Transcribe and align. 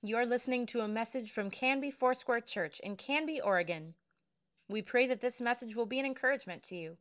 You're 0.00 0.26
listening 0.26 0.66
to 0.66 0.82
a 0.82 0.88
message 0.88 1.32
from 1.32 1.50
Canby 1.50 1.90
Foursquare 1.90 2.40
Church 2.40 2.78
in 2.78 2.94
Canby, 2.94 3.40
Oregon. 3.40 3.94
We 4.68 4.80
pray 4.80 5.08
that 5.08 5.20
this 5.20 5.40
message 5.40 5.74
will 5.74 5.86
be 5.86 5.98
an 5.98 6.06
encouragement 6.06 6.62
to 6.64 6.76
you. 6.76 6.96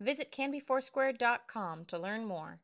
Visit 0.00 0.30
canbyfoursquare.com 0.30 1.86
to 1.86 1.98
learn 1.98 2.26
more. 2.26 2.60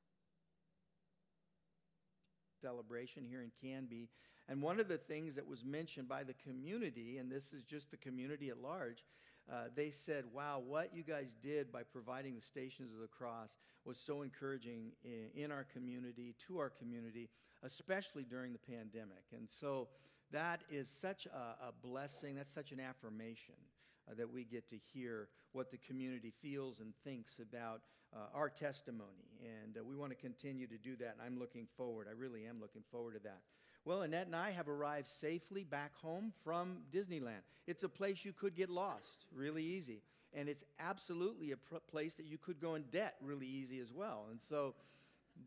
Celebration 2.61 3.25
here 3.25 3.41
in 3.41 3.51
Canby. 3.63 4.11
And 4.51 4.61
one 4.61 4.79
of 4.79 4.89
the 4.89 4.99
things 4.99 5.37
that 5.37 5.49
was 5.49 5.65
mentioned 5.65 6.09
by 6.09 6.25
the 6.25 6.35
community, 6.35 7.17
and 7.17 7.33
this 7.33 7.55
is 7.55 7.63
just 7.63 7.91
the 7.91 7.97
community 7.97 8.51
at 8.51 8.61
large, 8.61 9.03
uh, 9.51 9.65
they 9.75 9.91
said, 9.91 10.25
wow, 10.33 10.63
what 10.65 10.95
you 10.95 11.03
guys 11.03 11.35
did 11.43 11.73
by 11.73 11.83
providing 11.83 12.35
the 12.35 12.41
Stations 12.41 12.93
of 12.93 13.01
the 13.01 13.09
Cross 13.09 13.57
was 13.85 13.99
so 13.99 14.23
encouraging 14.23 14.93
in, 15.05 15.45
in 15.45 15.53
our 15.53 15.67
community, 15.73 16.35
to 16.47 16.59
our 16.59 16.71
community, 16.71 17.29
especially 17.63 18.25
during 18.25 18.53
the 18.53 18.59
pandemic. 18.59 19.25
And 19.37 19.49
so 19.49 19.89
that 20.31 20.63
is 20.71 20.89
such 20.89 21.27
a, 21.27 21.69
a 21.69 21.73
blessing, 21.83 22.37
that's 22.37 22.53
such 22.53 22.73
an 22.73 22.81
affirmation. 22.81 23.55
Uh, 24.11 24.15
that 24.17 24.29
we 24.29 24.43
get 24.43 24.69
to 24.69 24.77
hear 24.93 25.29
what 25.53 25.71
the 25.71 25.77
community 25.77 26.33
feels 26.43 26.81
and 26.81 26.93
thinks 27.05 27.39
about 27.39 27.83
uh, 28.13 28.19
our 28.35 28.49
testimony. 28.49 29.31
And 29.41 29.79
uh, 29.79 29.85
we 29.85 29.95
want 29.95 30.11
to 30.11 30.17
continue 30.17 30.67
to 30.67 30.77
do 30.77 30.97
that. 30.97 31.15
And 31.17 31.23
I'm 31.25 31.39
looking 31.39 31.69
forward. 31.77 32.09
I 32.11 32.19
really 32.19 32.45
am 32.45 32.61
looking 32.61 32.83
forward 32.91 33.15
to 33.15 33.21
that. 33.23 33.43
Well, 33.85 34.03
Annette 34.03 34.27
and 34.27 34.37
I 34.37 34.53
have 34.53 34.69
arrived 34.69 35.09
safely 35.09 35.65
back 35.65 35.93
home 35.97 36.33
from 36.45 36.79
Disneyland. 36.95 37.43
It's 37.67 37.83
a 37.83 37.89
place 37.89 38.25
you 38.25 38.33
could 38.33 38.55
get 38.55 38.71
lost 38.71 39.27
really 39.35 39.65
easy. 39.65 40.03
And 40.35 40.49
it's 40.49 40.65
absolutely 40.79 41.51
a 41.51 41.57
pr- 41.57 41.77
place 41.91 42.15
that 42.15 42.27
you 42.27 42.39
could 42.39 42.61
go 42.61 42.77
in 42.77 42.85
debt 42.93 43.17
really 43.21 43.47
easy 43.47 43.81
as 43.81 43.93
well. 43.93 44.27
And 44.31 44.41
so 44.41 44.75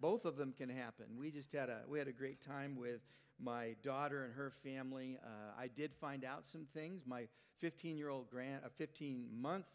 both 0.02 0.25
of 0.25 0.35
them 0.35 0.53
can 0.55 0.70
happen. 0.70 1.05
We 1.17 1.31
just 1.31 1.53
had 1.53 1.70
a, 1.70 1.80
we 1.88 1.98
had 1.98 2.09
a 2.09 2.13
great 2.13 2.41
time 2.41 2.75
with 2.75 2.99
my 3.39 3.75
daughter 3.84 4.25
and 4.25 4.34
her 4.34 4.52
family. 4.63 5.17
Uh, 5.23 5.59
I 5.59 5.67
did 5.67 5.94
find 5.94 6.25
out 6.25 6.45
some 6.45 6.67
things. 6.73 7.03
My 7.08 7.27
15 7.59 7.97
year 7.97 8.09
old 8.09 8.30
grand, 8.30 8.64
a 8.66 8.70
15 8.70 9.27
month 9.33 9.66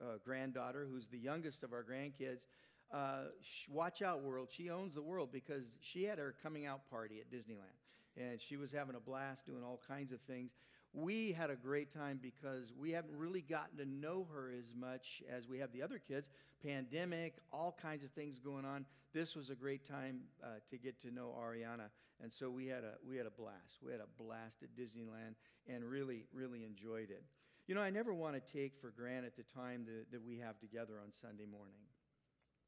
uh, 0.00 0.18
granddaughter, 0.24 0.86
who's 0.90 1.06
the 1.06 1.18
youngest 1.18 1.62
of 1.62 1.72
our 1.72 1.82
grandkids, 1.82 2.46
uh, 2.92 3.24
watch 3.68 4.02
out, 4.02 4.22
world. 4.22 4.48
She 4.52 4.70
owns 4.70 4.94
the 4.94 5.02
world 5.02 5.30
because 5.32 5.64
she 5.80 6.04
had 6.04 6.18
her 6.18 6.34
coming 6.42 6.66
out 6.66 6.88
party 6.90 7.20
at 7.20 7.30
Disneyland 7.30 7.74
and 8.16 8.40
she 8.40 8.56
was 8.56 8.72
having 8.72 8.94
a 8.94 9.00
blast 9.00 9.46
doing 9.46 9.62
all 9.64 9.80
kinds 9.86 10.12
of 10.12 10.20
things. 10.20 10.54
We 10.92 11.32
had 11.32 11.50
a 11.50 11.56
great 11.56 11.92
time 11.92 12.20
because 12.22 12.72
we 12.78 12.92
haven't 12.92 13.16
really 13.16 13.40
gotten 13.40 13.78
to 13.78 13.84
know 13.84 14.28
her 14.32 14.52
as 14.56 14.74
much 14.76 15.22
as 15.28 15.48
we 15.48 15.58
have 15.58 15.72
the 15.72 15.82
other 15.82 15.98
kids. 15.98 16.30
Pandemic, 16.62 17.34
all 17.52 17.76
kinds 17.80 18.04
of 18.04 18.10
things 18.12 18.38
going 18.38 18.64
on. 18.64 18.86
This 19.12 19.34
was 19.34 19.50
a 19.50 19.54
great 19.54 19.84
time 19.84 20.20
uh, 20.42 20.60
to 20.70 20.78
get 20.78 21.00
to 21.02 21.10
know 21.10 21.34
Ariana, 21.38 21.88
and 22.22 22.32
so 22.32 22.48
we 22.48 22.66
had 22.66 22.84
a 22.84 22.94
we 23.06 23.16
had 23.16 23.26
a 23.26 23.30
blast. 23.30 23.78
We 23.84 23.92
had 23.92 24.00
a 24.00 24.22
blast 24.22 24.62
at 24.62 24.70
Disneyland 24.76 25.34
and 25.66 25.84
really 25.84 26.26
really 26.32 26.64
enjoyed 26.64 27.10
it. 27.10 27.24
You 27.66 27.74
know, 27.74 27.80
I 27.80 27.90
never 27.90 28.12
want 28.14 28.34
to 28.34 28.52
take 28.52 28.76
for 28.80 28.90
granted 28.90 29.32
the 29.36 29.42
time 29.42 29.84
that, 29.86 30.12
that 30.12 30.24
we 30.24 30.38
have 30.38 30.58
together 30.58 30.94
on 31.02 31.10
Sunday 31.12 31.46
morning. 31.46 31.80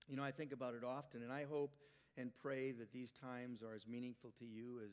You 0.08 0.16
know, 0.16 0.24
I 0.24 0.30
think 0.30 0.52
about 0.52 0.74
it 0.74 0.84
often, 0.84 1.22
and 1.22 1.32
I 1.32 1.44
hope 1.50 1.74
and 2.16 2.30
pray 2.34 2.72
that 2.72 2.92
these 2.92 3.12
times 3.12 3.62
are 3.62 3.74
as 3.74 3.86
meaningful 3.86 4.32
to 4.38 4.44
you 4.44 4.80
as 4.84 4.92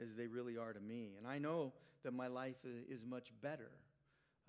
as 0.00 0.14
they 0.14 0.26
really 0.26 0.56
are 0.56 0.72
to 0.72 0.80
me. 0.80 1.14
And 1.18 1.26
I 1.26 1.38
know 1.38 1.72
that 2.04 2.12
my 2.12 2.26
life 2.26 2.56
is 2.64 3.04
much 3.04 3.32
better. 3.42 3.70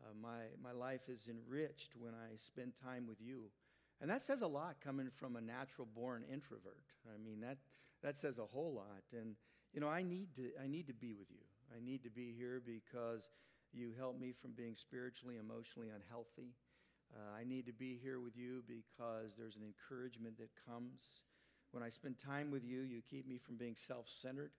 Uh, 0.02 0.14
my, 0.22 0.39
my 0.61 0.72
life 0.72 1.08
is 1.08 1.28
enriched 1.30 1.95
when 1.97 2.14
I 2.14 2.36
spend 2.38 2.73
time 2.84 3.08
with 3.08 3.22
you. 3.22 3.52
And 4.02 4.09
that 4.09 4.22
says 4.22 4.41
a 4.41 4.47
lot 4.47 4.78
coming 4.84 5.09
from 5.14 5.36
a 5.36 5.41
natural 5.41 5.88
born 5.94 6.23
introvert. 6.31 6.84
I 7.08 7.17
mean, 7.23 7.41
that, 7.41 7.58
that 8.02 8.17
says 8.17 8.39
a 8.39 8.45
whole 8.45 8.73
lot. 8.73 9.03
And, 9.14 9.36
you 9.73 9.80
know, 9.80 9.88
I 9.88 10.02
need, 10.02 10.36
to, 10.36 10.50
I 10.61 10.67
need 10.67 10.88
to 10.88 10.94
be 10.94 11.14
with 11.14 11.30
you. 11.30 11.45
I 11.75 11.84
need 11.84 12.03
to 12.03 12.09
be 12.09 12.34
here 12.38 12.61
because 12.66 13.30
you 13.72 13.91
help 13.97 14.19
me 14.19 14.34
from 14.34 14.52
being 14.52 14.75
spiritually, 14.75 15.38
emotionally 15.38 15.89
unhealthy. 15.89 16.53
Uh, 17.16 17.39
I 17.39 17.44
need 17.44 17.66
to 17.67 17.73
be 17.73 18.00
here 18.02 18.19
with 18.19 18.35
you 18.35 18.63
because 18.68 19.35
there's 19.38 19.56
an 19.56 19.63
encouragement 19.63 20.38
that 20.38 20.50
comes. 20.68 21.24
When 21.72 21.84
I 21.84 21.90
spend 21.90 22.16
time 22.18 22.51
with 22.51 22.63
you, 22.63 22.81
you 22.81 23.01
keep 23.09 23.28
me 23.28 23.38
from 23.38 23.56
being 23.56 23.75
self 23.75 24.09
centered 24.09 24.51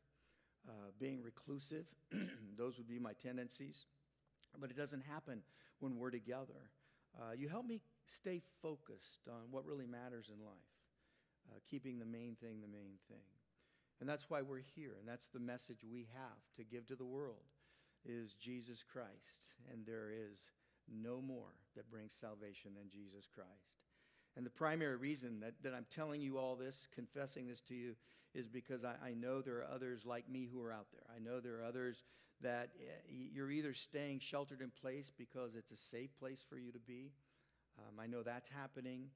uh, 0.69 0.91
being 0.99 1.23
reclusive. 1.23 1.87
Those 2.57 2.79
would 2.79 2.89
be 2.89 2.99
my 2.99 3.13
tendencies. 3.13 3.87
But 4.59 4.71
it 4.71 4.77
doesn't 4.77 5.03
happen 5.03 5.43
when 5.81 5.99
we're 5.99 6.11
together. 6.11 6.71
Uh, 7.19 7.33
you 7.37 7.49
help 7.49 7.67
me 7.67 7.81
stay 8.07 8.41
focused 8.63 9.29
on 9.29 9.51
what 9.51 9.67
really 9.67 9.87
matters 9.87 10.31
in 10.33 10.45
life, 10.45 10.55
uh, 11.51 11.59
keeping 11.69 11.99
the 11.99 12.05
main 12.05 12.37
thing 12.41 12.61
the 12.61 12.69
main 12.69 12.99
thing. 13.09 13.27
And 14.01 14.09
that's 14.09 14.29
why 14.29 14.43
we're 14.43 14.63
here, 14.75 14.97
and 14.99 15.09
that's 15.09 15.29
the 15.29 15.39
message 15.39 15.85
we 15.85 16.09
have 16.13 16.43
to 16.57 16.65
give 16.65 16.87
to 16.89 16.97
the 16.97 17.05
world 17.05 17.45
is 18.05 18.35
Jesus 18.35 18.83
Christ, 18.83 19.55
and 19.73 19.87
there 19.87 20.11
is 20.11 20.51
no 20.89 21.21
more 21.21 21.55
that 21.77 21.91
brings 21.91 22.13
salvation 22.13 22.73
than 22.75 22.91
Jesus 22.91 23.27
Christ. 23.33 23.75
And 24.37 24.45
the 24.45 24.51
primary 24.51 24.97
reason 24.97 25.41
that, 25.41 25.55
that 25.63 25.75
I'm 25.75 25.87
telling 25.91 26.21
you 26.21 26.39
all 26.39 26.57
this, 26.57 26.89
confessing 26.95 27.47
this 27.47 27.61
to 27.63 27.75
you, 27.75 27.95
is 28.35 28.49
because 28.49 28.85
I, 28.85 28.95
I 29.05 29.15
know 29.15 29.41
there 29.41 29.59
are 29.59 29.69
others 29.73 30.05
like 30.05 30.29
me 30.29 30.49
who 30.53 30.61
are 30.61 30.73
out 30.73 30.87
there. 30.93 31.05
I 31.15 31.21
know 31.21 31.41
there 31.41 31.61
are 31.61 31.65
others 31.65 32.03
that 32.41 32.71
eh, 32.81 32.93
you're 33.33 33.51
either 33.51 33.73
staying 33.73 34.19
sheltered 34.19 34.61
in 34.61 34.71
place 34.71 35.13
because 35.17 35.55
it's 35.55 35.71
a 35.71 35.77
safe 35.77 36.11
place 36.19 36.45
for 36.49 36.59
you 36.59 36.73
to 36.73 36.81
be. 36.81 37.13
Um, 37.79 38.01
I 38.01 38.07
know 38.07 38.23
that's 38.23 38.49
happening. 38.49 39.07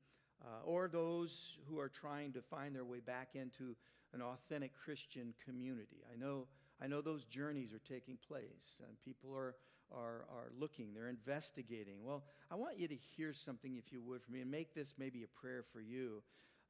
Uh, 0.41 0.65
or 0.65 0.87
those 0.87 1.57
who 1.69 1.81
are 1.81 1.89
trying 1.89 2.33
to 2.33 2.41
find 2.41 2.75
their 2.75 2.85
way 2.85 3.01
back 3.01 3.31
into 3.35 3.75
an 4.15 4.23
authentic 4.23 4.73
Christian 4.73 5.35
community. 5.45 6.05
I 6.13 6.17
know, 6.17 6.47
I 6.81 6.87
know 6.87 7.01
those 7.01 7.25
journeys 7.25 7.73
are 7.73 7.81
taking 7.81 8.17
place 8.17 8.81
and 8.87 9.01
people 9.05 9.35
are, 9.35 9.57
are, 9.93 10.27
are 10.31 10.51
looking, 10.59 10.95
they're 10.95 11.09
investigating. 11.09 11.97
Well, 12.03 12.25
I 12.51 12.55
want 12.55 12.79
you 12.79 12.89
to 12.89 12.95
hear 12.95 13.33
something, 13.33 13.77
if 13.77 13.93
you 13.93 14.03
would, 14.03 14.23
from 14.23 14.35
me, 14.35 14.41
and 14.41 14.51
make 14.51 14.75
this 14.75 14.95
maybe 14.99 15.23
a 15.25 15.29
prayer 15.29 15.65
for 15.73 15.81
you. 15.81 16.23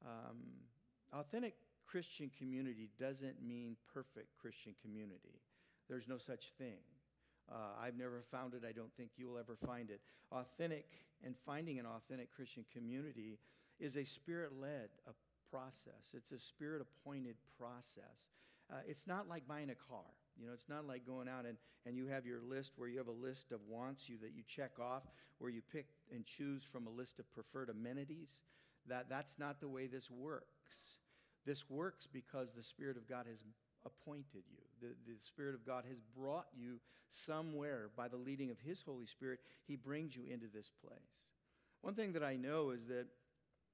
Um, 0.04 0.36
authentic 1.12 1.54
Christian 1.86 2.30
community 2.36 2.90
doesn't 2.98 3.42
mean 3.42 3.76
perfect 3.92 4.36
Christian 4.40 4.74
community. 4.82 5.40
There's 5.88 6.06
no 6.06 6.18
such 6.18 6.52
thing. 6.58 6.78
Uh, 7.50 7.82
I've 7.82 7.96
never 7.96 8.22
found 8.30 8.54
it. 8.54 8.62
I 8.68 8.72
don't 8.72 8.92
think 8.96 9.12
you'll 9.16 9.38
ever 9.38 9.56
find 9.66 9.90
it. 9.90 10.00
Authentic 10.30 10.86
and 11.24 11.34
finding 11.46 11.78
an 11.78 11.86
authentic 11.86 12.30
Christian 12.30 12.64
community 12.72 13.38
is 13.80 13.96
a 13.96 14.04
spirit 14.04 14.52
led 14.60 14.90
process, 15.50 16.14
it's 16.14 16.32
a 16.32 16.38
spirit 16.38 16.82
appointed 16.82 17.36
process. 17.58 18.28
Uh, 18.70 18.76
it's 18.86 19.06
not 19.06 19.28
like 19.28 19.48
buying 19.48 19.70
a 19.70 19.74
car. 19.74 20.04
You 20.38 20.46
know, 20.46 20.52
it's 20.52 20.68
not 20.68 20.86
like 20.86 21.06
going 21.06 21.28
out 21.28 21.46
and, 21.46 21.58
and 21.84 21.96
you 21.96 22.06
have 22.06 22.24
your 22.24 22.40
list 22.40 22.72
where 22.76 22.88
you 22.88 22.98
have 22.98 23.08
a 23.08 23.12
list 23.12 23.52
of 23.52 23.60
wants 23.68 24.08
you 24.08 24.16
that 24.22 24.32
you 24.34 24.42
check 24.46 24.78
off, 24.80 25.02
where 25.38 25.50
you 25.50 25.62
pick 25.72 25.86
and 26.14 26.24
choose 26.24 26.62
from 26.62 26.86
a 26.86 26.90
list 26.90 27.18
of 27.18 27.32
preferred 27.32 27.70
amenities. 27.70 28.38
That, 28.88 29.06
that's 29.08 29.38
not 29.38 29.60
the 29.60 29.68
way 29.68 29.86
this 29.86 30.10
works. 30.10 30.98
This 31.44 31.68
works 31.68 32.06
because 32.06 32.52
the 32.52 32.62
Spirit 32.62 32.96
of 32.96 33.08
God 33.08 33.26
has 33.28 33.42
appointed 33.84 34.44
you. 34.50 34.58
The, 34.80 34.94
the 35.06 35.18
Spirit 35.20 35.54
of 35.54 35.66
God 35.66 35.84
has 35.88 35.98
brought 36.16 36.46
you 36.56 36.78
somewhere 37.10 37.90
by 37.96 38.08
the 38.08 38.16
leading 38.16 38.50
of 38.50 38.58
His 38.60 38.82
Holy 38.82 39.06
Spirit. 39.06 39.40
He 39.66 39.76
brings 39.76 40.16
you 40.16 40.22
into 40.30 40.46
this 40.52 40.70
place. 40.84 40.98
One 41.80 41.94
thing 41.94 42.12
that 42.12 42.24
I 42.24 42.36
know 42.36 42.70
is 42.70 42.86
that 42.88 43.06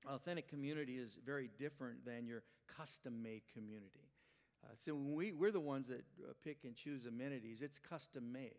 authentic 0.06 0.48
community 0.48 0.98
is 0.98 1.16
very 1.24 1.50
different 1.58 2.04
than 2.04 2.26
your 2.26 2.42
custom 2.76 3.22
made 3.22 3.42
community. 3.52 4.13
Uh, 4.64 4.72
so 4.76 4.94
we, 4.94 5.32
we're 5.32 5.52
the 5.52 5.60
ones 5.60 5.88
that 5.88 6.04
uh, 6.22 6.32
pick 6.42 6.58
and 6.64 6.74
choose 6.74 7.06
amenities, 7.06 7.62
it's 7.62 7.78
custom 7.78 8.32
made. 8.32 8.54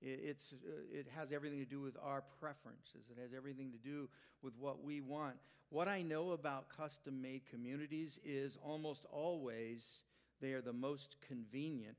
It, 0.00 0.20
it's, 0.22 0.52
uh, 0.52 0.70
it 0.92 1.06
has 1.16 1.32
everything 1.32 1.58
to 1.58 1.64
do 1.64 1.80
with 1.80 1.96
our 2.02 2.22
preferences, 2.40 3.10
it 3.10 3.20
has 3.20 3.32
everything 3.34 3.72
to 3.72 3.78
do 3.78 4.08
with 4.42 4.54
what 4.58 4.84
we 4.84 5.00
want. 5.00 5.36
What 5.70 5.88
I 5.88 6.02
know 6.02 6.30
about 6.30 6.68
custom 6.68 7.20
made 7.20 7.42
communities 7.50 8.18
is 8.24 8.56
almost 8.62 9.04
always 9.10 10.02
they 10.40 10.52
are 10.52 10.62
the 10.62 10.72
most 10.72 11.16
convenient 11.26 11.98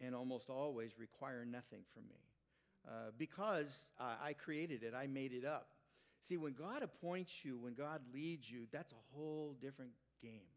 and 0.00 0.14
almost 0.14 0.48
always 0.48 0.98
require 0.98 1.44
nothing 1.44 1.80
from 1.92 2.04
me. 2.08 2.16
Uh, 2.88 3.10
because 3.18 3.90
I 4.00 4.32
created 4.32 4.82
it, 4.82 4.94
I 4.94 5.06
made 5.06 5.32
it 5.32 5.44
up. 5.44 5.68
See, 6.22 6.36
when 6.36 6.54
God 6.54 6.82
appoints 6.82 7.44
you, 7.44 7.58
when 7.58 7.74
God 7.74 8.00
leads 8.14 8.50
you, 8.50 8.66
that's 8.72 8.92
a 8.92 9.16
whole 9.16 9.54
different 9.60 9.92
game. 10.22 10.48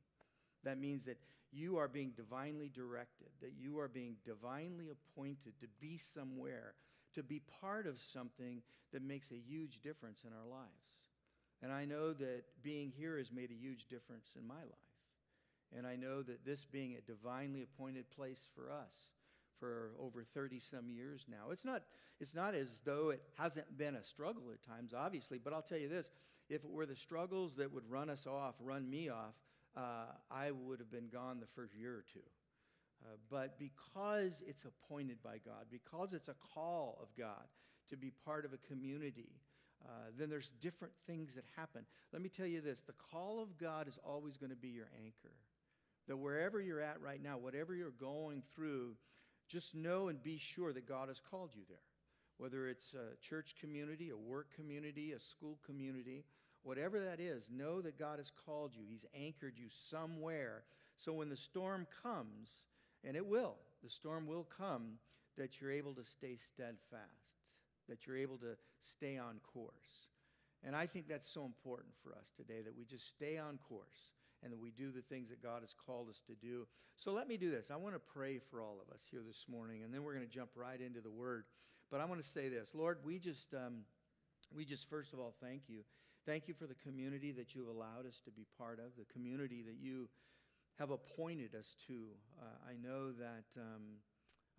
That 0.63 0.79
means 0.79 1.05
that 1.05 1.17
you 1.51 1.77
are 1.77 1.87
being 1.87 2.11
divinely 2.15 2.69
directed, 2.73 3.29
that 3.41 3.53
you 3.57 3.79
are 3.79 3.87
being 3.87 4.15
divinely 4.25 4.89
appointed 4.89 5.59
to 5.59 5.67
be 5.79 5.97
somewhere, 5.97 6.75
to 7.13 7.23
be 7.23 7.41
part 7.61 7.87
of 7.87 7.99
something 7.99 8.61
that 8.91 9.01
makes 9.01 9.31
a 9.31 9.37
huge 9.37 9.81
difference 9.81 10.23
in 10.25 10.31
our 10.33 10.47
lives. 10.49 10.69
And 11.61 11.71
I 11.71 11.85
know 11.85 12.13
that 12.13 12.43
being 12.63 12.91
here 12.95 13.17
has 13.17 13.31
made 13.31 13.51
a 13.51 13.61
huge 13.61 13.87
difference 13.87 14.35
in 14.37 14.47
my 14.47 14.55
life. 14.55 14.91
And 15.77 15.87
I 15.87 15.95
know 15.95 16.21
that 16.23 16.45
this 16.45 16.65
being 16.65 16.95
a 16.95 17.01
divinely 17.01 17.61
appointed 17.61 18.09
place 18.09 18.47
for 18.55 18.71
us 18.71 18.95
for 19.59 19.91
over 19.99 20.23
30 20.23 20.59
some 20.59 20.89
years 20.89 21.25
now. 21.29 21.51
It's 21.51 21.63
not, 21.63 21.83
it's 22.19 22.33
not 22.33 22.55
as 22.55 22.79
though 22.83 23.11
it 23.11 23.21
hasn't 23.37 23.77
been 23.77 23.95
a 23.95 24.03
struggle 24.03 24.51
at 24.51 24.63
times, 24.63 24.93
obviously, 24.93 25.37
but 25.37 25.53
I'll 25.53 25.61
tell 25.61 25.77
you 25.77 25.87
this 25.87 26.09
if 26.49 26.63
it 26.63 26.69
were 26.69 26.85
the 26.85 26.95
struggles 26.95 27.55
that 27.55 27.71
would 27.71 27.89
run 27.89 28.09
us 28.09 28.27
off, 28.27 28.55
run 28.59 28.89
me 28.89 29.07
off, 29.07 29.35
uh, 29.75 30.11
I 30.29 30.51
would 30.51 30.79
have 30.79 30.91
been 30.91 31.09
gone 31.11 31.39
the 31.39 31.47
first 31.55 31.73
year 31.75 31.93
or 31.93 32.05
two. 32.11 32.19
Uh, 33.03 33.15
but 33.29 33.57
because 33.57 34.43
it's 34.47 34.65
appointed 34.65 35.17
by 35.23 35.37
God, 35.43 35.65
because 35.71 36.13
it's 36.13 36.27
a 36.27 36.35
call 36.53 36.99
of 37.01 37.07
God 37.17 37.47
to 37.89 37.97
be 37.97 38.11
part 38.25 38.45
of 38.45 38.53
a 38.53 38.57
community, 38.57 39.29
uh, 39.83 40.11
then 40.17 40.29
there's 40.29 40.51
different 40.61 40.93
things 41.07 41.33
that 41.35 41.43
happen. 41.55 41.83
Let 42.13 42.21
me 42.21 42.29
tell 42.29 42.45
you 42.45 42.61
this 42.61 42.81
the 42.81 42.93
call 43.11 43.41
of 43.41 43.57
God 43.57 43.87
is 43.87 43.97
always 44.05 44.37
going 44.37 44.51
to 44.51 44.55
be 44.55 44.69
your 44.69 44.89
anchor. 45.03 45.35
That 46.07 46.17
wherever 46.17 46.61
you're 46.61 46.81
at 46.81 47.01
right 47.01 47.21
now, 47.21 47.37
whatever 47.37 47.73
you're 47.73 47.91
going 47.91 48.43
through, 48.53 48.95
just 49.47 49.75
know 49.75 50.07
and 50.07 50.21
be 50.21 50.37
sure 50.37 50.73
that 50.73 50.87
God 50.87 51.07
has 51.07 51.19
called 51.19 51.51
you 51.55 51.63
there. 51.67 51.77
Whether 52.37 52.67
it's 52.67 52.93
a 52.93 53.17
church 53.23 53.55
community, 53.59 54.09
a 54.09 54.17
work 54.17 54.47
community, 54.55 55.11
a 55.11 55.19
school 55.19 55.59
community, 55.65 56.23
whatever 56.63 56.99
that 56.99 57.19
is, 57.19 57.49
know 57.49 57.81
that 57.81 57.97
God 57.97 58.19
has 58.19 58.31
called 58.45 58.71
you. 58.75 58.83
He's 58.87 59.05
anchored 59.15 59.57
you 59.57 59.67
somewhere. 59.69 60.63
So 60.97 61.13
when 61.13 61.29
the 61.29 61.37
storm 61.37 61.87
comes, 62.03 62.61
and 63.03 63.15
it 63.15 63.25
will, 63.25 63.55
the 63.83 63.89
storm 63.89 64.27
will 64.27 64.47
come, 64.57 64.99
that 65.37 65.59
you're 65.59 65.71
able 65.71 65.93
to 65.95 66.03
stay 66.03 66.35
steadfast, 66.35 67.55
that 67.89 68.05
you're 68.05 68.17
able 68.17 68.37
to 68.37 68.55
stay 68.79 69.17
on 69.17 69.39
course. 69.53 70.09
And 70.63 70.75
I 70.75 70.85
think 70.85 71.07
that's 71.07 71.27
so 71.27 71.45
important 71.45 71.93
for 72.03 72.13
us 72.13 72.31
today 72.35 72.61
that 72.63 72.77
we 72.77 72.85
just 72.85 73.07
stay 73.07 73.37
on 73.37 73.57
course 73.67 74.11
and 74.43 74.51
that 74.51 74.59
we 74.59 74.71
do 74.71 74.91
the 74.91 75.01
things 75.01 75.29
that 75.29 75.41
God 75.41 75.61
has 75.61 75.73
called 75.73 76.09
us 76.09 76.21
to 76.27 76.33
do. 76.33 76.67
So 76.95 77.13
let 77.13 77.27
me 77.27 77.37
do 77.37 77.49
this. 77.49 77.71
I 77.71 77.77
want 77.77 77.95
to 77.95 77.99
pray 77.99 78.39
for 78.39 78.61
all 78.61 78.77
of 78.81 78.93
us 78.93 79.07
here 79.09 79.21
this 79.25 79.45
morning, 79.49 79.83
and 79.83 79.93
then 79.93 80.03
we're 80.03 80.13
going 80.13 80.27
to 80.27 80.31
jump 80.31 80.51
right 80.55 80.79
into 80.79 81.01
the 81.01 81.09
Word. 81.09 81.45
But 81.89 82.01
I 82.01 82.05
want 82.05 82.21
to 82.21 82.27
say 82.27 82.49
this 82.49 82.73
Lord, 82.75 82.99
we 83.03 83.19
just, 83.19 83.53
um, 83.53 83.85
we 84.55 84.65
just 84.65 84.89
first 84.89 85.13
of 85.13 85.19
all 85.19 85.33
thank 85.41 85.63
you. 85.67 85.81
Thank 86.25 86.47
you 86.47 86.53
for 86.53 86.67
the 86.67 86.75
community 86.75 87.31
that 87.31 87.55
you've 87.55 87.67
allowed 87.67 88.05
us 88.07 88.21
to 88.25 88.31
be 88.31 88.45
part 88.57 88.79
of, 88.79 88.91
the 88.97 89.11
community 89.11 89.63
that 89.63 89.77
you 89.79 90.07
have 90.77 90.91
appointed 90.91 91.55
us 91.55 91.75
to. 91.87 92.05
Uh, 92.39 92.69
I 92.69 92.75
know 92.75 93.11
that. 93.11 93.45
Um, 93.57 93.97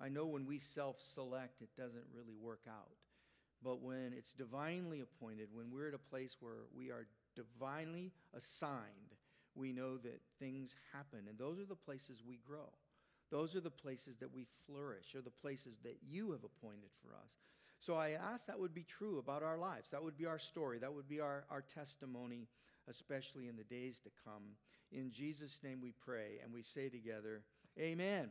I 0.00 0.08
know 0.08 0.26
when 0.26 0.46
we 0.46 0.58
self 0.58 1.00
select, 1.00 1.62
it 1.62 1.68
doesn't 1.76 2.04
really 2.12 2.34
work 2.34 2.62
out. 2.68 2.96
But 3.62 3.80
when 3.80 4.12
it's 4.16 4.32
divinely 4.32 5.00
appointed, 5.00 5.48
when 5.52 5.70
we're 5.70 5.88
at 5.88 5.94
a 5.94 5.98
place 5.98 6.36
where 6.40 6.64
we 6.76 6.90
are 6.90 7.06
divinely 7.36 8.10
assigned, 8.34 9.14
we 9.54 9.72
know 9.72 9.98
that 9.98 10.20
things 10.40 10.74
happen. 10.92 11.20
And 11.28 11.38
those 11.38 11.60
are 11.60 11.66
the 11.66 11.76
places 11.76 12.22
we 12.26 12.40
grow. 12.44 12.72
Those 13.30 13.54
are 13.54 13.60
the 13.60 13.70
places 13.70 14.16
that 14.18 14.34
we 14.34 14.46
flourish, 14.66 15.14
are 15.14 15.22
the 15.22 15.30
places 15.30 15.78
that 15.84 15.98
you 16.06 16.32
have 16.32 16.44
appointed 16.44 16.90
for 17.00 17.14
us. 17.14 17.32
So 17.82 17.96
I 17.96 18.10
ask 18.10 18.46
that 18.46 18.60
would 18.60 18.74
be 18.74 18.84
true 18.84 19.18
about 19.18 19.42
our 19.42 19.58
lives. 19.58 19.90
That 19.90 20.04
would 20.04 20.16
be 20.16 20.24
our 20.24 20.38
story. 20.38 20.78
That 20.78 20.94
would 20.94 21.08
be 21.08 21.18
our, 21.18 21.42
our 21.50 21.62
testimony, 21.62 22.46
especially 22.88 23.48
in 23.48 23.56
the 23.56 23.64
days 23.64 23.98
to 24.04 24.10
come. 24.24 24.44
In 24.92 25.10
Jesus' 25.10 25.58
name 25.64 25.80
we 25.82 25.90
pray 25.90 26.38
and 26.44 26.54
we 26.54 26.62
say 26.62 26.88
together, 26.88 27.42
Amen. 27.76 28.28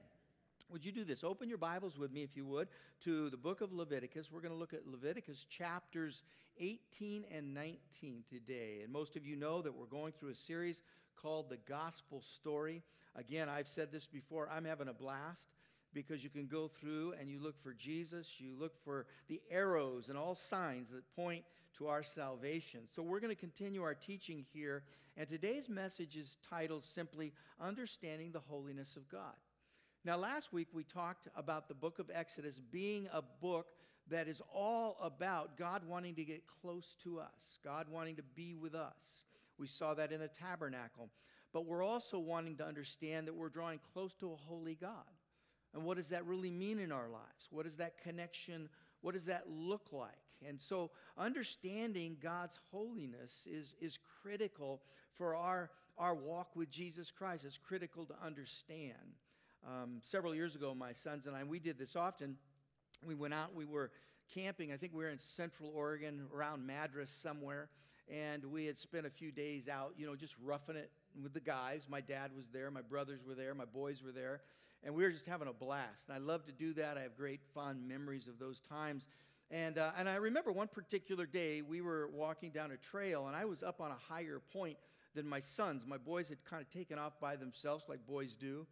Would 0.72 0.86
you 0.86 0.94
do 0.94 1.04
this? 1.04 1.26
Open 1.26 1.50
your 1.50 1.58
Bibles 1.58 1.98
with 1.98 2.14
me, 2.14 2.24
if 2.24 2.38
you 2.38 2.46
would, 2.46 2.70
to 3.02 3.30
the 3.30 3.36
book 3.36 3.60
of 3.60 3.74
Leviticus. 3.74 4.32
We're 4.32 4.40
going 4.40 4.54
to 4.54 4.58
look 4.58 4.74
at 4.74 4.88
Leviticus 4.88 5.44
chapters 5.44 6.24
18 6.58 7.26
and 7.30 7.54
19 7.54 8.24
today. 8.30 8.80
And 8.84 8.94
most 8.94 9.18
of 9.18 9.26
you 9.26 9.36
know 9.36 9.62
that 9.64 9.76
we're 9.76 9.86
going 9.86 10.14
through 10.14 10.30
a 10.30 10.36
series 10.36 10.82
called 11.22 11.50
The 11.50 11.58
Gospel 11.68 12.22
Story. 12.22 12.84
Again, 13.18 13.50
I've 13.50 13.68
said 13.68 13.92
this 13.92 14.08
before, 14.08 14.48
I'm 14.50 14.64
having 14.64 14.88
a 14.88 14.94
blast 14.94 15.50
because 15.94 16.24
you 16.24 16.30
can 16.30 16.48
go 16.48 16.68
through 16.68 17.14
and 17.20 17.30
you 17.30 17.40
look 17.40 17.62
for 17.62 17.74
Jesus, 17.74 18.40
you 18.40 18.54
look 18.58 18.74
for 18.84 19.06
the 19.28 19.42
arrows 19.50 20.10
and 20.10 20.18
all 20.18 20.36
signs 20.36 20.90
that 20.90 21.04
point 21.16 21.44
to 21.78 21.88
our 21.88 22.04
salvation. 22.04 22.82
So 22.88 23.02
we're 23.02 23.20
going 23.20 23.34
to 23.34 23.40
continue 23.40 23.84
our 23.84 23.94
teaching 23.94 24.46
here, 24.54 24.84
and 25.18 25.28
today's 25.28 25.70
message 25.70 26.16
is 26.16 26.38
titled 26.50 26.84
simply 26.84 27.34
Understanding 27.60 28.32
the 28.32 28.40
Holiness 28.40 28.96
of 28.96 29.10
God. 29.10 29.36
Now, 30.04 30.18
last 30.18 30.52
week 30.52 30.68
we 30.74 30.84
talked 30.84 31.28
about 31.36 31.68
the 31.68 31.76
book 31.76 32.00
of 32.00 32.10
Exodus 32.14 32.60
being 32.60 33.08
a 33.14 33.22
book 33.22 33.68
that 34.10 34.28
is 34.28 34.42
all 34.54 34.98
about 35.02 35.58
God 35.58 35.84
wanting 35.88 36.16
to 36.16 36.24
get 36.24 36.48
close 36.48 36.96
to 37.04 37.20
us, 37.20 37.60
God 37.64 37.88
wanting 37.90 38.16
to 38.16 38.24
be 38.36 38.56
with 38.56 38.74
us. 38.74 39.26
We 39.58 39.68
saw 39.68 39.94
that 39.94 40.12
in 40.12 40.20
the 40.20 40.28
tabernacle. 40.28 41.10
But 41.54 41.66
we're 41.66 41.84
also 41.84 42.18
wanting 42.18 42.58
to 42.58 42.66
understand 42.66 43.28
that 43.28 43.36
we're 43.36 43.50
drawing 43.50 43.80
close 43.94 44.16
to 44.16 44.32
a 44.32 44.36
holy 44.36 44.76
God. 44.76 45.06
And 45.74 45.84
what 45.84 45.98
does 45.98 46.10
that 46.10 46.26
really 46.26 46.52
mean 46.52 46.80
in 46.80 46.92
our 46.92 47.08
lives? 47.08 47.48
What 47.50 47.66
does 47.66 47.78
that 47.78 47.98
connection, 47.98 48.70
what 49.02 49.14
does 49.14 49.26
that 49.26 49.46
look 49.50 49.88
like? 49.92 50.10
And 50.48 50.62
so 50.62 50.92
understanding 51.18 52.18
God's 52.22 52.60
holiness 52.72 53.48
is, 53.50 53.76
is 53.80 53.98
critical 54.22 54.82
for 55.14 55.36
our, 55.36 55.70
our 55.98 56.16
walk 56.16 56.56
with 56.56 56.70
Jesus 56.70 57.12
Christ. 57.12 57.46
It's 57.46 57.58
critical 57.58 58.06
to 58.06 58.16
understand. 58.26 58.96
Um, 59.66 60.00
several 60.02 60.34
years 60.34 60.56
ago, 60.56 60.74
my 60.74 60.92
sons 60.92 61.28
and 61.28 61.36
I, 61.36 61.44
we 61.44 61.60
did 61.60 61.78
this 61.78 61.96
often. 61.96 62.38
We 63.06 63.16
went 63.16 63.34
out, 63.34 63.56
we 63.56 63.66
were 63.66 63.92
camping. 64.34 64.72
I 64.72 64.78
think 64.78 64.94
we 64.94 65.04
were 65.04 65.10
in 65.10 65.20
Central 65.20 65.72
Oregon, 65.74 66.28
around 66.34 66.66
Madras 66.66 67.12
somewhere 67.12 67.70
and 68.12 68.44
we 68.46 68.66
had 68.66 68.78
spent 68.78 69.06
a 69.06 69.10
few 69.10 69.32
days 69.32 69.70
out, 69.70 69.94
you 69.98 70.06
know, 70.06 70.16
just 70.16 70.36
roughing 70.44 70.76
it 70.76 70.92
with 71.22 71.34
the 71.34 71.40
guys. 71.40 71.88
My 71.90 72.02
dad 72.02 72.32
was 72.36 72.50
there, 72.50 72.70
my 72.70 72.82
brothers 72.82 73.22
were 73.26 73.36
there, 73.36 73.54
my 73.54 73.66
boys 73.66 74.04
were 74.04 74.12
there, 74.12 74.42
and 74.84 74.96
we 74.96 75.04
were 75.04 75.12
just 75.12 75.26
having 75.26 75.48
a 75.48 75.54
blast. 75.54 76.08
And 76.08 76.16
I 76.16 76.20
love 76.20 76.46
to 76.46 76.52
do 76.52 76.74
that. 76.74 76.98
I 76.98 77.02
have 77.02 77.16
great 77.16 77.42
fond 77.54 77.88
memories 77.88 78.28
of 78.28 78.40
those 78.40 78.60
times. 78.60 79.06
And, 79.52 79.78
uh, 79.78 79.92
and 79.98 80.08
I 80.08 80.16
remember 80.16 80.52
one 80.52 80.68
particular 80.68 81.26
day 81.26 81.62
we 81.62 81.82
were 81.82 82.10
walking 82.14 82.52
down 82.52 82.72
a 82.72 82.78
trail, 82.78 83.28
and 83.28 83.36
I 83.36 83.46
was 83.46 83.64
up 83.64 83.82
on 83.82 83.92
a 83.92 83.98
higher 84.10 84.42
point 84.54 84.78
than 85.14 85.28
my 85.28 85.40
sons. 85.40 85.86
My 85.86 85.98
boys 85.98 86.30
had 86.30 86.44
kind 86.46 86.62
of 86.62 86.70
taken 86.70 86.98
off 86.98 87.20
by 87.20 87.36
themselves, 87.36 87.86
like 87.90 88.06
boys 88.08 88.36
do. 88.36 88.66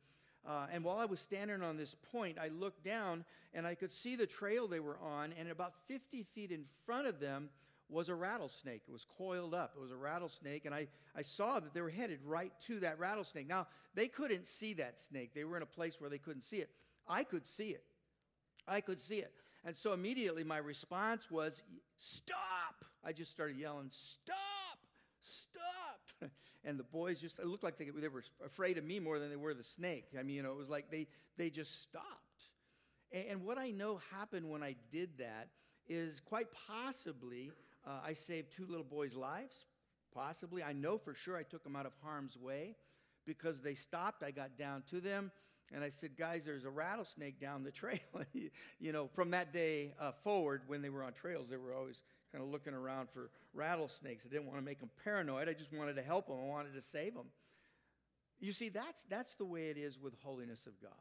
Uh, 0.47 0.67
and 0.71 0.83
while 0.83 0.97
I 0.97 1.05
was 1.05 1.19
standing 1.19 1.61
on 1.61 1.75
this 1.75 1.95
point, 1.95 2.37
I 2.39 2.47
looked 2.47 2.83
down 2.83 3.25
and 3.53 3.67
I 3.67 3.75
could 3.75 3.91
see 3.91 4.15
the 4.15 4.25
trail 4.25 4.67
they 4.67 4.79
were 4.79 4.97
on, 4.99 5.33
and 5.37 5.49
about 5.49 5.75
50 5.87 6.23
feet 6.23 6.51
in 6.51 6.63
front 6.85 7.07
of 7.07 7.19
them 7.19 7.49
was 7.89 8.09
a 8.09 8.15
rattlesnake. 8.15 8.83
It 8.87 8.91
was 8.91 9.05
coiled 9.17 9.53
up. 9.53 9.73
It 9.75 9.81
was 9.81 9.91
a 9.91 9.95
rattlesnake, 9.95 10.65
and 10.65 10.75
I, 10.75 10.87
I 11.15 11.21
saw 11.21 11.59
that 11.59 11.73
they 11.73 11.81
were 11.81 11.89
headed 11.89 12.19
right 12.25 12.51
to 12.67 12.79
that 12.81 12.99
rattlesnake. 12.99 13.47
Now, 13.47 13.67
they 13.95 14.07
couldn't 14.07 14.45
see 14.45 14.73
that 14.75 14.99
snake. 14.99 15.33
They 15.33 15.43
were 15.43 15.57
in 15.57 15.63
a 15.63 15.67
place 15.67 15.99
where 15.99 16.09
they 16.09 16.17
couldn't 16.17 16.43
see 16.43 16.57
it. 16.57 16.69
I 17.07 17.23
could 17.23 17.47
see 17.47 17.69
it. 17.69 17.83
I 18.67 18.81
could 18.81 18.99
see 18.99 19.17
it. 19.17 19.33
And 19.65 19.75
so 19.75 19.93
immediately 19.93 20.43
my 20.43 20.57
response 20.57 21.29
was, 21.29 21.63
Stop! 21.97 22.85
I 23.03 23.11
just 23.11 23.31
started 23.31 23.57
yelling, 23.57 23.87
Stop! 23.89 24.37
Stop! 25.21 26.31
And 26.65 26.77
the 26.77 26.83
boys 26.83 27.21
just, 27.21 27.39
it 27.39 27.47
looked 27.47 27.63
like 27.63 27.77
they, 27.77 27.85
they 27.85 28.09
were 28.09 28.23
afraid 28.45 28.77
of 28.77 28.83
me 28.83 28.99
more 28.99 29.17
than 29.17 29.29
they 29.29 29.37
were 29.37 29.53
the 29.53 29.63
snake. 29.63 30.07
I 30.19 30.23
mean, 30.23 30.35
you 30.35 30.43
know, 30.43 30.51
it 30.51 30.57
was 30.57 30.69
like 30.69 30.91
they, 30.91 31.07
they 31.37 31.49
just 31.49 31.81
stopped. 31.81 32.43
And, 33.13 33.25
and 33.29 33.45
what 33.45 33.57
I 33.57 33.71
know 33.71 34.01
happened 34.11 34.49
when 34.49 34.61
I 34.61 34.75
did 34.91 35.19
that 35.19 35.47
is 35.87 36.19
quite 36.19 36.47
possibly 36.67 37.51
uh, 37.85 37.99
I 38.05 38.13
saved 38.13 38.51
two 38.51 38.65
little 38.67 38.83
boys' 38.83 39.15
lives, 39.15 39.65
possibly. 40.13 40.63
I 40.63 40.73
know 40.73 40.97
for 40.97 41.13
sure 41.13 41.37
I 41.37 41.43
took 41.43 41.63
them 41.63 41.75
out 41.75 41.85
of 41.85 41.93
harm's 42.03 42.37
way 42.37 42.75
because 43.25 43.61
they 43.61 43.75
stopped. 43.75 44.23
I 44.23 44.31
got 44.31 44.57
down 44.57 44.83
to 44.89 44.99
them 44.99 45.31
and 45.73 45.83
I 45.83 45.89
said, 45.89 46.17
Guys, 46.17 46.45
there's 46.45 46.65
a 46.65 46.69
rattlesnake 46.69 47.39
down 47.39 47.63
the 47.63 47.71
trail. 47.71 47.99
you 48.79 48.91
know, 48.91 49.07
from 49.07 49.31
that 49.31 49.53
day 49.53 49.93
uh, 49.99 50.11
forward, 50.11 50.63
when 50.67 50.81
they 50.81 50.89
were 50.89 51.03
on 51.03 51.13
trails, 51.13 51.49
they 51.49 51.57
were 51.57 51.73
always 51.73 52.01
kind 52.31 52.43
of 52.43 52.49
looking 52.49 52.73
around 52.73 53.09
for 53.09 53.29
rattlesnakes. 53.53 54.25
I 54.25 54.29
didn't 54.29 54.45
want 54.45 54.59
to 54.59 54.65
make 54.65 54.79
them 54.79 54.89
paranoid. 55.03 55.49
I 55.49 55.53
just 55.53 55.73
wanted 55.73 55.95
to 55.95 56.03
help 56.03 56.27
them. 56.27 56.37
I 56.43 56.47
wanted 56.47 56.73
to 56.73 56.81
save 56.81 57.13
them. 57.13 57.27
You 58.39 58.51
see, 58.51 58.69
that's, 58.69 59.03
that's 59.09 59.35
the 59.35 59.45
way 59.45 59.69
it 59.69 59.77
is 59.77 59.99
with 59.99 60.13
holiness 60.23 60.65
of 60.65 60.79
God. 60.81 60.91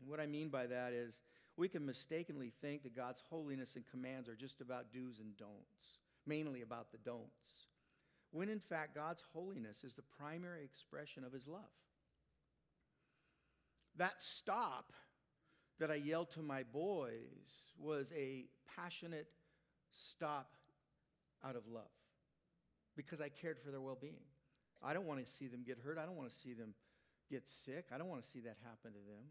And 0.00 0.10
what 0.10 0.20
I 0.20 0.26
mean 0.26 0.48
by 0.48 0.66
that 0.66 0.92
is 0.92 1.20
we 1.56 1.68
can 1.68 1.86
mistakenly 1.86 2.52
think 2.60 2.82
that 2.82 2.96
God's 2.96 3.22
holiness 3.30 3.76
and 3.76 3.84
commands 3.90 4.28
are 4.28 4.34
just 4.34 4.60
about 4.60 4.92
do's 4.92 5.20
and 5.20 5.36
don'ts, 5.36 5.98
mainly 6.26 6.62
about 6.62 6.90
the 6.90 6.98
don'ts, 6.98 7.68
when 8.32 8.48
in 8.48 8.60
fact 8.60 8.94
God's 8.94 9.22
holiness 9.32 9.84
is 9.84 9.94
the 9.94 10.02
primary 10.18 10.64
expression 10.64 11.24
of 11.24 11.32
his 11.32 11.46
love. 11.46 11.60
That 13.96 14.20
stop 14.20 14.92
that 15.78 15.90
I 15.90 15.94
yelled 15.94 16.30
to 16.32 16.42
my 16.42 16.64
boys 16.64 17.72
was 17.78 18.12
a 18.16 18.46
passionate 18.76 19.28
stop 19.90 20.50
out 21.44 21.56
of 21.56 21.62
love 21.72 21.84
because 22.96 23.20
I 23.20 23.28
cared 23.28 23.58
for 23.58 23.70
their 23.70 23.80
well 23.80 23.98
being. 24.00 24.24
I 24.82 24.92
don't 24.92 25.06
want 25.06 25.24
to 25.24 25.32
see 25.32 25.46
them 25.46 25.62
get 25.66 25.78
hurt. 25.78 25.98
I 25.98 26.04
don't 26.04 26.16
want 26.16 26.30
to 26.30 26.34
see 26.34 26.52
them 26.52 26.74
get 27.30 27.48
sick. 27.48 27.86
I 27.94 27.98
don't 27.98 28.08
want 28.08 28.22
to 28.22 28.28
see 28.28 28.40
that 28.40 28.56
happen 28.64 28.92
to 28.92 28.98
them. 29.06 29.24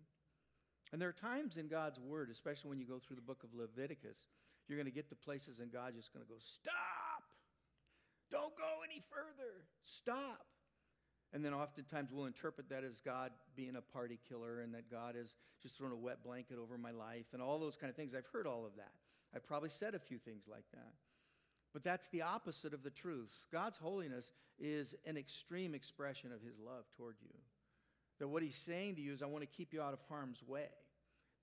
And 0.91 1.01
there 1.01 1.09
are 1.09 1.13
times 1.13 1.57
in 1.57 1.67
God's 1.67 1.99
word, 1.99 2.29
especially 2.29 2.69
when 2.69 2.79
you 2.79 2.85
go 2.85 2.99
through 2.99 3.15
the 3.15 3.21
book 3.21 3.43
of 3.43 3.53
Leviticus, 3.53 4.27
you're 4.67 4.77
going 4.77 4.89
to 4.89 4.95
get 4.95 5.09
to 5.09 5.15
places 5.15 5.59
and 5.59 5.71
God's 5.71 5.97
just 5.97 6.13
going 6.13 6.25
to 6.25 6.29
go, 6.29 6.37
Stop! 6.39 7.23
Don't 8.31 8.55
go 8.57 8.81
any 8.83 8.99
further. 8.99 9.65
Stop. 9.81 10.45
And 11.33 11.43
then 11.43 11.53
oftentimes 11.53 12.11
we'll 12.11 12.25
interpret 12.25 12.69
that 12.69 12.83
as 12.83 13.01
God 13.01 13.31
being 13.55 13.75
a 13.75 13.81
party 13.81 14.19
killer 14.27 14.61
and 14.61 14.73
that 14.75 14.89
God 14.89 15.15
has 15.15 15.35
just 15.61 15.77
thrown 15.77 15.91
a 15.91 15.95
wet 15.95 16.23
blanket 16.23 16.57
over 16.61 16.77
my 16.77 16.91
life 16.91 17.25
and 17.33 17.41
all 17.41 17.59
those 17.59 17.75
kind 17.75 17.89
of 17.89 17.95
things. 17.95 18.13
I've 18.13 18.27
heard 18.31 18.45
all 18.45 18.65
of 18.65 18.75
that. 18.77 18.91
I've 19.35 19.45
probably 19.45 19.69
said 19.69 19.95
a 19.95 19.99
few 19.99 20.19
things 20.19 20.43
like 20.49 20.65
that. 20.73 20.93
But 21.73 21.83
that's 21.83 22.07
the 22.09 22.21
opposite 22.21 22.73
of 22.73 22.83
the 22.83 22.91
truth. 22.91 23.33
God's 23.51 23.77
holiness 23.77 24.31
is 24.59 24.93
an 25.07 25.17
extreme 25.17 25.73
expression 25.73 26.31
of 26.31 26.41
his 26.41 26.59
love 26.59 26.85
toward 26.95 27.15
you. 27.19 27.33
That 28.19 28.27
what 28.27 28.43
he's 28.43 28.55
saying 28.55 28.95
to 28.95 29.01
you 29.01 29.13
is, 29.13 29.21
I 29.21 29.25
want 29.25 29.41
to 29.41 29.57
keep 29.57 29.73
you 29.73 29.81
out 29.81 29.93
of 29.93 29.99
harm's 30.07 30.43
way. 30.45 30.69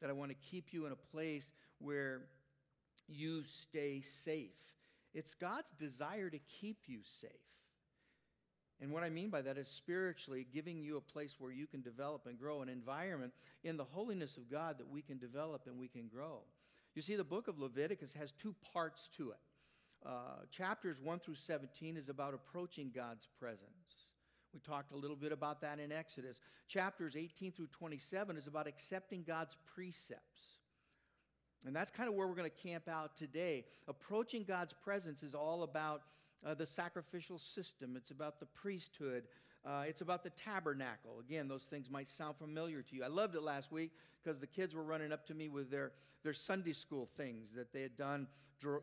That 0.00 0.10
I 0.10 0.12
want 0.12 0.30
to 0.30 0.36
keep 0.50 0.72
you 0.72 0.86
in 0.86 0.92
a 0.92 0.96
place 0.96 1.50
where 1.78 2.22
you 3.08 3.42
stay 3.44 4.00
safe. 4.00 4.50
It's 5.12 5.34
God's 5.34 5.72
desire 5.72 6.30
to 6.30 6.38
keep 6.60 6.78
you 6.86 7.00
safe. 7.02 7.30
And 8.80 8.92
what 8.92 9.02
I 9.02 9.10
mean 9.10 9.28
by 9.28 9.42
that 9.42 9.58
is 9.58 9.68
spiritually 9.68 10.46
giving 10.52 10.80
you 10.80 10.96
a 10.96 11.00
place 11.00 11.36
where 11.38 11.52
you 11.52 11.66
can 11.66 11.82
develop 11.82 12.26
and 12.26 12.38
grow, 12.38 12.62
an 12.62 12.68
environment 12.68 13.32
in 13.62 13.76
the 13.76 13.84
holiness 13.84 14.36
of 14.36 14.50
God 14.50 14.78
that 14.78 14.88
we 14.88 15.02
can 15.02 15.18
develop 15.18 15.66
and 15.66 15.78
we 15.78 15.88
can 15.88 16.08
grow. 16.08 16.40
You 16.94 17.02
see, 17.02 17.14
the 17.14 17.24
book 17.24 17.46
of 17.46 17.58
Leviticus 17.58 18.14
has 18.14 18.32
two 18.32 18.54
parts 18.72 19.08
to 19.16 19.30
it. 19.30 19.36
Uh, 20.04 20.44
chapters 20.50 21.00
1 21.02 21.18
through 21.18 21.34
17 21.34 21.98
is 21.98 22.08
about 22.08 22.32
approaching 22.32 22.90
God's 22.94 23.28
presence. 23.38 24.10
We 24.52 24.61
talked 24.61 24.92
a 24.92 24.97
little 24.97 25.16
bit 25.16 25.33
about 25.33 25.61
that 25.61 25.78
in 25.78 25.92
Exodus. 25.92 26.40
Chapters 26.66 27.16
18 27.16 27.52
through 27.52 27.69
27 27.69 28.37
is 28.37 28.47
about 28.47 28.66
accepting 28.66 29.23
God's 29.23 29.57
precepts. 29.75 30.59
And 31.66 31.76
that's 31.76 31.90
kind 31.90 32.09
of 32.09 32.14
where 32.14 32.26
we're 32.26 32.35
going 32.35 32.50
to 32.50 32.69
camp 32.69 32.88
out 32.88 33.16
today. 33.16 33.64
Approaching 33.87 34.45
God's 34.45 34.73
presence 34.73 35.23
is 35.23 35.35
all 35.35 35.62
about 35.62 36.02
uh, 36.45 36.54
the 36.54 36.66
sacrificial 36.66 37.38
system, 37.38 37.97
it's 37.97 38.11
about 38.11 38.40
the 38.40 38.47
priesthood, 38.47 39.25
uh, 39.66 39.85
it's 39.87 40.00
about 40.00 40.23
the 40.23 40.30
tabernacle. 40.30 41.21
Again, 41.21 41.49
those 41.49 41.64
things 41.64 41.90
might 41.90 42.09
sound 42.09 42.37
familiar 42.37 42.80
to 42.80 42.97
you. 42.97 43.04
I 43.04 43.09
loved 43.09 43.35
it 43.35 43.42
last 43.42 43.71
week 43.71 43.92
because 44.23 44.38
the 44.38 44.47
kids 44.47 44.75
were 44.75 44.83
running 44.83 45.12
up 45.12 45.26
to 45.26 45.35
me 45.35 45.50
with 45.50 45.71
their, 45.71 45.92
their 46.23 46.33
Sunday 46.33 46.73
school 46.73 47.11
things 47.19 47.52
that 47.52 47.75
they 47.75 47.83
had 47.83 47.95
done. 47.97 48.26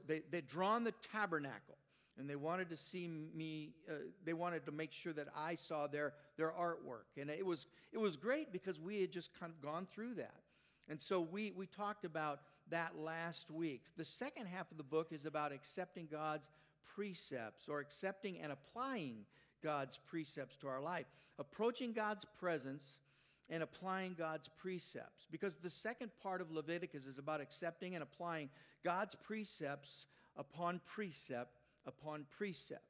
They, 0.06 0.22
they'd 0.30 0.46
drawn 0.46 0.84
the 0.84 0.94
tabernacle 1.12 1.78
and 2.20 2.30
they 2.30 2.36
wanted 2.36 2.70
to 2.70 2.78
see 2.78 3.08
me, 3.08 3.74
uh, 3.90 3.94
they 4.26 4.34
wanted 4.34 4.66
to 4.66 4.72
make 4.72 4.92
sure 4.92 5.14
that 5.14 5.28
I 5.36 5.56
saw 5.56 5.88
their, 5.88 6.14
their 6.38 6.52
artwork. 6.52 7.20
And 7.20 7.30
it 7.30 7.46
was, 7.46 7.68
it 7.92 7.98
was 7.98 8.18
great 8.18 8.52
because 8.52 8.80
we 8.80 9.02
had 9.02 9.12
just 9.12 9.38
kind 9.40 9.52
of 9.52 9.62
gone 9.62 9.86
through 9.86 10.16
that. 10.16 10.42
And 10.90 11.00
so 11.00 11.22
we, 11.22 11.52
we 11.52 11.68
talked 11.68 12.06
about 12.06 12.40
that 12.70 12.98
last 12.98 13.52
week. 13.52 13.84
The 13.98 14.06
second 14.06 14.48
half 14.48 14.72
of 14.72 14.78
the 14.78 14.84
book 14.84 15.10
is 15.12 15.26
about 15.26 15.52
accepting 15.52 16.08
God's 16.12 16.50
precepts 16.96 17.70
or 17.70 17.80
accepting 17.80 18.40
and 18.40 18.52
applying 18.52 19.26
God's 19.64 19.98
precepts 19.98 20.58
to 20.58 20.68
our 20.68 20.82
life, 20.82 21.06
approaching 21.38 21.94
God's 21.94 22.26
presence 22.40 22.98
and 23.50 23.64
applying 23.64 24.16
God's 24.18 24.50
precepts. 24.50 25.28
Because 25.32 25.58
the 25.58 25.70
second 25.70 26.12
part 26.22 26.42
of 26.42 26.52
Leviticus 26.52 27.06
is 27.06 27.18
about 27.18 27.42
accepting 27.42 27.96
and 27.96 28.04
applying 28.04 28.50
God's 28.84 29.16
precepts 29.16 30.06
upon 30.36 30.82
precept 30.86 31.60
upon 31.88 32.25
precept. 32.38 32.84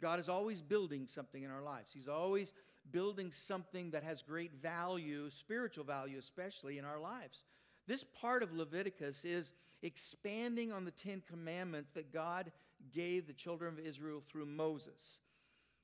God 0.00 0.18
is 0.18 0.28
always 0.28 0.60
building 0.60 1.06
something 1.06 1.42
in 1.42 1.50
our 1.50 1.62
lives. 1.62 1.90
He's 1.92 2.08
always 2.08 2.52
building 2.90 3.30
something 3.30 3.92
that 3.92 4.02
has 4.02 4.22
great 4.22 4.52
value, 4.60 5.30
spiritual 5.30 5.84
value 5.84 6.18
especially, 6.18 6.78
in 6.78 6.84
our 6.84 6.98
lives. 6.98 7.44
This 7.86 8.04
part 8.04 8.42
of 8.42 8.52
Leviticus 8.52 9.24
is 9.24 9.52
expanding 9.82 10.72
on 10.72 10.84
the 10.84 10.90
Ten 10.90 11.22
Commandments 11.28 11.90
that 11.94 12.12
God 12.12 12.50
gave 12.92 13.26
the 13.26 13.32
children 13.32 13.72
of 13.72 13.84
Israel 13.84 14.22
through 14.28 14.46
Moses. 14.46 15.20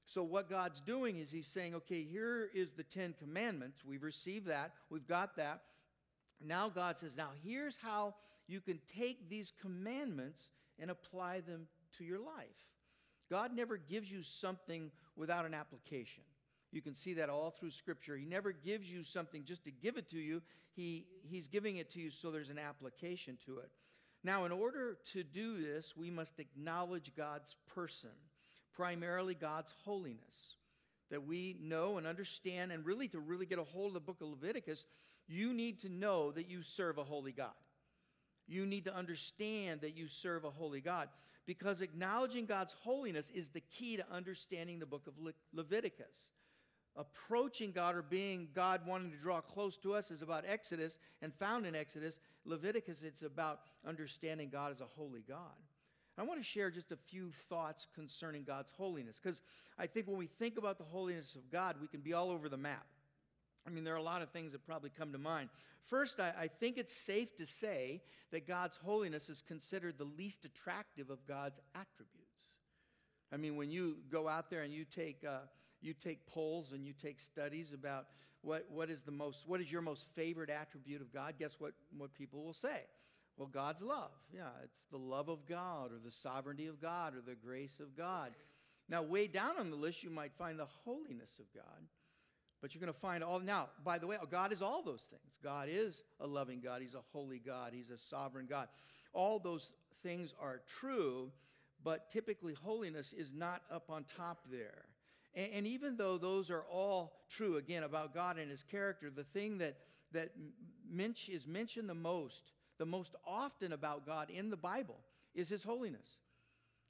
So, 0.04 0.22
what 0.22 0.48
God's 0.48 0.80
doing 0.80 1.18
is 1.18 1.30
He's 1.30 1.46
saying, 1.46 1.74
okay, 1.74 2.02
here 2.02 2.50
is 2.54 2.72
the 2.72 2.82
Ten 2.82 3.14
Commandments. 3.18 3.84
We've 3.84 4.02
received 4.02 4.46
that, 4.46 4.72
we've 4.90 5.06
got 5.06 5.36
that. 5.36 5.62
Now, 6.44 6.68
God 6.68 6.98
says, 6.98 7.16
now 7.16 7.30
here's 7.44 7.76
how 7.76 8.14
you 8.46 8.60
can 8.60 8.78
take 8.86 9.28
these 9.28 9.52
commandments 9.60 10.48
and 10.78 10.90
apply 10.90 11.40
them 11.40 11.66
to 11.96 12.04
your 12.04 12.18
life. 12.18 12.68
God 13.30 13.54
never 13.54 13.76
gives 13.76 14.10
you 14.10 14.22
something 14.22 14.90
without 15.16 15.44
an 15.44 15.54
application. 15.54 16.22
You 16.70 16.82
can 16.82 16.94
see 16.94 17.14
that 17.14 17.30
all 17.30 17.50
through 17.50 17.70
Scripture. 17.70 18.16
He 18.16 18.26
never 18.26 18.52
gives 18.52 18.92
you 18.92 19.02
something 19.02 19.44
just 19.44 19.64
to 19.64 19.70
give 19.70 19.96
it 19.96 20.10
to 20.10 20.18
you, 20.18 20.42
he, 20.74 21.06
He's 21.22 21.48
giving 21.48 21.76
it 21.76 21.90
to 21.90 22.00
you 22.00 22.10
so 22.10 22.30
there's 22.30 22.50
an 22.50 22.58
application 22.58 23.38
to 23.46 23.58
it. 23.58 23.70
Now, 24.24 24.44
in 24.44 24.52
order 24.52 24.98
to 25.12 25.22
do 25.22 25.62
this, 25.62 25.96
we 25.96 26.10
must 26.10 26.40
acknowledge 26.40 27.12
God's 27.16 27.56
person 27.74 28.10
primarily 28.78 29.34
God's 29.34 29.74
holiness. 29.84 30.54
That 31.10 31.26
we 31.26 31.56
know 31.60 31.98
and 31.98 32.06
understand, 32.06 32.70
and 32.70 32.84
really 32.84 33.08
to 33.08 33.18
really 33.18 33.46
get 33.46 33.58
a 33.58 33.64
hold 33.64 33.88
of 33.88 33.94
the 33.94 34.00
book 34.00 34.20
of 34.20 34.28
Leviticus, 34.28 34.86
you 35.26 35.52
need 35.52 35.80
to 35.80 35.88
know 35.88 36.30
that 36.32 36.48
you 36.48 36.62
serve 36.62 36.98
a 36.98 37.04
holy 37.04 37.32
God. 37.32 37.50
You 38.46 38.66
need 38.66 38.84
to 38.84 38.94
understand 38.94 39.80
that 39.80 39.96
you 39.96 40.06
serve 40.06 40.44
a 40.44 40.50
holy 40.50 40.80
God 40.80 41.08
because 41.48 41.80
acknowledging 41.80 42.44
God's 42.44 42.74
holiness 42.74 43.32
is 43.34 43.48
the 43.48 43.62
key 43.62 43.96
to 43.96 44.04
understanding 44.12 44.78
the 44.78 44.84
book 44.84 45.06
of 45.06 45.18
Le- 45.18 45.32
Leviticus. 45.54 46.28
Approaching 46.94 47.72
God 47.72 47.96
or 47.96 48.02
being 48.02 48.48
God 48.54 48.82
wanting 48.86 49.10
to 49.12 49.16
draw 49.16 49.40
close 49.40 49.78
to 49.78 49.94
us 49.94 50.10
is 50.10 50.20
about 50.20 50.44
Exodus 50.46 50.98
and 51.22 51.32
found 51.32 51.64
in 51.64 51.74
Exodus. 51.74 52.18
Leviticus, 52.44 53.02
it's 53.02 53.22
about 53.22 53.60
understanding 53.86 54.50
God 54.50 54.72
as 54.72 54.82
a 54.82 54.84
holy 54.84 55.22
God. 55.26 55.56
I 56.18 56.22
want 56.22 56.38
to 56.38 56.44
share 56.44 56.70
just 56.70 56.92
a 56.92 56.96
few 56.96 57.30
thoughts 57.30 57.86
concerning 57.94 58.42
God's 58.42 58.70
holiness 58.72 59.18
because 59.18 59.40
I 59.78 59.86
think 59.86 60.06
when 60.06 60.18
we 60.18 60.26
think 60.26 60.58
about 60.58 60.76
the 60.76 60.84
holiness 60.84 61.34
of 61.34 61.50
God, 61.50 61.76
we 61.80 61.86
can 61.86 62.00
be 62.00 62.12
all 62.12 62.30
over 62.30 62.50
the 62.50 62.58
map. 62.58 62.84
I 63.68 63.74
mean, 63.74 63.84
there 63.84 63.94
are 63.94 63.98
a 63.98 64.02
lot 64.02 64.22
of 64.22 64.30
things 64.30 64.52
that 64.52 64.64
probably 64.64 64.90
come 64.96 65.12
to 65.12 65.18
mind. 65.18 65.50
First, 65.84 66.20
I, 66.20 66.32
I, 66.38 66.46
think 66.48 66.78
it's 66.78 66.94
safe 66.94 67.36
to 67.36 67.46
say 67.46 68.00
that 68.30 68.46
God's 68.46 68.76
holiness 68.76 69.28
is 69.28 69.42
considered 69.46 69.98
the 69.98 70.04
least 70.04 70.44
attractive 70.44 71.10
of 71.10 71.26
God's 71.26 71.58
attributes. 71.74 72.46
I 73.32 73.36
mean, 73.36 73.56
when 73.56 73.70
you 73.70 73.98
go 74.10 74.26
out 74.26 74.48
there 74.48 74.62
and 74.62 74.72
you 74.72 74.84
take, 74.84 75.22
uh, 75.26 75.40
you 75.82 75.92
take 75.92 76.26
polls 76.26 76.72
and 76.72 76.86
you 76.86 76.94
take 76.94 77.20
studies 77.20 77.72
about 77.72 78.06
what, 78.40 78.64
what 78.70 78.88
is 78.88 79.02
the 79.02 79.12
most, 79.12 79.46
what 79.46 79.60
is 79.60 79.70
your 79.70 79.82
most 79.82 80.06
favorite 80.14 80.50
attribute 80.50 81.02
of 81.02 81.12
God, 81.12 81.34
guess 81.38 81.56
what, 81.58 81.72
what 81.96 82.14
people 82.14 82.42
will 82.42 82.54
say? 82.54 82.82
Well, 83.36 83.48
God's 83.48 83.82
love. 83.82 84.10
Yeah, 84.34 84.48
it's 84.64 84.80
the 84.90 84.98
love 84.98 85.28
of 85.28 85.46
God 85.46 85.92
or 85.92 85.98
the 86.02 86.10
sovereignty 86.10 86.66
of 86.66 86.80
God 86.80 87.14
or 87.14 87.20
the 87.20 87.34
grace 87.34 87.80
of 87.80 87.96
God. 87.96 88.32
Now, 88.88 89.02
way 89.02 89.26
down 89.26 89.58
on 89.58 89.70
the 89.70 89.76
list, 89.76 90.02
you 90.02 90.10
might 90.10 90.32
find 90.32 90.58
the 90.58 90.66
holiness 90.84 91.38
of 91.38 91.52
God. 91.54 91.82
But 92.60 92.74
you're 92.74 92.80
going 92.80 92.92
to 92.92 92.98
find 92.98 93.22
all. 93.22 93.40
Now, 93.40 93.68
by 93.84 93.98
the 93.98 94.06
way, 94.06 94.16
God 94.30 94.52
is 94.52 94.62
all 94.62 94.82
those 94.82 95.02
things. 95.02 95.38
God 95.42 95.68
is 95.70 96.02
a 96.20 96.26
loving 96.26 96.60
God. 96.60 96.82
He's 96.82 96.94
a 96.94 97.02
holy 97.12 97.38
God. 97.38 97.72
He's 97.72 97.90
a 97.90 97.98
sovereign 97.98 98.46
God. 98.46 98.68
All 99.12 99.38
those 99.38 99.72
things 100.02 100.34
are 100.40 100.60
true, 100.66 101.30
but 101.84 102.10
typically 102.10 102.54
holiness 102.54 103.12
is 103.12 103.32
not 103.32 103.62
up 103.70 103.90
on 103.90 104.04
top 104.16 104.40
there. 104.50 104.84
And, 105.34 105.52
and 105.52 105.66
even 105.66 105.96
though 105.96 106.18
those 106.18 106.50
are 106.50 106.64
all 106.70 107.12
true, 107.30 107.56
again, 107.56 107.84
about 107.84 108.12
God 108.12 108.38
and 108.38 108.50
his 108.50 108.64
character, 108.64 109.10
the 109.10 109.24
thing 109.24 109.58
that, 109.58 109.76
that 110.12 110.32
is 111.28 111.46
mentioned 111.46 111.88
the 111.88 111.94
most 111.94 112.52
the 112.78 112.86
most 112.86 113.14
often 113.26 113.72
about 113.72 114.06
God 114.06 114.30
in 114.30 114.50
the 114.50 114.56
Bible 114.56 114.98
is 115.34 115.48
His 115.48 115.64
holiness. 115.64 116.18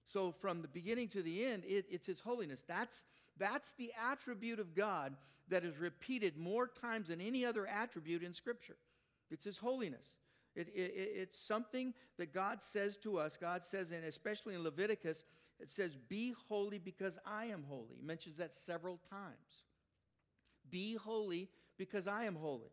So 0.07 0.33
from 0.33 0.63
the 0.63 0.69
beginning 0.69 1.09
to 1.09 1.23
the 1.23 1.45
end, 1.45 1.65
it, 1.67 1.87
it's 1.91 2.07
His 2.07 2.21
holiness. 2.21 2.63
That's, 2.67 3.05
that's 3.39 3.73
the 3.73 3.93
attribute 4.11 4.61
of 4.61 4.75
God 4.75 5.15
that 5.49 5.65
is 5.65 5.79
repeated 5.79 6.37
more 6.37 6.67
times 6.67 7.09
than 7.09 7.21
any 7.21 7.45
other 7.45 7.67
attribute 7.67 8.23
in 8.23 8.33
Scripture. 8.33 8.77
It's 9.31 9.45
His 9.45 9.59
holiness. 9.59 10.17
It, 10.55 10.69
it, 10.75 10.93
it's 10.95 11.39
something 11.39 11.95
that 12.19 12.35
God 12.35 12.63
says 12.63 12.97
to 12.99 13.19
us. 13.19 13.37
God 13.37 13.65
says, 13.65 13.93
and 13.93 14.05
especially 14.05 14.55
in 14.55 14.63
Leviticus, 14.63 15.25
it 15.61 15.71
says, 15.71 15.97
Be 15.97 16.35
holy 16.49 16.79
because 16.79 17.19
I 17.27 17.47
am 17.47 17.65
holy. 17.69 17.97
He 17.97 18.03
mentions 18.03 18.37
that 18.39 18.55
several 18.55 18.99
times. 19.11 19.65
Be 20.71 20.97
holy 20.97 21.49
because 21.77 22.07
I 22.07 22.25
am 22.25 22.35
holy. 22.35 22.73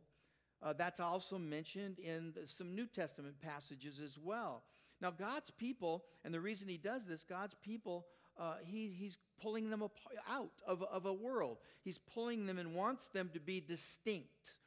Uh, 0.62 0.74
that's 0.74 1.00
also 1.00 1.38
mentioned 1.38 2.00
in 2.00 2.34
some 2.45 2.75
New 2.75 2.88
Testament 2.88 3.36
passages 3.39 4.00
as 4.03 4.17
well. 4.17 4.63
Now, 5.01 5.12
God's 5.12 5.51
people, 5.51 6.05
and 6.24 6.34
the 6.34 6.39
reason 6.39 6.67
he 6.67 6.77
does 6.77 7.05
this, 7.05 7.24
God's 7.24 7.55
people, 7.62 8.07
uh, 8.39 8.56
he, 8.65 8.94
he's 8.98 9.18
pulling 9.42 9.70
them 9.70 9.84
out 10.30 10.51
of, 10.68 10.84
of 10.84 11.06
a 11.06 11.13
world. 11.13 11.58
He's 11.84 11.98
pulling 11.98 12.46
them 12.46 12.58
and 12.58 12.75
wants 12.75 13.08
them 13.08 13.30
to 13.34 13.39
be 13.39 13.62
distinct. 13.62 14.58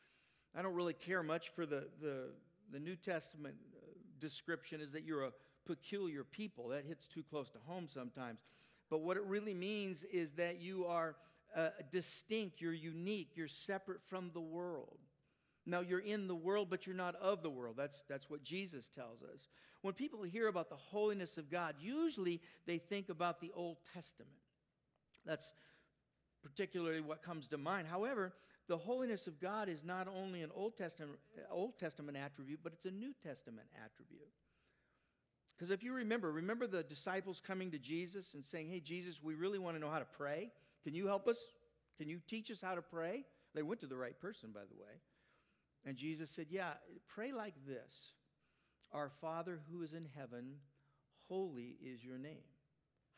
I 0.56 0.62
don't 0.62 0.74
really 0.74 0.94
care 0.94 1.22
much 1.22 1.50
for 1.50 1.66
the, 1.66 1.88
the, 2.00 2.30
the 2.72 2.80
New 2.80 2.96
Testament 2.96 3.56
uh, 3.76 3.86
description 4.20 4.80
is 4.80 4.92
that 4.92 5.04
you're 5.04 5.24
a 5.24 5.32
peculiar 5.66 6.24
people. 6.24 6.68
That 6.68 6.84
hits 6.86 7.06
too 7.06 7.22
close 7.22 7.50
to 7.50 7.58
home 7.66 7.86
sometimes. 7.88 8.40
But 8.90 9.02
what 9.02 9.16
it 9.16 9.24
really 9.24 9.54
means 9.54 10.02
is 10.04 10.32
that 10.32 10.60
you 10.60 10.86
are 10.86 11.16
uh, 11.54 11.68
distinct, 11.90 12.60
you're 12.60 12.72
unique, 12.72 13.32
you're 13.34 13.48
separate 13.48 14.02
from 14.02 14.30
the 14.32 14.40
world. 14.40 14.98
Now, 15.66 15.80
you're 15.80 15.98
in 16.00 16.28
the 16.28 16.34
world, 16.34 16.68
but 16.70 16.86
you're 16.86 16.96
not 16.96 17.14
of 17.16 17.42
the 17.42 17.50
world. 17.50 17.76
That's, 17.76 18.02
that's 18.08 18.30
what 18.30 18.42
Jesus 18.42 18.88
tells 18.88 19.22
us. 19.22 19.48
When 19.82 19.94
people 19.94 20.22
hear 20.22 20.48
about 20.48 20.68
the 20.68 20.76
holiness 20.76 21.38
of 21.38 21.50
God, 21.50 21.76
usually 21.80 22.40
they 22.66 22.78
think 22.78 23.08
about 23.08 23.40
the 23.40 23.52
Old 23.54 23.76
Testament. 23.94 24.32
That's 25.24 25.52
particularly 26.42 27.00
what 27.00 27.22
comes 27.22 27.46
to 27.48 27.58
mind. 27.58 27.86
However, 27.86 28.32
the 28.68 28.76
holiness 28.76 29.26
of 29.26 29.40
God 29.40 29.68
is 29.68 29.84
not 29.84 30.08
only 30.08 30.42
an 30.42 30.50
Old 30.54 30.76
Testament, 30.76 31.18
Old 31.50 31.78
Testament 31.78 32.16
attribute, 32.16 32.60
but 32.62 32.72
it's 32.72 32.86
a 32.86 32.90
New 32.90 33.14
Testament 33.22 33.68
attribute. 33.84 34.28
Because 35.56 35.70
if 35.70 35.82
you 35.82 35.92
remember, 35.92 36.30
remember 36.30 36.66
the 36.66 36.82
disciples 36.82 37.40
coming 37.40 37.70
to 37.72 37.78
Jesus 37.78 38.34
and 38.34 38.44
saying, 38.44 38.68
Hey, 38.68 38.80
Jesus, 38.80 39.22
we 39.22 39.34
really 39.34 39.58
want 39.58 39.76
to 39.76 39.80
know 39.80 39.90
how 39.90 39.98
to 39.98 40.06
pray. 40.16 40.50
Can 40.84 40.94
you 40.94 41.06
help 41.06 41.26
us? 41.26 41.42
Can 41.98 42.08
you 42.08 42.20
teach 42.26 42.50
us 42.50 42.60
how 42.60 42.74
to 42.74 42.82
pray? 42.82 43.24
They 43.54 43.62
went 43.62 43.80
to 43.80 43.86
the 43.86 43.96
right 43.96 44.18
person, 44.20 44.50
by 44.52 44.60
the 44.60 44.76
way. 44.80 45.00
And 45.84 45.96
Jesus 45.96 46.30
said, 46.30 46.46
Yeah, 46.50 46.72
pray 47.08 47.32
like 47.32 47.54
this 47.66 48.12
Our 48.92 49.10
Father 49.10 49.60
who 49.70 49.82
is 49.82 49.92
in 49.92 50.06
heaven, 50.16 50.54
holy 51.28 51.76
is 51.84 52.04
your 52.04 52.18
name. 52.18 52.44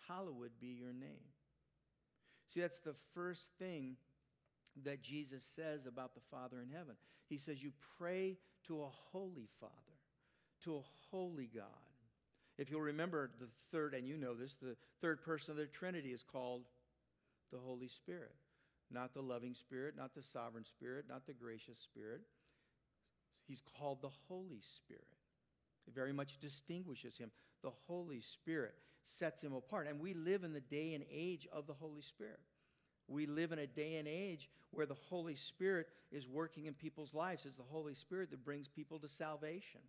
Hallowed 0.08 0.52
be 0.60 0.68
your 0.68 0.92
name. 0.92 1.28
See, 2.48 2.60
that's 2.60 2.80
the 2.80 2.96
first 3.14 3.50
thing 3.58 3.96
that 4.84 5.02
Jesus 5.02 5.44
says 5.44 5.86
about 5.86 6.14
the 6.14 6.20
Father 6.30 6.60
in 6.60 6.70
heaven. 6.70 6.94
He 7.28 7.36
says, 7.36 7.62
You 7.62 7.72
pray 7.98 8.38
to 8.66 8.82
a 8.82 8.88
holy 9.12 9.48
Father, 9.60 9.72
to 10.64 10.76
a 10.76 10.82
holy 11.10 11.48
God. 11.54 11.64
If 12.58 12.70
you'll 12.70 12.80
remember 12.80 13.30
the 13.38 13.48
third, 13.70 13.94
and 13.94 14.06
you 14.06 14.16
know 14.16 14.34
this, 14.34 14.54
the 14.54 14.76
third 15.00 15.22
person 15.22 15.52
of 15.52 15.56
the 15.56 15.66
Trinity 15.66 16.12
is 16.12 16.22
called 16.22 16.64
the 17.52 17.58
Holy 17.58 17.88
Spirit. 17.88 18.34
Not 18.90 19.14
the 19.14 19.22
loving 19.22 19.54
Spirit, 19.54 19.94
not 19.96 20.14
the 20.14 20.22
sovereign 20.22 20.64
Spirit, 20.64 21.06
not 21.08 21.26
the 21.26 21.32
gracious 21.32 21.78
Spirit. 21.78 22.22
He's 23.46 23.62
called 23.78 24.02
the 24.02 24.10
Holy 24.28 24.60
Spirit. 24.60 25.06
It 25.86 25.94
very 25.94 26.12
much 26.12 26.38
distinguishes 26.38 27.16
him. 27.16 27.30
The 27.62 27.72
Holy 27.86 28.20
Spirit 28.20 28.74
sets 29.04 29.42
him 29.42 29.52
apart. 29.52 29.86
And 29.88 30.00
we 30.00 30.14
live 30.14 30.44
in 30.44 30.52
the 30.52 30.60
day 30.60 30.94
and 30.94 31.04
age 31.10 31.48
of 31.52 31.66
the 31.66 31.74
Holy 31.74 32.02
Spirit. 32.02 32.40
We 33.08 33.26
live 33.26 33.52
in 33.52 33.58
a 33.58 33.66
day 33.66 33.96
and 33.96 34.06
age 34.06 34.48
where 34.70 34.86
the 34.86 34.94
Holy 34.94 35.34
Spirit 35.34 35.88
is 36.12 36.28
working 36.28 36.66
in 36.66 36.74
people's 36.74 37.12
lives. 37.12 37.44
It's 37.44 37.56
the 37.56 37.62
Holy 37.62 37.94
Spirit 37.94 38.30
that 38.30 38.44
brings 38.44 38.68
people 38.68 38.98
to 39.00 39.08
salvation. 39.08 39.80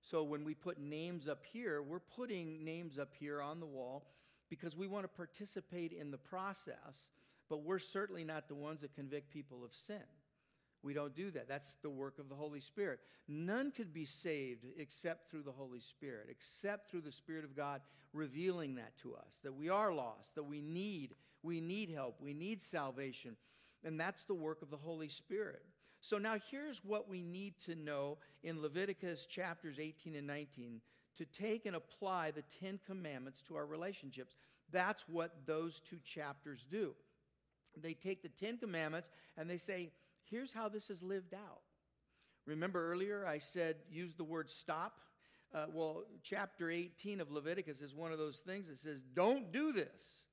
So 0.00 0.22
when 0.22 0.44
we 0.44 0.54
put 0.54 0.78
names 0.78 1.28
up 1.28 1.44
here, 1.44 1.82
we're 1.82 1.98
putting 1.98 2.64
names 2.64 2.98
up 2.98 3.10
here 3.18 3.42
on 3.42 3.60
the 3.60 3.66
wall 3.66 4.06
because 4.48 4.76
we 4.76 4.86
want 4.86 5.04
to 5.04 5.08
participate 5.08 5.92
in 5.92 6.10
the 6.10 6.18
process, 6.18 7.10
but 7.50 7.64
we're 7.64 7.78
certainly 7.78 8.24
not 8.24 8.48
the 8.48 8.54
ones 8.54 8.80
that 8.80 8.94
convict 8.94 9.30
people 9.30 9.64
of 9.64 9.74
sin. 9.74 10.02
We 10.82 10.94
don't 10.94 11.14
do 11.14 11.30
that. 11.32 11.48
That's 11.48 11.74
the 11.82 11.90
work 11.90 12.18
of 12.18 12.28
the 12.28 12.34
Holy 12.34 12.60
Spirit. 12.60 13.00
None 13.26 13.72
could 13.72 13.92
be 13.92 14.04
saved 14.04 14.64
except 14.78 15.30
through 15.30 15.42
the 15.42 15.52
Holy 15.52 15.80
Spirit, 15.80 16.28
except 16.30 16.90
through 16.90 17.00
the 17.00 17.12
Spirit 17.12 17.44
of 17.44 17.56
God 17.56 17.80
revealing 18.12 18.76
that 18.76 18.96
to 19.02 19.14
us, 19.14 19.40
that 19.42 19.54
we 19.54 19.68
are 19.68 19.92
lost, 19.92 20.34
that 20.36 20.44
we 20.44 20.60
need, 20.60 21.14
we 21.42 21.60
need 21.60 21.90
help, 21.90 22.16
we 22.20 22.32
need 22.32 22.62
salvation. 22.62 23.36
And 23.84 23.98
that's 23.98 24.24
the 24.24 24.34
work 24.34 24.62
of 24.62 24.70
the 24.70 24.76
Holy 24.76 25.08
Spirit. 25.08 25.62
So 26.00 26.18
now 26.18 26.36
here's 26.50 26.84
what 26.84 27.08
we 27.08 27.22
need 27.22 27.58
to 27.66 27.74
know 27.74 28.18
in 28.42 28.62
Leviticus 28.62 29.26
chapters 29.26 29.78
18 29.80 30.14
and 30.14 30.26
19 30.26 30.80
to 31.16 31.24
take 31.24 31.66
and 31.66 31.74
apply 31.74 32.30
the 32.30 32.44
10 32.60 32.78
commandments 32.86 33.42
to 33.42 33.56
our 33.56 33.66
relationships. 33.66 34.36
That's 34.70 35.04
what 35.08 35.46
those 35.46 35.80
two 35.80 35.98
chapters 36.04 36.66
do. 36.70 36.94
They 37.76 37.94
take 37.94 38.22
the 38.22 38.28
10 38.28 38.58
commandments 38.58 39.10
and 39.36 39.50
they 39.50 39.58
say, 39.58 39.90
here's 40.30 40.52
how 40.52 40.68
this 40.68 40.90
is 40.90 41.02
lived 41.02 41.34
out. 41.34 41.60
Remember 42.46 42.90
earlier 42.90 43.26
I 43.26 43.38
said 43.38 43.76
use 43.90 44.14
the 44.14 44.24
word 44.24 44.50
stop? 44.50 45.00
Uh, 45.54 45.66
well, 45.72 46.04
chapter 46.22 46.70
18 46.70 47.20
of 47.20 47.30
Leviticus 47.30 47.80
is 47.80 47.94
one 47.94 48.12
of 48.12 48.18
those 48.18 48.38
things 48.38 48.68
that 48.68 48.78
says, 48.78 49.00
don't 49.14 49.50
do 49.52 49.72
this. 49.72 50.24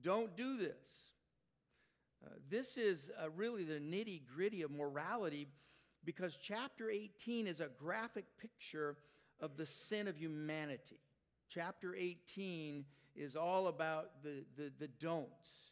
Don't 0.00 0.36
do 0.36 0.56
this. 0.56 1.12
Uh, 2.24 2.30
this 2.48 2.76
is 2.76 3.10
uh, 3.20 3.30
really 3.30 3.64
the 3.64 3.80
nitty 3.80 4.22
gritty 4.26 4.62
of 4.62 4.70
morality 4.70 5.46
because 6.04 6.36
chapter 6.36 6.90
18 6.90 7.46
is 7.46 7.60
a 7.60 7.68
graphic 7.78 8.24
picture 8.40 8.96
of 9.40 9.56
the 9.56 9.66
sin 9.66 10.08
of 10.08 10.16
humanity. 10.16 11.00
Chapter 11.48 11.94
18 11.94 12.84
is 13.14 13.36
all 13.36 13.66
about 13.66 14.22
the, 14.22 14.44
the, 14.56 14.72
the 14.78 14.88
don'ts. 14.88 15.71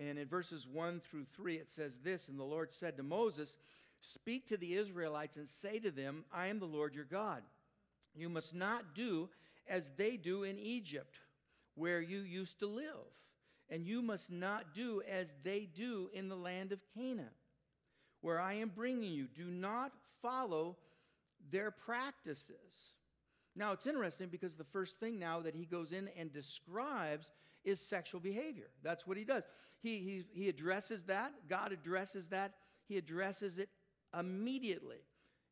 And 0.00 0.18
in 0.18 0.26
verses 0.26 0.66
1 0.66 1.00
through 1.00 1.26
3, 1.36 1.56
it 1.56 1.70
says 1.70 1.98
this 1.98 2.28
And 2.28 2.38
the 2.38 2.44
Lord 2.44 2.72
said 2.72 2.96
to 2.96 3.02
Moses, 3.02 3.58
Speak 4.00 4.46
to 4.46 4.56
the 4.56 4.74
Israelites 4.74 5.36
and 5.36 5.46
say 5.46 5.78
to 5.78 5.90
them, 5.90 6.24
I 6.32 6.46
am 6.46 6.58
the 6.58 6.64
Lord 6.64 6.94
your 6.94 7.04
God. 7.04 7.42
You 8.14 8.30
must 8.30 8.54
not 8.54 8.94
do 8.94 9.28
as 9.68 9.92
they 9.96 10.16
do 10.16 10.42
in 10.42 10.58
Egypt, 10.58 11.18
where 11.74 12.00
you 12.00 12.20
used 12.20 12.60
to 12.60 12.66
live. 12.66 12.86
And 13.68 13.86
you 13.86 14.00
must 14.02 14.32
not 14.32 14.74
do 14.74 15.02
as 15.08 15.36
they 15.44 15.68
do 15.72 16.10
in 16.14 16.28
the 16.28 16.36
land 16.36 16.72
of 16.72 16.80
Canaan, 16.94 17.30
where 18.22 18.40
I 18.40 18.54
am 18.54 18.70
bringing 18.74 19.12
you. 19.12 19.28
Do 19.28 19.44
not 19.44 19.92
follow 20.22 20.76
their 21.52 21.70
practices. 21.70 22.94
Now, 23.54 23.72
it's 23.72 23.86
interesting 23.86 24.28
because 24.28 24.56
the 24.56 24.64
first 24.64 24.98
thing 24.98 25.18
now 25.18 25.40
that 25.40 25.54
he 25.54 25.66
goes 25.66 25.92
in 25.92 26.08
and 26.16 26.32
describes 26.32 27.30
is 27.64 27.80
sexual 27.80 28.20
behavior. 28.20 28.68
That's 28.82 29.06
what 29.06 29.16
he 29.16 29.24
does. 29.24 29.42
He, 29.82 29.98
he, 29.98 30.24
he 30.32 30.48
addresses 30.48 31.04
that. 31.04 31.32
God 31.48 31.72
addresses 31.72 32.28
that. 32.28 32.54
He 32.88 32.96
addresses 32.96 33.58
it 33.58 33.68
immediately. 34.18 35.04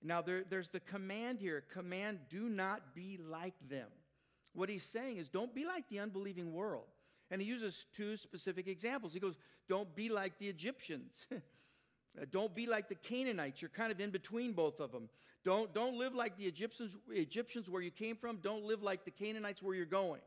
Now, 0.02 0.22
there, 0.22 0.44
there's 0.48 0.68
the 0.68 0.80
command 0.80 1.40
here 1.40 1.64
command, 1.72 2.20
do 2.28 2.48
not 2.48 2.94
be 2.94 3.18
like 3.18 3.54
them. 3.68 3.88
What 4.54 4.68
he's 4.68 4.84
saying 4.84 5.18
is, 5.18 5.28
don't 5.28 5.54
be 5.54 5.64
like 5.64 5.88
the 5.88 6.00
unbelieving 6.00 6.52
world. 6.52 6.86
And 7.30 7.40
he 7.40 7.46
uses 7.46 7.86
two 7.94 8.16
specific 8.16 8.66
examples. 8.68 9.12
He 9.12 9.20
goes, 9.20 9.36
don't 9.68 9.94
be 9.94 10.08
like 10.08 10.38
the 10.38 10.48
Egyptians. 10.48 11.26
Uh, 12.18 12.24
don't 12.32 12.54
be 12.54 12.66
like 12.66 12.88
the 12.88 12.94
Canaanites. 12.94 13.60
You're 13.60 13.68
kind 13.68 13.92
of 13.92 14.00
in 14.00 14.10
between 14.10 14.52
both 14.52 14.80
of 14.80 14.90
them. 14.90 15.08
Don't, 15.44 15.72
don't 15.74 15.96
live 15.96 16.14
like 16.14 16.36
the 16.36 16.46
Egyptians, 16.46 16.96
Egyptians 17.10 17.68
where 17.68 17.82
you 17.82 17.90
came 17.90 18.16
from. 18.16 18.38
Don't 18.38 18.64
live 18.64 18.82
like 18.82 19.04
the 19.04 19.10
Canaanites 19.10 19.62
where 19.62 19.74
you're 19.74 19.84
going. 19.84 20.22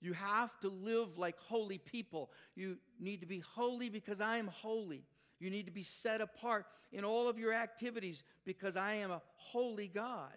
You 0.00 0.12
have 0.12 0.58
to 0.60 0.68
live 0.68 1.18
like 1.18 1.38
holy 1.38 1.78
people. 1.78 2.30
You 2.54 2.78
need 3.00 3.20
to 3.20 3.26
be 3.26 3.40
holy 3.40 3.88
because 3.88 4.20
I 4.20 4.38
am 4.38 4.46
holy. 4.46 5.04
You 5.40 5.50
need 5.50 5.66
to 5.66 5.72
be 5.72 5.82
set 5.82 6.20
apart 6.20 6.66
in 6.92 7.04
all 7.04 7.28
of 7.28 7.38
your 7.38 7.52
activities 7.52 8.22
because 8.44 8.76
I 8.76 8.94
am 8.94 9.10
a 9.10 9.22
holy 9.36 9.88
God. 9.88 10.32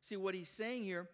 See 0.00 0.16
what 0.16 0.34
he's 0.34 0.50
saying 0.50 0.84
here 0.84 1.08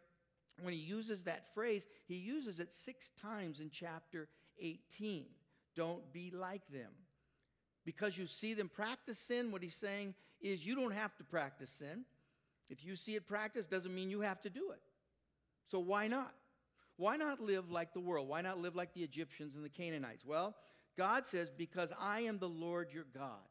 when 0.61 0.75
he 0.75 0.81
uses 0.81 1.25
that 1.25 1.53
phrase, 1.55 1.87
he 2.07 2.17
uses 2.17 2.61
it 2.61 2.73
six 2.73 3.11
times 3.11 3.61
in 3.61 3.71
chapter 3.71 4.29
18. 4.61 5.25
Don't 5.75 6.13
be 6.13 6.31
like 6.31 6.67
them. 6.69 6.91
Because 7.85 8.17
you 8.17 8.27
see 8.27 8.55
them 8.55 8.69
practice 8.69 9.19
sin, 9.19 9.51
what 9.51 9.63
he's 9.63 9.75
saying 9.75 10.15
is 10.41 10.65
you 10.65 10.75
don't 10.75 10.93
have 10.93 11.17
to 11.17 11.25
practice 11.25 11.71
sin. 11.71 12.05
If 12.69 12.85
you 12.85 12.97
see 12.97 13.17
it 13.17 13.27
practiced, 13.27 13.71
doesn't 13.71 13.95
mean 13.95 14.11
you 14.11 14.21
have 14.21 14.41
to 14.43 14.51
do 14.51 14.71
it. 14.73 14.81
So 15.67 15.79
why 15.79 16.07
not? 16.07 16.33
Why 17.03 17.17
not 17.17 17.41
live 17.41 17.69
like 17.69 17.95
the 17.95 18.01
world? 18.01 18.29
Why 18.29 18.43
not 18.43 18.61
live 18.61 18.77
like 18.77 18.95
the 18.95 19.03
Egyptians 19.03 19.57
and 19.57 19.65
the 19.65 19.69
Canaanites? 19.69 20.25
Well, 20.25 20.55
God 20.97 21.27
says, 21.27 21.51
Because 21.51 21.93
I 22.01 22.21
am 22.21 22.39
the 22.39 22.49
Lord 22.49 22.93
your 22.93 23.07
God. 23.13 23.43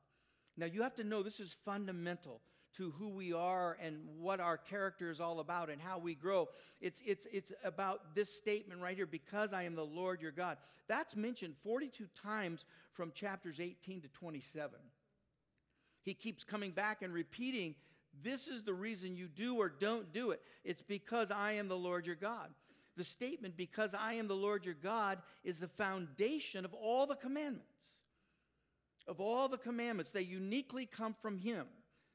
Now, 0.55 0.67
you 0.67 0.83
have 0.83 0.95
to 0.95 1.03
know 1.03 1.21
this 1.21 1.41
is 1.41 1.51
fundamental 1.65 2.39
to 2.77 2.91
who 2.91 3.09
we 3.09 3.33
are 3.33 3.77
and 3.81 3.97
what 4.17 4.39
our 4.39 4.55
character 4.55 5.11
is 5.11 5.19
all 5.19 5.41
about 5.41 5.69
and 5.69 5.81
how 5.81 5.99
we 5.99 6.15
grow. 6.15 6.47
It's, 6.79 7.01
it's, 7.05 7.27
it's 7.33 7.51
about 7.61 8.15
this 8.15 8.33
statement 8.33 8.79
right 8.79 8.95
here 8.95 9.05
because 9.05 9.51
I 9.51 9.63
am 9.63 9.75
the 9.75 9.85
Lord 9.85 10.21
your 10.21 10.31
God. 10.31 10.55
That's 10.87 11.17
mentioned 11.17 11.55
42 11.61 12.05
times 12.23 12.63
from 12.93 13.11
chapters 13.11 13.59
18 13.59 13.99
to 14.03 14.07
27. 14.07 14.79
He 16.03 16.13
keeps 16.13 16.45
coming 16.45 16.71
back 16.71 17.01
and 17.01 17.13
repeating, 17.13 17.75
This 18.23 18.47
is 18.47 18.63
the 18.63 18.73
reason 18.73 19.17
you 19.17 19.27
do 19.27 19.57
or 19.57 19.67
don't 19.67 20.13
do 20.13 20.31
it. 20.31 20.41
It's 20.63 20.81
because 20.81 21.31
I 21.31 21.53
am 21.53 21.67
the 21.67 21.75
Lord 21.75 22.05
your 22.05 22.15
God. 22.15 22.47
The 23.01 23.05
statement, 23.05 23.57
because 23.57 23.95
I 23.95 24.13
am 24.13 24.27
the 24.27 24.35
Lord 24.35 24.63
your 24.63 24.75
God, 24.75 25.17
is 25.43 25.59
the 25.59 25.67
foundation 25.67 26.65
of 26.65 26.75
all 26.75 27.07
the 27.07 27.15
commandments. 27.15 28.03
Of 29.07 29.19
all 29.19 29.47
the 29.47 29.57
commandments, 29.57 30.11
they 30.11 30.21
uniquely 30.21 30.85
come 30.85 31.15
from 31.19 31.39
Him. 31.39 31.65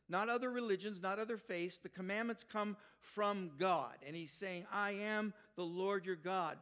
Not 0.08 0.28
other 0.28 0.48
religions, 0.48 1.02
not 1.02 1.18
other 1.18 1.38
faiths. 1.38 1.78
The 1.78 1.88
commandments 1.88 2.44
come 2.44 2.76
from 3.00 3.50
God. 3.58 3.94
And 4.06 4.14
He's 4.14 4.30
saying, 4.30 4.64
I 4.72 4.92
am 4.92 5.34
the 5.56 5.64
Lord 5.64 6.06
your 6.06 6.14
God. 6.14 6.56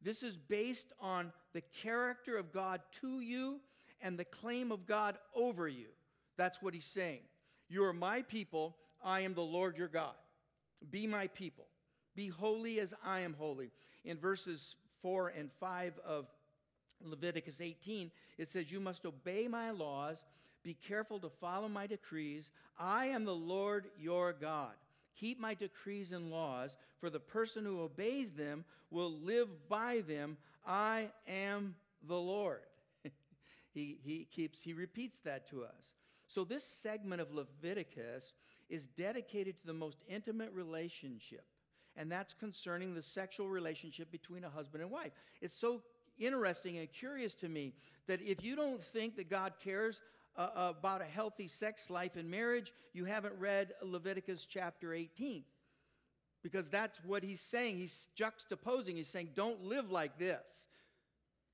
This 0.00 0.22
is 0.22 0.38
based 0.38 0.94
on 0.98 1.30
the 1.52 1.60
character 1.60 2.38
of 2.38 2.54
God 2.54 2.80
to 3.02 3.20
you 3.20 3.60
and 4.00 4.18
the 4.18 4.24
claim 4.24 4.72
of 4.72 4.86
God 4.86 5.18
over 5.34 5.68
you. 5.68 5.88
That's 6.38 6.62
what 6.62 6.72
He's 6.72 6.86
saying. 6.86 7.20
You 7.68 7.84
are 7.84 7.92
my 7.92 8.22
people. 8.22 8.74
I 9.04 9.20
am 9.20 9.34
the 9.34 9.42
Lord 9.42 9.76
your 9.76 9.88
God. 9.88 10.14
Be 10.90 11.06
my 11.06 11.26
people. 11.26 11.66
Be 12.16 12.28
holy 12.28 12.80
as 12.80 12.94
I 13.04 13.20
am 13.20 13.34
holy. 13.34 13.70
In 14.04 14.16
verses 14.16 14.74
4 15.02 15.28
and 15.28 15.50
5 15.60 16.00
of 16.04 16.26
Leviticus 17.04 17.60
18, 17.60 18.10
it 18.38 18.48
says, 18.48 18.72
You 18.72 18.80
must 18.80 19.04
obey 19.04 19.46
my 19.46 19.70
laws, 19.70 20.24
be 20.62 20.74
careful 20.74 21.20
to 21.20 21.28
follow 21.28 21.68
my 21.68 21.86
decrees. 21.86 22.50
I 22.78 23.06
am 23.06 23.24
the 23.24 23.34
Lord 23.34 23.86
your 23.98 24.32
God. 24.32 24.72
Keep 25.14 25.38
my 25.38 25.54
decrees 25.54 26.12
and 26.12 26.30
laws, 26.30 26.76
for 26.98 27.08
the 27.08 27.20
person 27.20 27.64
who 27.64 27.80
obeys 27.80 28.32
them 28.32 28.64
will 28.90 29.12
live 29.12 29.68
by 29.68 30.02
them. 30.06 30.36
I 30.66 31.10
am 31.28 31.74
the 32.06 32.18
Lord. 32.18 32.60
he, 33.74 33.98
he 34.02 34.26
keeps 34.30 34.60
he 34.60 34.72
repeats 34.72 35.18
that 35.24 35.48
to 35.50 35.62
us. 35.64 35.94
So 36.26 36.44
this 36.44 36.64
segment 36.64 37.20
of 37.22 37.32
Leviticus 37.32 38.32
is 38.68 38.88
dedicated 38.88 39.60
to 39.60 39.66
the 39.66 39.72
most 39.72 39.98
intimate 40.08 40.52
relationship 40.52 41.44
and 41.96 42.10
that's 42.10 42.34
concerning 42.34 42.94
the 42.94 43.02
sexual 43.02 43.48
relationship 43.48 44.10
between 44.10 44.44
a 44.44 44.50
husband 44.50 44.82
and 44.82 44.90
wife. 44.90 45.12
It's 45.40 45.56
so 45.56 45.82
interesting 46.18 46.78
and 46.78 46.90
curious 46.90 47.34
to 47.34 47.48
me 47.48 47.74
that 48.06 48.20
if 48.22 48.44
you 48.44 48.56
don't 48.56 48.82
think 48.82 49.16
that 49.16 49.30
God 49.30 49.54
cares 49.62 50.00
uh, 50.36 50.72
about 50.78 51.00
a 51.00 51.06
healthy 51.06 51.48
sex 51.48 51.90
life 51.90 52.16
in 52.16 52.30
marriage, 52.30 52.72
you 52.92 53.04
haven't 53.04 53.34
read 53.38 53.72
Leviticus 53.82 54.46
chapter 54.46 54.92
18. 54.92 55.44
Because 56.42 56.68
that's 56.68 57.02
what 57.04 57.24
he's 57.24 57.40
saying. 57.40 57.78
He's 57.78 58.08
juxtaposing. 58.16 58.96
He's 58.96 59.08
saying, 59.08 59.30
don't 59.34 59.64
live 59.64 59.90
like 59.90 60.18
this. 60.18 60.68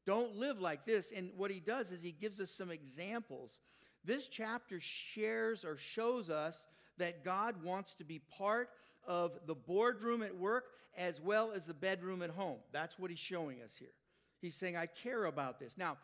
Don't 0.04 0.36
live 0.36 0.60
like 0.60 0.84
this. 0.84 1.12
And 1.16 1.30
what 1.36 1.50
he 1.50 1.60
does 1.60 1.92
is 1.92 2.02
he 2.02 2.12
gives 2.12 2.40
us 2.40 2.50
some 2.50 2.70
examples. 2.70 3.60
This 4.04 4.26
chapter 4.26 4.80
shares 4.80 5.64
or 5.64 5.76
shows 5.76 6.28
us 6.28 6.66
that 6.98 7.24
God 7.24 7.62
wants 7.62 7.94
to 7.94 8.04
be 8.04 8.20
part 8.36 8.68
of 9.06 9.32
the 9.46 9.54
boardroom 9.54 10.22
at 10.22 10.36
work 10.36 10.64
as 10.96 11.20
well 11.20 11.52
as 11.52 11.66
the 11.66 11.74
bedroom 11.74 12.22
at 12.22 12.30
home. 12.30 12.58
That's 12.72 12.98
what 12.98 13.10
he's 13.10 13.18
showing 13.18 13.62
us 13.62 13.76
here. 13.76 13.92
He's 14.40 14.54
saying, 14.54 14.76
I 14.76 14.86
care 14.86 15.24
about 15.24 15.58
this. 15.58 15.78
Now, 15.78 15.96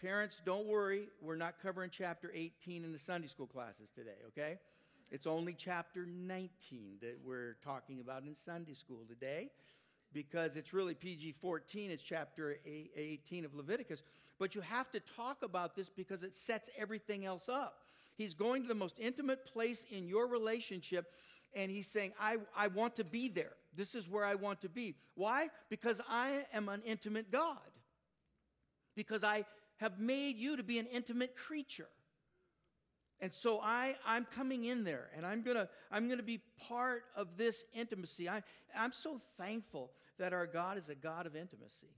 parents, 0.00 0.42
don't 0.44 0.66
worry. 0.66 1.08
We're 1.22 1.36
not 1.36 1.54
covering 1.62 1.90
chapter 1.90 2.30
18 2.34 2.84
in 2.84 2.92
the 2.92 2.98
Sunday 2.98 3.28
school 3.28 3.46
classes 3.46 3.90
today, 3.94 4.16
okay? 4.28 4.58
It's 5.10 5.26
only 5.26 5.54
chapter 5.56 6.06
19 6.06 6.96
that 7.00 7.18
we're 7.24 7.56
talking 7.64 8.00
about 8.00 8.24
in 8.24 8.34
Sunday 8.34 8.74
school 8.74 9.04
today 9.08 9.50
because 10.12 10.56
it's 10.56 10.72
really 10.72 10.94
PG 10.94 11.32
14, 11.32 11.90
it's 11.90 12.02
chapter 12.02 12.56
18 12.64 13.44
of 13.44 13.54
Leviticus. 13.54 14.02
But 14.38 14.54
you 14.54 14.60
have 14.62 14.90
to 14.92 15.00
talk 15.00 15.42
about 15.42 15.76
this 15.76 15.88
because 15.88 16.22
it 16.22 16.34
sets 16.34 16.70
everything 16.76 17.24
else 17.24 17.48
up. 17.48 17.84
He's 18.16 18.34
going 18.34 18.62
to 18.62 18.68
the 18.68 18.74
most 18.74 18.98
intimate 18.98 19.44
place 19.44 19.86
in 19.90 20.08
your 20.08 20.26
relationship 20.26 21.12
and 21.54 21.70
he's 21.70 21.86
saying, 21.86 22.12
I, 22.20 22.38
I 22.56 22.68
want 22.68 22.96
to 22.96 23.04
be 23.04 23.28
there. 23.28 23.52
This 23.76 23.94
is 23.94 24.08
where 24.08 24.24
I 24.24 24.34
want 24.34 24.60
to 24.62 24.68
be. 24.68 24.94
Why? 25.14 25.48
Because 25.68 26.00
I 26.08 26.44
am 26.52 26.68
an 26.68 26.82
intimate 26.84 27.30
God. 27.30 27.58
Because 28.94 29.24
I 29.24 29.44
have 29.78 29.98
made 29.98 30.36
you 30.36 30.56
to 30.56 30.62
be 30.62 30.78
an 30.78 30.86
intimate 30.86 31.36
creature. 31.36 31.88
And 33.20 33.32
so 33.32 33.60
I, 33.60 33.96
I'm 34.06 34.26
coming 34.26 34.64
in 34.64 34.84
there 34.84 35.08
and 35.16 35.24
I'm 35.24 35.42
gonna, 35.42 35.68
I'm 35.90 36.08
gonna 36.08 36.22
be 36.22 36.40
part 36.68 37.04
of 37.16 37.36
this 37.36 37.64
intimacy. 37.74 38.28
I, 38.28 38.42
I'm 38.76 38.92
so 38.92 39.20
thankful 39.38 39.92
that 40.18 40.32
our 40.32 40.46
God 40.46 40.78
is 40.78 40.88
a 40.88 40.94
God 40.94 41.26
of 41.26 41.34
intimacy. 41.34 41.94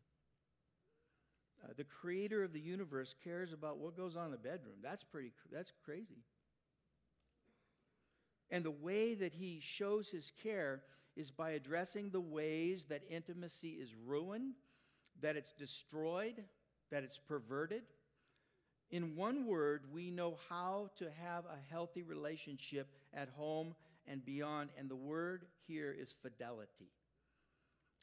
Uh, 1.64 1.72
the 1.76 1.84
creator 1.84 2.44
of 2.44 2.52
the 2.52 2.60
universe 2.60 3.14
cares 3.24 3.52
about 3.52 3.78
what 3.78 3.96
goes 3.96 4.16
on 4.16 4.26
in 4.26 4.30
the 4.30 4.36
bedroom. 4.36 4.76
That's 4.82 5.02
pretty, 5.04 5.32
that's 5.50 5.72
crazy. 5.84 6.22
And 8.50 8.64
the 8.64 8.70
way 8.70 9.14
that 9.14 9.34
he 9.34 9.58
shows 9.60 10.08
his 10.08 10.32
care 10.42 10.82
is 11.16 11.30
by 11.30 11.50
addressing 11.50 12.10
the 12.10 12.20
ways 12.20 12.86
that 12.86 13.02
intimacy 13.08 13.70
is 13.70 13.94
ruined, 14.06 14.54
that 15.20 15.36
it's 15.36 15.52
destroyed, 15.52 16.44
that 16.90 17.02
it's 17.02 17.18
perverted. 17.18 17.82
In 18.90 19.16
one 19.16 19.46
word, 19.46 19.84
we 19.92 20.10
know 20.10 20.36
how 20.48 20.90
to 20.98 21.06
have 21.22 21.44
a 21.46 21.72
healthy 21.72 22.02
relationship 22.02 22.88
at 23.12 23.28
home 23.30 23.74
and 24.06 24.24
beyond, 24.24 24.70
and 24.78 24.88
the 24.88 24.96
word 24.96 25.46
here 25.66 25.94
is 25.98 26.14
fidelity. 26.22 26.90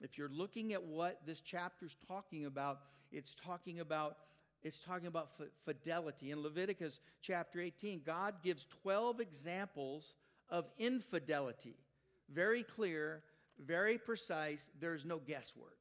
If 0.01 0.17
you're 0.17 0.27
looking 0.29 0.73
at 0.73 0.83
what 0.83 1.21
this 1.25 1.39
chapter 1.39 1.85
is 1.85 1.95
talking 2.07 2.45
about, 2.45 2.81
it's 3.11 3.35
talking 3.35 3.79
about 3.79 4.17
it's 4.63 4.79
talking 4.79 5.07
about 5.07 5.27
fidelity. 5.65 6.31
In 6.31 6.41
Leviticus 6.41 7.01
chapter 7.21 7.59
18, 7.59 8.01
God 8.05 8.35
gives 8.41 8.65
12 8.81 9.19
examples 9.19 10.15
of 10.49 10.65
infidelity. 10.77 11.75
Very 12.31 12.63
clear, 12.63 13.23
very 13.59 13.97
precise, 13.97 14.69
there's 14.79 15.05
no 15.05 15.19
guesswork. 15.19 15.77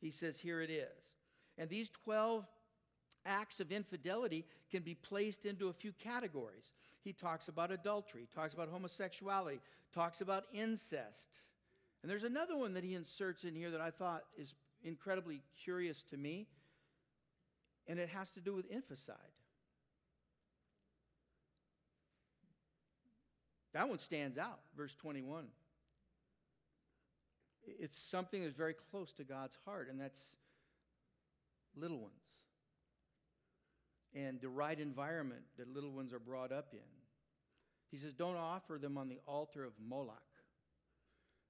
He 0.00 0.10
says, 0.10 0.38
here 0.38 0.60
it 0.60 0.70
is. 0.70 1.16
And 1.56 1.68
these 1.68 1.90
12 1.90 2.46
acts 3.26 3.60
of 3.60 3.72
infidelity 3.72 4.44
can 4.70 4.82
be 4.82 4.94
placed 4.94 5.44
into 5.44 5.68
a 5.68 5.72
few 5.72 5.92
categories. 5.92 6.72
He 7.02 7.12
talks 7.12 7.48
about 7.48 7.70
adultery, 7.70 8.28
talks 8.34 8.54
about 8.54 8.68
homosexuality, 8.68 9.60
talks 9.92 10.20
about 10.20 10.44
incest. 10.52 11.40
And 12.02 12.10
there's 12.10 12.24
another 12.24 12.56
one 12.56 12.74
that 12.74 12.84
he 12.84 12.94
inserts 12.94 13.44
in 13.44 13.54
here 13.54 13.70
that 13.70 13.80
I 13.80 13.90
thought 13.90 14.24
is 14.36 14.54
incredibly 14.84 15.42
curious 15.62 16.02
to 16.04 16.16
me, 16.16 16.46
and 17.86 17.98
it 17.98 18.08
has 18.10 18.30
to 18.32 18.40
do 18.40 18.54
with 18.54 18.66
infanticide. 18.70 19.16
That 23.78 23.88
one 23.88 24.00
stands 24.00 24.38
out, 24.38 24.58
verse 24.76 24.96
21. 24.96 25.44
It's 27.64 27.96
something 27.96 28.42
that's 28.42 28.56
very 28.56 28.74
close 28.74 29.12
to 29.12 29.22
God's 29.22 29.56
heart, 29.64 29.86
and 29.88 30.00
that's 30.00 30.34
little 31.76 32.00
ones. 32.00 32.12
And 34.12 34.40
the 34.40 34.48
right 34.48 34.80
environment 34.80 35.42
that 35.58 35.72
little 35.72 35.92
ones 35.92 36.12
are 36.12 36.18
brought 36.18 36.50
up 36.50 36.70
in. 36.72 36.80
He 37.92 37.96
says, 37.96 38.12
Don't 38.14 38.34
offer 38.34 38.80
them 38.82 38.98
on 38.98 39.08
the 39.08 39.20
altar 39.28 39.64
of 39.64 39.74
Moloch. 39.78 40.16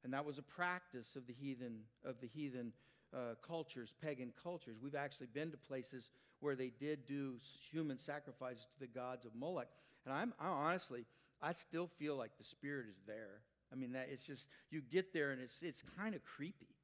And 0.04 0.12
that 0.12 0.26
was 0.26 0.36
a 0.36 0.42
practice 0.42 1.16
of 1.16 1.26
the 1.26 1.32
heathen, 1.32 1.78
of 2.04 2.20
the 2.20 2.26
heathen 2.26 2.74
uh, 3.16 3.36
cultures, 3.40 3.94
pagan 4.02 4.34
cultures. 4.42 4.76
We've 4.82 4.94
actually 4.94 5.28
been 5.32 5.50
to 5.50 5.56
places 5.56 6.10
where 6.40 6.56
they 6.56 6.72
did 6.78 7.06
do 7.06 7.36
human 7.72 7.96
sacrifices 7.96 8.66
to 8.72 8.80
the 8.80 8.86
gods 8.86 9.24
of 9.24 9.34
Moloch. 9.34 9.68
And 10.04 10.12
I'm, 10.12 10.34
I 10.38 10.48
honestly, 10.48 11.06
I 11.40 11.52
still 11.52 11.86
feel 11.86 12.16
like 12.16 12.36
the 12.38 12.44
Spirit 12.44 12.86
is 12.88 13.00
there. 13.06 13.42
I 13.72 13.76
mean, 13.76 13.92
that 13.92 14.08
it's 14.10 14.26
just, 14.26 14.48
you 14.70 14.80
get 14.80 15.12
there 15.12 15.30
and 15.30 15.40
it's, 15.40 15.62
it's 15.62 15.82
kind 15.96 16.14
of 16.14 16.24
creepy. 16.24 16.74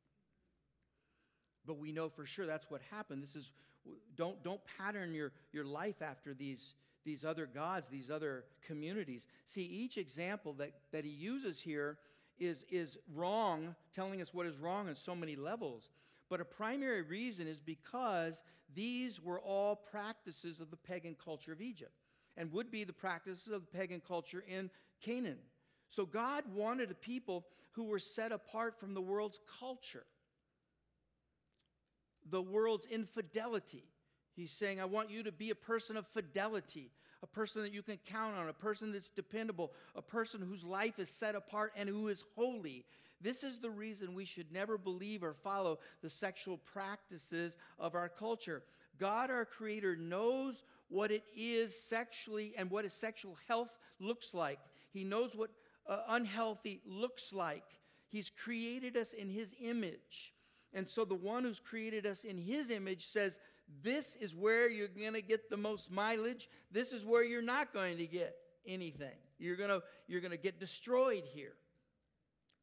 But 1.66 1.78
we 1.78 1.92
know 1.92 2.08
for 2.08 2.26
sure 2.26 2.46
that's 2.46 2.70
what 2.70 2.82
happened. 2.90 3.22
This 3.22 3.36
is, 3.36 3.52
don't, 4.16 4.42
don't 4.42 4.60
pattern 4.78 5.14
your, 5.14 5.32
your 5.52 5.64
life 5.64 6.02
after 6.02 6.34
these, 6.34 6.74
these 7.04 7.24
other 7.24 7.46
gods, 7.46 7.88
these 7.88 8.10
other 8.10 8.44
communities. 8.66 9.26
See, 9.46 9.62
each 9.62 9.96
example 9.96 10.52
that, 10.54 10.72
that 10.92 11.04
he 11.04 11.10
uses 11.10 11.60
here 11.60 11.98
is, 12.38 12.64
is 12.70 12.98
wrong, 13.14 13.74
telling 13.94 14.20
us 14.20 14.34
what 14.34 14.46
is 14.46 14.58
wrong 14.58 14.88
on 14.88 14.94
so 14.94 15.14
many 15.14 15.36
levels. 15.36 15.88
But 16.28 16.40
a 16.40 16.44
primary 16.44 17.02
reason 17.02 17.46
is 17.46 17.60
because 17.60 18.42
these 18.74 19.22
were 19.22 19.40
all 19.40 19.76
practices 19.76 20.60
of 20.60 20.70
the 20.70 20.76
pagan 20.76 21.16
culture 21.22 21.52
of 21.52 21.60
Egypt 21.60 21.92
and 22.36 22.52
would 22.52 22.70
be 22.70 22.84
the 22.84 22.92
practices 22.92 23.52
of 23.52 23.62
the 23.62 23.78
pagan 23.78 24.00
culture 24.06 24.44
in 24.48 24.70
Canaan. 25.00 25.38
So 25.88 26.06
God 26.06 26.44
wanted 26.54 26.90
a 26.90 26.94
people 26.94 27.46
who 27.72 27.84
were 27.84 27.98
set 27.98 28.32
apart 28.32 28.78
from 28.78 28.94
the 28.94 29.00
world's 29.00 29.40
culture, 29.60 30.04
the 32.28 32.42
world's 32.42 32.86
infidelity. 32.86 33.84
He's 34.34 34.52
saying, 34.52 34.80
I 34.80 34.86
want 34.86 35.10
you 35.10 35.22
to 35.24 35.32
be 35.32 35.50
a 35.50 35.54
person 35.54 35.96
of 35.96 36.06
fidelity, 36.06 36.90
a 37.22 37.26
person 37.26 37.62
that 37.62 37.72
you 37.72 37.82
can 37.82 37.98
count 37.98 38.36
on, 38.36 38.48
a 38.48 38.52
person 38.52 38.92
that's 38.92 39.10
dependable, 39.10 39.72
a 39.94 40.02
person 40.02 40.40
whose 40.40 40.64
life 40.64 40.98
is 40.98 41.08
set 41.08 41.34
apart 41.34 41.72
and 41.76 41.88
who 41.88 42.08
is 42.08 42.24
holy. 42.34 42.84
This 43.20 43.44
is 43.44 43.60
the 43.60 43.70
reason 43.70 44.14
we 44.14 44.24
should 44.24 44.52
never 44.52 44.76
believe 44.76 45.22
or 45.22 45.32
follow 45.32 45.78
the 46.02 46.10
sexual 46.10 46.58
practices 46.58 47.56
of 47.78 47.94
our 47.94 48.08
culture. 48.08 48.62
God, 48.98 49.30
our 49.30 49.44
Creator, 49.44 49.96
knows 49.96 50.62
what 50.88 51.10
it 51.10 51.24
is 51.36 51.80
sexually 51.82 52.52
and 52.56 52.70
what 52.70 52.84
his 52.84 52.92
sexual 52.92 53.36
health 53.48 53.76
looks 54.00 54.34
like. 54.34 54.58
He 54.92 55.04
knows 55.04 55.34
what 55.34 55.50
uh, 55.88 55.98
unhealthy 56.08 56.80
looks 56.86 57.32
like. 57.32 57.64
He's 58.08 58.30
created 58.30 58.96
us 58.96 59.12
in 59.12 59.28
his 59.28 59.54
image. 59.60 60.32
And 60.72 60.88
so 60.88 61.04
the 61.04 61.14
one 61.14 61.44
who's 61.44 61.60
created 61.60 62.06
us 62.06 62.24
in 62.24 62.36
his 62.36 62.70
image 62.70 63.06
says, 63.06 63.38
This 63.82 64.16
is 64.16 64.34
where 64.34 64.68
you're 64.70 64.88
going 64.88 65.14
to 65.14 65.22
get 65.22 65.50
the 65.50 65.56
most 65.56 65.90
mileage. 65.90 66.48
This 66.70 66.92
is 66.92 67.04
where 67.04 67.24
you're 67.24 67.42
not 67.42 67.72
going 67.72 67.98
to 67.98 68.06
get 68.06 68.34
anything. 68.66 69.16
You're 69.38 69.56
going 69.56 69.70
to 69.70 69.82
you're 70.06 70.20
going 70.20 70.32
to 70.32 70.36
get 70.36 70.60
destroyed 70.60 71.24
here. 71.32 71.54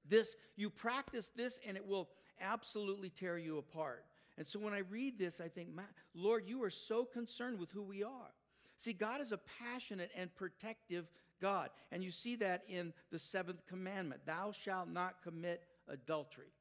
This 0.07 0.35
you 0.55 0.69
practice 0.69 1.29
this 1.35 1.59
and 1.65 1.77
it 1.77 1.87
will 1.87 2.09
absolutely 2.39 3.09
tear 3.09 3.37
you 3.37 3.57
apart. 3.57 4.03
And 4.37 4.47
so 4.47 4.59
when 4.59 4.73
I 4.73 4.79
read 4.79 5.17
this, 5.17 5.41
I 5.41 5.47
think, 5.47 5.69
Lord, 6.13 6.43
you 6.47 6.63
are 6.63 6.69
so 6.69 7.05
concerned 7.05 7.59
with 7.59 7.71
who 7.71 7.83
we 7.83 8.03
are. 8.03 8.33
See, 8.77 8.93
God 8.93 9.21
is 9.21 9.31
a 9.31 9.39
passionate 9.59 10.11
and 10.17 10.33
protective 10.33 11.07
God. 11.41 11.69
And 11.91 12.03
you 12.03 12.11
see 12.11 12.35
that 12.37 12.63
in 12.67 12.93
the 13.11 13.19
seventh 13.19 13.65
commandment 13.67 14.25
Thou 14.25 14.51
shalt 14.51 14.87
not 14.87 15.21
commit 15.23 15.63
adultery. 15.87 16.53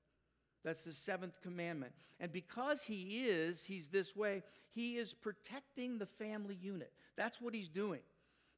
That's 0.64 0.82
the 0.82 0.92
seventh 0.92 1.40
commandment. 1.40 1.92
And 2.18 2.32
because 2.32 2.84
he 2.84 3.24
is, 3.26 3.64
he's 3.64 3.88
this 3.88 4.14
way, 4.14 4.42
he 4.72 4.96
is 4.96 5.14
protecting 5.14 5.98
the 5.98 6.06
family 6.06 6.58
unit. 6.60 6.92
That's 7.16 7.40
what 7.40 7.54
he's 7.54 7.68
doing. 7.68 8.00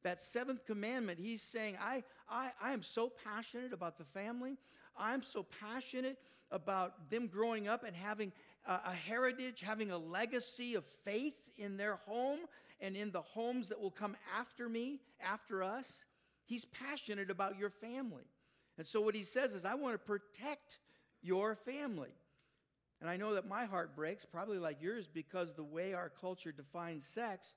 That 0.03 0.21
seventh 0.21 0.67
commandment, 0.67 1.21
he's 1.21 1.43
saying, 1.43 1.77
I, 1.81 2.03
I, 2.29 2.51
I 2.61 2.73
am 2.73 2.83
so 2.83 3.13
passionate 3.25 3.73
about 3.73 3.99
the 3.99 4.05
family. 4.05 4.57
I'm 4.97 5.23
so 5.23 5.47
passionate 5.61 6.19
about 6.51 7.09
them 7.09 7.29
growing 7.29 7.69
up 7.69 7.85
and 7.85 7.95
having 7.95 8.33
a, 8.67 8.93
heritage, 8.93 9.61
having 9.61 9.91
a 9.91 9.99
legacy 9.99 10.75
of 10.75 10.85
faith 10.85 11.51
in 11.57 11.77
their 11.77 11.97
home 12.07 12.41
and 12.81 12.97
in 12.97 13.11
the 13.11 13.23
homes 13.23 13.69
that 13.69 13.81
will 13.81 13.91
come 13.91 14.17
after 14.39 14.69
me, 14.69 15.01
after 15.21 15.63
us. 15.63 16.05
He's 16.45 16.65
passionate 16.65 17.31
about 17.31 17.59
your 17.59 17.71
family. 17.71 18.25
And 18.79 18.87
so 18.87 19.01
what 19.01 19.15
he 19.15 19.23
says 19.23 19.53
is, 19.53 19.65
I 19.65 19.75
want 19.75 19.95
to 19.95 19.99
protect 19.99 20.79
your 21.23 21.55
family. 21.55 22.15
And 23.01 23.11
I 23.11 23.17
know 23.17 23.35
that 23.35 23.49
my 23.49 23.65
heart 23.65 23.97
breaks, 23.97 24.25
probably 24.25 24.59
like 24.59 24.81
yours, 24.81 25.09
because 25.13 25.55
the 25.55 25.65
way 25.65 25.93
our 25.93 26.09
culture 26.09 26.53
defines 26.53 27.05
sex 27.05 27.53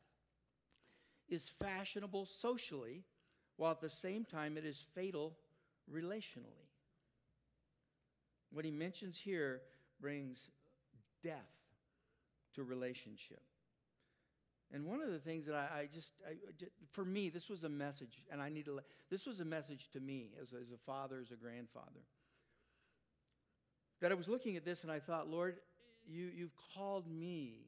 is 1.30 1.50
fashionable 1.50 2.26
socially, 2.26 3.04
while 3.58 3.72
at 3.72 3.82
the 3.82 3.90
same 3.90 4.26
time 4.26 4.58
it 4.58 4.66
is 4.66 4.86
fatal 4.94 5.36
relationally. 5.92 6.70
What 8.52 8.66
he 8.66 8.72
mentions 8.72 9.18
here 9.18 9.62
brings 10.00 10.50
death 11.26 11.56
to 12.54 12.64
relationship. 12.64 13.42
And 14.74 14.86
one 14.86 15.02
of 15.02 15.12
the 15.12 15.20
things 15.20 15.46
that 15.46 15.56
I, 15.56 15.80
I 15.80 15.90
just, 15.94 16.14
I, 16.28 16.34
for 16.92 17.06
me, 17.06 17.30
this 17.30 17.50
was 17.50 17.64
a 17.64 17.70
message, 17.70 18.24
and 18.32 18.42
I 18.42 18.50
need 18.50 18.66
to, 18.66 18.80
this 19.10 19.26
was 19.26 19.40
a 19.40 19.46
message 19.46 19.90
to 19.94 20.00
me 20.00 20.32
as, 20.42 20.54
as 20.54 20.72
a 20.72 20.78
father, 20.86 21.20
as 21.20 21.32
a 21.32 21.36
grandfather. 21.36 22.06
That 24.02 24.12
I 24.12 24.16
was 24.16 24.28
looking 24.28 24.58
at 24.58 24.66
this 24.66 24.84
and 24.84 24.92
I 24.92 25.00
thought, 25.00 25.30
Lord, 25.30 25.58
you, 26.08 26.30
you've 26.36 26.56
called 26.76 27.08
me 27.08 27.68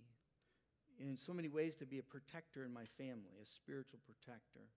in 1.00 1.18
so 1.18 1.34
many 1.34 1.48
ways 1.48 1.76
to 1.78 1.86
be 1.86 2.00
a 2.00 2.04
protector 2.04 2.66
in 2.66 2.74
my 2.74 2.86
family, 2.98 3.38
a 3.42 3.46
spiritual 3.46 4.00
protector. 4.06 4.68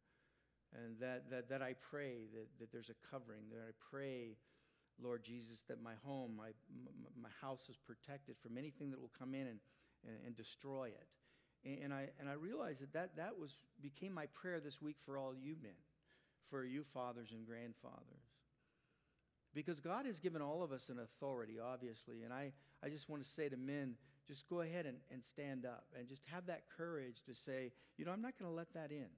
And 0.72 1.00
that, 1.00 1.30
that, 1.30 1.48
that 1.48 1.62
I 1.62 1.74
pray 1.90 2.26
that, 2.32 2.46
that 2.60 2.72
there's 2.72 2.90
a 2.90 3.10
covering, 3.10 3.42
that 3.50 3.60
I 3.60 3.72
pray, 3.90 4.36
Lord 5.02 5.22
Jesus, 5.24 5.62
that 5.68 5.82
my 5.82 5.94
home, 6.04 6.32
my, 6.36 6.50
my 7.20 7.28
house 7.40 7.68
is 7.68 7.76
protected 7.76 8.36
from 8.42 8.58
anything 8.58 8.90
that 8.90 9.00
will 9.00 9.12
come 9.18 9.34
in 9.34 9.46
and, 9.46 9.58
and, 10.26 10.36
destroy 10.36 10.88
it. 10.88 11.06
And, 11.64 11.84
and, 11.84 11.94
I, 11.94 12.08
and 12.18 12.28
I 12.28 12.34
realized 12.34 12.82
that, 12.82 12.92
that 12.92 13.16
that 13.16 13.38
was, 13.38 13.58
became 13.82 14.12
my 14.12 14.26
prayer 14.26 14.60
this 14.60 14.80
week 14.80 14.96
for 15.04 15.18
all 15.18 15.34
you 15.34 15.56
men, 15.62 15.72
for 16.48 16.64
you 16.64 16.82
fathers 16.84 17.32
and 17.32 17.46
grandfathers. 17.46 18.24
Because 19.54 19.80
God 19.80 20.06
has 20.06 20.20
given 20.20 20.42
all 20.42 20.62
of 20.62 20.70
us 20.70 20.88
an 20.88 21.00
authority, 21.00 21.58
obviously. 21.58 22.22
And 22.22 22.32
I, 22.32 22.52
I 22.84 22.88
just 22.88 23.08
want 23.08 23.22
to 23.22 23.28
say 23.28 23.48
to 23.48 23.56
men, 23.56 23.94
just 24.28 24.48
go 24.48 24.60
ahead 24.60 24.86
and, 24.86 24.98
and 25.10 25.24
stand 25.24 25.66
up 25.66 25.86
and 25.98 26.06
just 26.06 26.22
have 26.26 26.46
that 26.46 26.62
courage 26.76 27.22
to 27.26 27.34
say, 27.34 27.72
you 27.98 28.04
know, 28.04 28.12
I'm 28.12 28.22
not 28.22 28.38
going 28.38 28.50
to 28.50 28.56
let 28.56 28.72
that 28.74 28.92
in. 28.92 29.08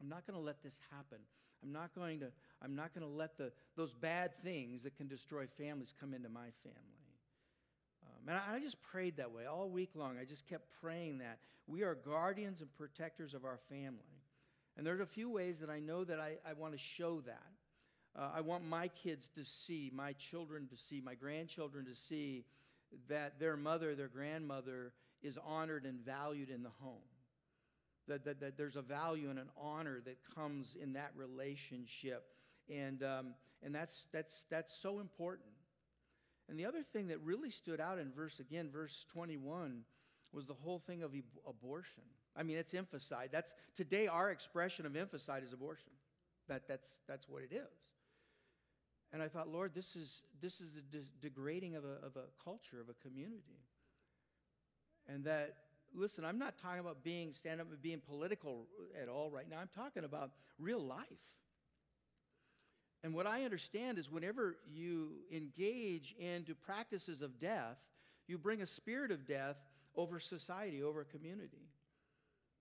I'm 0.00 0.08
not 0.08 0.26
going 0.26 0.38
to 0.38 0.44
let 0.44 0.62
this 0.62 0.78
happen. 0.90 1.18
I'm 1.62 1.72
not 1.72 1.94
going 1.94 2.20
to, 2.20 2.26
I'm 2.62 2.74
not 2.74 2.94
going 2.94 3.06
to 3.06 3.12
let 3.12 3.36
the, 3.36 3.52
those 3.76 3.92
bad 3.92 4.34
things 4.42 4.82
that 4.84 4.96
can 4.96 5.08
destroy 5.08 5.46
families 5.46 5.92
come 5.98 6.14
into 6.14 6.28
my 6.28 6.50
family. 6.62 6.78
Um, 8.04 8.28
and 8.28 8.36
I, 8.36 8.56
I 8.56 8.60
just 8.60 8.80
prayed 8.82 9.16
that 9.16 9.32
way 9.32 9.46
all 9.46 9.68
week 9.68 9.90
long. 9.94 10.16
I 10.20 10.24
just 10.24 10.46
kept 10.46 10.68
praying 10.80 11.18
that. 11.18 11.38
We 11.66 11.82
are 11.82 11.94
guardians 11.94 12.60
and 12.60 12.72
protectors 12.74 13.34
of 13.34 13.44
our 13.44 13.58
family. 13.68 14.22
And 14.76 14.86
there's 14.86 15.00
a 15.00 15.06
few 15.06 15.28
ways 15.28 15.58
that 15.58 15.70
I 15.70 15.80
know 15.80 16.04
that 16.04 16.18
I, 16.18 16.36
I 16.48 16.54
want 16.54 16.72
to 16.72 16.78
show 16.78 17.20
that. 17.22 17.42
Uh, 18.16 18.30
I 18.34 18.40
want 18.42 18.64
my 18.64 18.88
kids 18.88 19.28
to 19.36 19.44
see, 19.44 19.90
my 19.94 20.12
children 20.14 20.68
to 20.68 20.76
see, 20.76 21.00
my 21.00 21.14
grandchildren 21.14 21.86
to 21.86 21.94
see 21.94 22.44
that 23.08 23.40
their 23.40 23.56
mother, 23.56 23.94
their 23.94 24.08
grandmother 24.08 24.92
is 25.22 25.38
honored 25.44 25.84
and 25.84 26.00
valued 26.00 26.50
in 26.50 26.62
the 26.62 26.70
home. 26.80 26.98
That, 28.08 28.24
that, 28.24 28.40
that 28.40 28.56
there's 28.56 28.76
a 28.76 28.82
value 28.82 29.30
and 29.30 29.38
an 29.38 29.48
honor 29.56 30.00
that 30.04 30.18
comes 30.34 30.76
in 30.80 30.94
that 30.94 31.12
relationship. 31.16 32.26
And, 32.70 33.02
um, 33.02 33.34
and 33.62 33.74
that's, 33.74 34.06
that's, 34.12 34.44
that's 34.50 34.74
so 34.74 35.00
important. 35.00 35.48
And 36.48 36.58
the 36.58 36.66
other 36.66 36.82
thing 36.82 37.08
that 37.08 37.20
really 37.20 37.50
stood 37.50 37.80
out 37.80 37.98
in 37.98 38.12
verse, 38.12 38.40
again, 38.40 38.68
verse 38.70 39.06
21, 39.12 39.82
was 40.32 40.46
the 40.46 40.54
whole 40.54 40.78
thing 40.78 41.02
of 41.02 41.12
abortion. 41.46 42.02
I 42.36 42.42
mean, 42.42 42.56
it's 42.56 42.74
infanticide. 42.74 43.28
That's 43.30 43.52
today 43.76 44.06
our 44.06 44.30
expression 44.30 44.86
of 44.86 44.96
infanticide 44.96 45.42
is 45.42 45.52
abortion. 45.52 45.92
That, 46.48 46.66
that's, 46.66 47.00
that's 47.06 47.28
what 47.28 47.42
it 47.42 47.52
is. 47.52 47.94
And 49.12 49.22
I 49.22 49.28
thought, 49.28 49.48
Lord, 49.48 49.74
this 49.74 49.94
is, 49.94 50.22
this 50.40 50.60
is 50.60 50.74
the 50.74 50.80
de- 50.80 51.10
degrading 51.20 51.76
of 51.76 51.84
a, 51.84 52.04
of 52.04 52.16
a 52.16 52.24
culture, 52.42 52.80
of 52.80 52.88
a 52.88 52.94
community. 52.94 53.60
And 55.06 55.24
that, 55.24 55.56
listen, 55.94 56.24
I'm 56.24 56.38
not 56.38 56.56
talking 56.56 56.80
about 56.80 57.04
being, 57.04 57.34
stand 57.34 57.60
up 57.60 57.70
and 57.70 57.82
being 57.82 58.00
political 58.00 58.66
at 59.00 59.08
all 59.08 59.30
right 59.30 59.48
now. 59.48 59.58
I'm 59.60 59.68
talking 59.74 60.04
about 60.04 60.30
real 60.58 60.80
life. 60.80 61.06
And 63.04 63.14
what 63.14 63.26
I 63.26 63.44
understand 63.44 63.98
is 63.98 64.10
whenever 64.10 64.56
you 64.72 65.10
engage 65.32 66.14
into 66.18 66.54
practices 66.54 67.20
of 67.20 67.40
death, 67.40 67.78
you 68.28 68.38
bring 68.38 68.62
a 68.62 68.66
spirit 68.66 69.10
of 69.10 69.26
death 69.26 69.56
over 69.96 70.20
society, 70.20 70.82
over 70.82 71.00
a 71.00 71.04
community. 71.04 71.68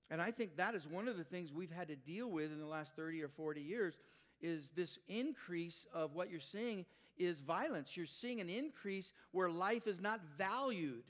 And 0.10 0.22
I 0.22 0.32
think 0.32 0.58
that 0.58 0.76
is 0.76 0.88
one 0.88 1.08
of 1.08 1.18
the 1.18 1.24
things 1.24 1.54
we've 1.54 1.72
had 1.72 1.88
to 1.88 1.96
deal 1.96 2.30
with 2.30 2.52
in 2.52 2.60
the 2.60 2.66
last 2.66 2.96
30 2.96 3.22
or 3.24 3.30
40 3.30 3.62
years 3.62 3.98
is 4.42 4.72
this 4.72 4.98
increase 5.08 5.86
of 5.94 6.16
what 6.16 6.30
you're 6.30 6.40
seeing 6.40 6.86
is 7.18 7.40
violence. 7.40 7.96
You're 7.96 8.06
seeing 8.08 8.42
an 8.42 8.50
increase 8.50 9.14
where 9.32 9.50
life 9.50 9.88
is 9.88 10.02
not 10.02 10.22
valued 10.38 11.04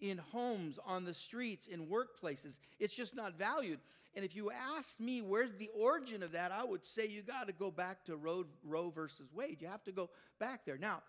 in 0.00 0.18
homes, 0.18 0.78
on 0.86 1.04
the 1.04 1.14
streets, 1.14 1.66
in 1.66 1.86
workplaces. 1.86 2.58
It's 2.78 2.94
just 2.94 3.14
not 3.14 3.38
valued. 3.38 3.78
And 4.14 4.24
if 4.24 4.34
you 4.34 4.50
ask 4.50 4.98
me 4.98 5.22
where's 5.22 5.52
the 5.54 5.70
origin 5.76 6.22
of 6.22 6.32
that, 6.32 6.50
I 6.50 6.64
would 6.64 6.84
say 6.84 7.06
you 7.06 7.22
got 7.22 7.46
to 7.46 7.52
go 7.52 7.70
back 7.70 8.04
to 8.06 8.16
Roe, 8.16 8.46
Roe 8.64 8.90
versus 8.90 9.28
Wade. 9.32 9.58
You 9.60 9.68
have 9.68 9.84
to 9.84 9.92
go 9.92 10.10
back 10.38 10.64
there. 10.64 10.78
Now, 10.78 11.02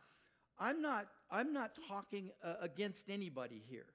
I'm 0.59 0.81
not, 0.81 1.07
I'm 1.31 1.53
not 1.53 1.71
talking 1.87 2.29
uh, 2.43 2.55
against 2.61 3.09
anybody 3.09 3.63
here 3.69 3.87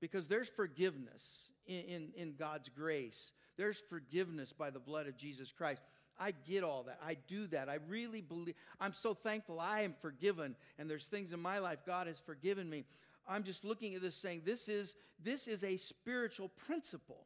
because 0.00 0.26
there's 0.26 0.48
forgiveness 0.48 1.48
in, 1.66 1.80
in, 1.80 2.08
in 2.16 2.34
God's 2.36 2.68
grace, 2.68 3.32
there's 3.56 3.78
forgiveness 3.78 4.52
by 4.52 4.70
the 4.70 4.80
blood 4.80 5.06
of 5.06 5.16
Jesus 5.16 5.52
Christ. 5.52 5.82
I 6.18 6.32
get 6.32 6.64
all 6.64 6.82
that. 6.82 6.98
I 7.02 7.16
do 7.28 7.46
that. 7.46 7.68
I 7.70 7.78
really 7.88 8.20
believe. 8.20 8.54
I'm 8.78 8.92
so 8.92 9.14
thankful 9.14 9.58
I 9.58 9.82
am 9.82 9.94
forgiven, 10.02 10.54
and 10.78 10.90
there's 10.90 11.06
things 11.06 11.32
in 11.32 11.40
my 11.40 11.60
life 11.60 11.78
God 11.86 12.08
has 12.08 12.18
forgiven 12.18 12.68
me. 12.68 12.84
I'm 13.28 13.44
just 13.44 13.64
looking 13.64 13.94
at 13.94 14.02
this 14.02 14.16
saying 14.16 14.42
this 14.44 14.68
is 14.68 14.94
this 15.22 15.46
is 15.46 15.62
a 15.62 15.76
spiritual 15.76 16.48
principle 16.48 17.24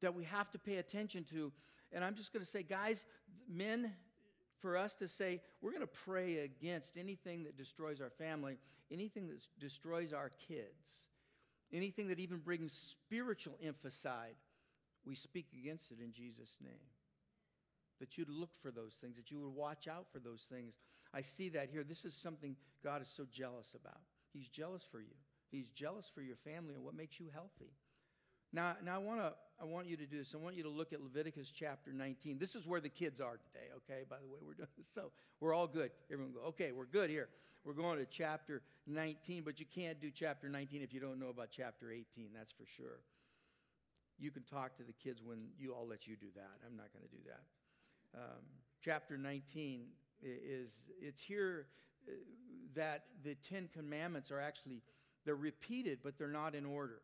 that 0.00 0.14
we 0.14 0.24
have 0.24 0.50
to 0.52 0.58
pay 0.58 0.76
attention 0.76 1.24
to. 1.24 1.52
And 1.92 2.04
I'm 2.04 2.14
just 2.14 2.32
going 2.32 2.44
to 2.44 2.50
say, 2.50 2.62
guys, 2.62 3.04
men, 3.48 3.92
for 4.60 4.76
us 4.76 4.94
to 4.94 5.08
say, 5.08 5.40
we're 5.60 5.72
going 5.72 5.82
to 5.82 5.86
pray 5.86 6.38
against 6.38 6.96
anything 6.96 7.44
that 7.44 7.56
destroys 7.56 8.00
our 8.00 8.10
family, 8.10 8.58
anything 8.90 9.28
that 9.28 9.40
destroys 9.58 10.12
our 10.12 10.30
kids, 10.48 11.08
anything 11.72 12.08
that 12.08 12.20
even 12.20 12.38
brings 12.38 12.72
spiritual 12.72 13.58
emphasis, 13.62 14.06
we 15.04 15.14
speak 15.14 15.46
against 15.58 15.90
it 15.90 15.98
in 16.02 16.12
Jesus' 16.12 16.56
name 16.62 16.90
that 18.00 18.16
you'd 18.16 18.30
look 18.30 18.50
for 18.56 18.70
those 18.70 18.94
things, 18.94 19.16
that 19.16 19.30
you 19.30 19.38
would 19.38 19.54
watch 19.54 19.86
out 19.86 20.06
for 20.10 20.18
those 20.18 20.46
things. 20.50 20.74
I 21.12 21.20
see 21.20 21.50
that 21.50 21.68
here. 21.70 21.84
This 21.84 22.04
is 22.04 22.14
something 22.14 22.56
God 22.82 23.02
is 23.02 23.08
so 23.08 23.26
jealous 23.30 23.74
about. 23.74 24.00
He's 24.32 24.48
jealous 24.48 24.82
for 24.90 25.00
you. 25.00 25.16
He's 25.50 25.68
jealous 25.68 26.10
for 26.14 26.22
your 26.22 26.36
family 26.36 26.74
and 26.74 26.84
what 26.84 26.94
makes 26.94 27.18
you 27.18 27.26
healthy. 27.32 27.72
Now, 28.52 28.76
now 28.84 28.96
I 28.96 28.98
want 28.98 29.20
to 29.20 29.32
I 29.60 29.64
want 29.64 29.86
you 29.86 29.96
to 29.98 30.06
do 30.06 30.18
this. 30.18 30.34
I 30.34 30.38
want 30.38 30.56
you 30.56 30.62
to 30.62 30.70
look 30.70 30.92
at 30.92 31.02
Leviticus 31.02 31.50
chapter 31.50 31.92
19. 31.92 32.38
This 32.38 32.56
is 32.56 32.66
where 32.66 32.80
the 32.80 32.88
kids 32.88 33.20
are 33.20 33.36
today, 33.36 33.66
okay? 33.76 34.04
By 34.08 34.16
the 34.22 34.26
way, 34.26 34.38
we're 34.44 34.54
doing 34.54 34.68
this. 34.78 34.86
So 34.94 35.12
we're 35.38 35.52
all 35.52 35.66
good. 35.66 35.90
Everyone 36.10 36.32
go, 36.32 36.40
okay, 36.48 36.72
we're 36.72 36.86
good 36.86 37.10
here. 37.10 37.28
We're 37.62 37.74
going 37.74 37.98
to 37.98 38.06
chapter 38.06 38.62
19, 38.86 39.42
but 39.44 39.60
you 39.60 39.66
can't 39.66 40.00
do 40.00 40.10
chapter 40.10 40.48
19 40.48 40.80
if 40.80 40.94
you 40.94 41.00
don't 41.00 41.20
know 41.20 41.28
about 41.28 41.48
chapter 41.50 41.90
18, 41.90 42.30
that's 42.34 42.50
for 42.50 42.64
sure. 42.64 43.00
You 44.18 44.30
can 44.30 44.44
talk 44.44 44.76
to 44.78 44.82
the 44.82 44.94
kids 44.94 45.20
when 45.22 45.48
you 45.58 45.74
I'll 45.74 45.86
let 45.86 46.06
you 46.06 46.16
do 46.16 46.28
that. 46.36 46.56
I'm 46.66 46.76
not 46.76 46.88
going 46.94 47.04
to 47.04 47.14
do 47.14 47.22
that 47.26 47.42
um, 48.14 48.42
chapter 48.82 49.16
19 49.16 49.82
is 50.22 50.70
it's 51.00 51.22
here 51.22 51.66
that 52.74 53.04
the 53.22 53.34
Ten 53.34 53.68
Commandments 53.72 54.30
are 54.30 54.40
actually 54.40 54.82
they're 55.24 55.34
repeated, 55.34 55.98
but 56.02 56.16
they're 56.18 56.28
not 56.28 56.54
in 56.54 56.64
order. 56.64 57.02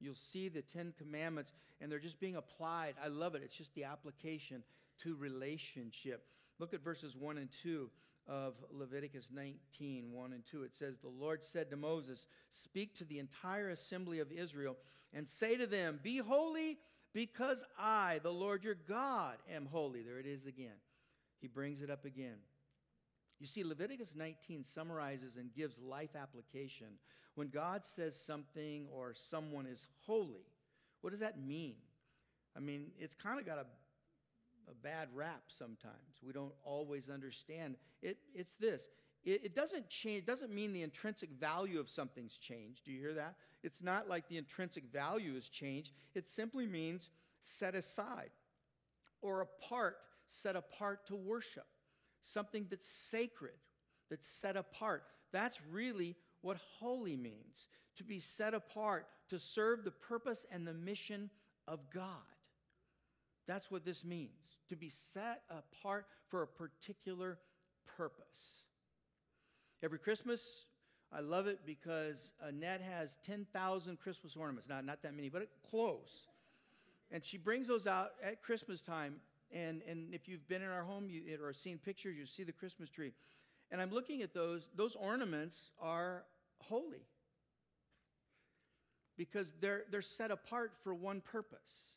You'll 0.00 0.14
see 0.14 0.48
the 0.48 0.62
Ten 0.62 0.92
Commandments, 0.98 1.52
and 1.80 1.90
they're 1.90 2.00
just 2.00 2.18
being 2.18 2.36
applied. 2.36 2.94
I 3.02 3.08
love 3.08 3.34
it. 3.34 3.42
It's 3.44 3.56
just 3.56 3.74
the 3.74 3.84
application 3.84 4.64
to 5.02 5.14
relationship. 5.14 6.26
Look 6.58 6.74
at 6.74 6.82
verses 6.82 7.16
1 7.16 7.38
and 7.38 7.48
2 7.62 7.88
of 8.26 8.54
Leviticus 8.70 9.30
19, 9.32 10.12
1 10.12 10.32
and 10.32 10.44
2. 10.44 10.62
It 10.64 10.74
says, 10.74 10.98
The 10.98 11.08
Lord 11.08 11.44
said 11.44 11.70
to 11.70 11.76
Moses, 11.76 12.26
Speak 12.50 12.96
to 12.98 13.04
the 13.04 13.18
entire 13.18 13.70
assembly 13.70 14.18
of 14.18 14.32
Israel 14.32 14.76
and 15.12 15.28
say 15.28 15.56
to 15.56 15.66
them, 15.66 16.00
Be 16.02 16.18
holy 16.18 16.78
because 17.12 17.64
I, 17.78 18.20
the 18.22 18.32
Lord 18.32 18.64
your 18.64 18.76
God, 18.88 19.36
am 19.52 19.66
holy. 19.66 20.02
There 20.02 20.18
it 20.18 20.26
is 20.26 20.46
again. 20.46 20.76
He 21.40 21.48
brings 21.48 21.82
it 21.82 21.90
up 21.90 22.04
again. 22.04 22.36
You 23.42 23.48
see, 23.48 23.64
Leviticus 23.64 24.14
19 24.14 24.62
summarizes 24.62 25.36
and 25.36 25.52
gives 25.52 25.80
life 25.80 26.14
application. 26.14 26.86
When 27.34 27.48
God 27.48 27.84
says 27.84 28.14
something 28.14 28.86
or 28.88 29.14
someone 29.16 29.66
is 29.66 29.88
holy, 30.06 30.46
what 31.00 31.10
does 31.10 31.18
that 31.18 31.40
mean? 31.40 31.74
I 32.56 32.60
mean, 32.60 32.92
it's 33.00 33.16
kind 33.16 33.40
of 33.40 33.44
got 33.44 33.58
a, 33.58 33.66
a 34.70 34.74
bad 34.80 35.08
rap 35.12 35.42
sometimes. 35.48 36.22
We 36.24 36.32
don't 36.32 36.52
always 36.62 37.10
understand. 37.10 37.74
It, 38.00 38.18
it's 38.32 38.52
this 38.54 38.86
it, 39.24 39.46
it 39.46 39.54
doesn't 39.56 39.88
change, 39.88 40.18
it 40.18 40.26
doesn't 40.26 40.54
mean 40.54 40.72
the 40.72 40.82
intrinsic 40.82 41.30
value 41.30 41.80
of 41.80 41.88
something's 41.88 42.38
changed. 42.38 42.84
Do 42.84 42.92
you 42.92 43.00
hear 43.00 43.14
that? 43.14 43.34
It's 43.64 43.82
not 43.82 44.08
like 44.08 44.28
the 44.28 44.38
intrinsic 44.38 44.84
value 44.92 45.34
has 45.34 45.48
changed. 45.48 45.90
It 46.14 46.28
simply 46.28 46.64
means 46.64 47.10
set 47.40 47.74
aside 47.74 48.30
or 49.20 49.40
apart, 49.40 49.96
set 50.28 50.54
apart 50.54 51.06
to 51.06 51.16
worship. 51.16 51.66
Something 52.22 52.66
that's 52.70 52.90
sacred, 52.90 53.54
that's 54.10 54.28
set 54.28 54.56
apart. 54.56 55.04
That's 55.32 55.60
really 55.70 56.16
what 56.40 56.56
holy 56.78 57.16
means 57.16 57.66
to 57.96 58.04
be 58.04 58.18
set 58.18 58.54
apart 58.54 59.06
to 59.28 59.38
serve 59.38 59.84
the 59.84 59.90
purpose 59.90 60.46
and 60.50 60.66
the 60.66 60.74
mission 60.74 61.30
of 61.66 61.90
God. 61.90 62.06
That's 63.46 63.70
what 63.70 63.84
this 63.84 64.04
means 64.04 64.60
to 64.68 64.76
be 64.76 64.88
set 64.88 65.42
apart 65.50 66.06
for 66.28 66.42
a 66.42 66.46
particular 66.46 67.38
purpose. 67.96 68.64
Every 69.82 69.98
Christmas, 69.98 70.66
I 71.12 71.20
love 71.20 71.46
it 71.46 71.60
because 71.66 72.30
Annette 72.40 72.80
has 72.80 73.18
10,000 73.24 73.98
Christmas 73.98 74.36
ornaments. 74.36 74.68
Not, 74.68 74.84
not 74.84 75.02
that 75.02 75.14
many, 75.14 75.28
but 75.28 75.48
close. 75.68 76.28
And 77.10 77.24
she 77.24 77.36
brings 77.36 77.66
those 77.68 77.86
out 77.86 78.12
at 78.22 78.42
Christmas 78.42 78.80
time. 78.80 79.16
And, 79.52 79.82
and 79.88 80.14
if 80.14 80.28
you've 80.28 80.48
been 80.48 80.62
in 80.62 80.68
our 80.68 80.82
home 80.82 81.08
you, 81.08 81.22
or 81.42 81.52
seen 81.52 81.78
pictures, 81.78 82.16
you 82.16 82.26
see 82.26 82.44
the 82.44 82.52
Christmas 82.52 82.88
tree. 82.90 83.12
And 83.70 83.80
I'm 83.80 83.90
looking 83.90 84.22
at 84.22 84.34
those. 84.34 84.68
Those 84.74 84.96
ornaments 84.96 85.70
are 85.80 86.24
holy 86.60 87.06
because 89.16 89.52
they're, 89.60 89.84
they're 89.90 90.02
set 90.02 90.30
apart 90.30 90.72
for 90.82 90.94
one 90.94 91.20
purpose. 91.20 91.94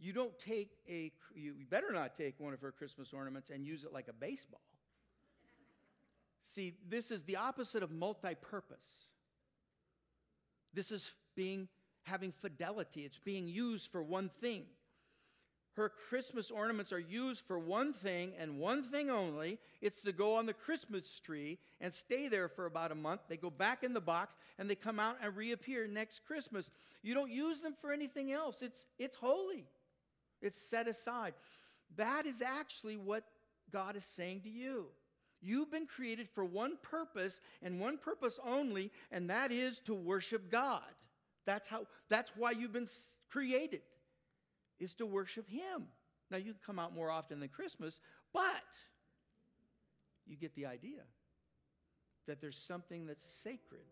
You 0.00 0.12
don't 0.12 0.38
take 0.38 0.70
a, 0.88 1.12
you 1.34 1.54
better 1.68 1.92
not 1.92 2.16
take 2.16 2.38
one 2.38 2.54
of 2.54 2.60
her 2.60 2.70
Christmas 2.70 3.12
ornaments 3.12 3.50
and 3.50 3.64
use 3.64 3.84
it 3.84 3.92
like 3.92 4.08
a 4.08 4.12
baseball. 4.12 4.60
See, 6.44 6.74
this 6.88 7.10
is 7.10 7.24
the 7.24 7.36
opposite 7.36 7.82
of 7.82 7.90
multi 7.90 8.34
purpose. 8.34 9.08
This 10.72 10.90
is 10.90 11.12
being 11.34 11.68
having 12.04 12.32
fidelity, 12.32 13.04
it's 13.04 13.18
being 13.18 13.48
used 13.48 13.90
for 13.90 14.02
one 14.02 14.28
thing. 14.28 14.64
Her 15.78 15.88
Christmas 15.88 16.50
ornaments 16.50 16.92
are 16.92 16.98
used 16.98 17.44
for 17.44 17.56
one 17.56 17.92
thing 17.92 18.32
and 18.36 18.58
one 18.58 18.82
thing 18.82 19.10
only. 19.10 19.58
It's 19.80 20.02
to 20.02 20.10
go 20.10 20.34
on 20.34 20.46
the 20.46 20.52
Christmas 20.52 21.20
tree 21.20 21.56
and 21.80 21.94
stay 21.94 22.26
there 22.26 22.48
for 22.48 22.66
about 22.66 22.90
a 22.90 22.96
month. 22.96 23.20
They 23.28 23.36
go 23.36 23.48
back 23.48 23.84
in 23.84 23.94
the 23.94 24.00
box 24.00 24.34
and 24.58 24.68
they 24.68 24.74
come 24.74 24.98
out 24.98 25.18
and 25.22 25.36
reappear 25.36 25.86
next 25.86 26.26
Christmas. 26.26 26.72
You 27.04 27.14
don't 27.14 27.30
use 27.30 27.60
them 27.60 27.74
for 27.80 27.92
anything 27.92 28.32
else. 28.32 28.60
It's, 28.60 28.86
it's 28.98 29.16
holy, 29.16 29.66
it's 30.42 30.60
set 30.60 30.88
aside. 30.88 31.34
That 31.96 32.26
is 32.26 32.42
actually 32.42 32.96
what 32.96 33.22
God 33.70 33.94
is 33.94 34.04
saying 34.04 34.40
to 34.40 34.50
you. 34.50 34.86
You've 35.40 35.70
been 35.70 35.86
created 35.86 36.28
for 36.28 36.44
one 36.44 36.76
purpose 36.82 37.40
and 37.62 37.78
one 37.78 37.98
purpose 37.98 38.40
only, 38.44 38.90
and 39.12 39.30
that 39.30 39.52
is 39.52 39.78
to 39.80 39.94
worship 39.94 40.50
God. 40.50 40.82
That's 41.46 41.68
how 41.68 41.86
that's 42.08 42.32
why 42.36 42.50
you've 42.50 42.72
been 42.72 42.88
created 43.30 43.82
is 44.78 44.94
to 44.94 45.06
worship 45.06 45.48
him. 45.48 45.86
Now 46.30 46.36
you 46.36 46.54
come 46.64 46.78
out 46.78 46.94
more 46.94 47.10
often 47.10 47.40
than 47.40 47.48
Christmas, 47.48 48.00
but 48.32 48.42
you 50.26 50.36
get 50.36 50.54
the 50.54 50.66
idea 50.66 51.00
that 52.26 52.40
there's 52.40 52.58
something 52.58 53.06
that's 53.06 53.24
sacred. 53.24 53.86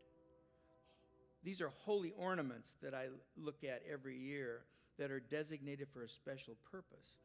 These 1.42 1.60
are 1.60 1.72
holy 1.84 2.12
ornaments 2.16 2.72
that 2.82 2.94
I 2.94 3.06
look 3.36 3.64
at 3.64 3.82
every 3.90 4.16
year 4.16 4.62
that 4.98 5.10
are 5.10 5.20
designated 5.20 5.88
for 5.92 6.02
a 6.02 6.08
special 6.08 6.54
purpose. 6.70 7.20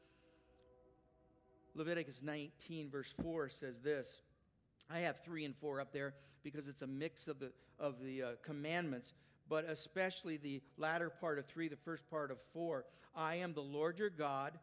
Leviticus 1.75 2.21
19, 2.21 2.89
verse 2.89 3.11
4 3.21 3.49
says 3.49 3.79
this. 3.79 4.21
I 4.89 4.99
have 4.99 5.19
three 5.23 5.45
and 5.45 5.55
four 5.55 5.79
up 5.79 5.93
there 5.93 6.13
because 6.43 6.67
it's 6.67 6.81
a 6.81 6.87
mix 6.87 7.27
of 7.27 7.39
the, 7.39 7.51
of 7.79 8.03
the 8.03 8.23
uh, 8.23 8.27
commandments, 8.43 9.13
but 9.51 9.69
especially 9.69 10.37
the 10.37 10.61
latter 10.77 11.09
part 11.09 11.37
of 11.37 11.45
three, 11.45 11.67
the 11.67 11.75
first 11.75 12.09
part 12.09 12.31
of 12.31 12.39
four. 12.39 12.85
I 13.13 13.35
am 13.35 13.53
the 13.53 13.59
Lord 13.59 13.99
your 13.99 14.09
God. 14.09 14.57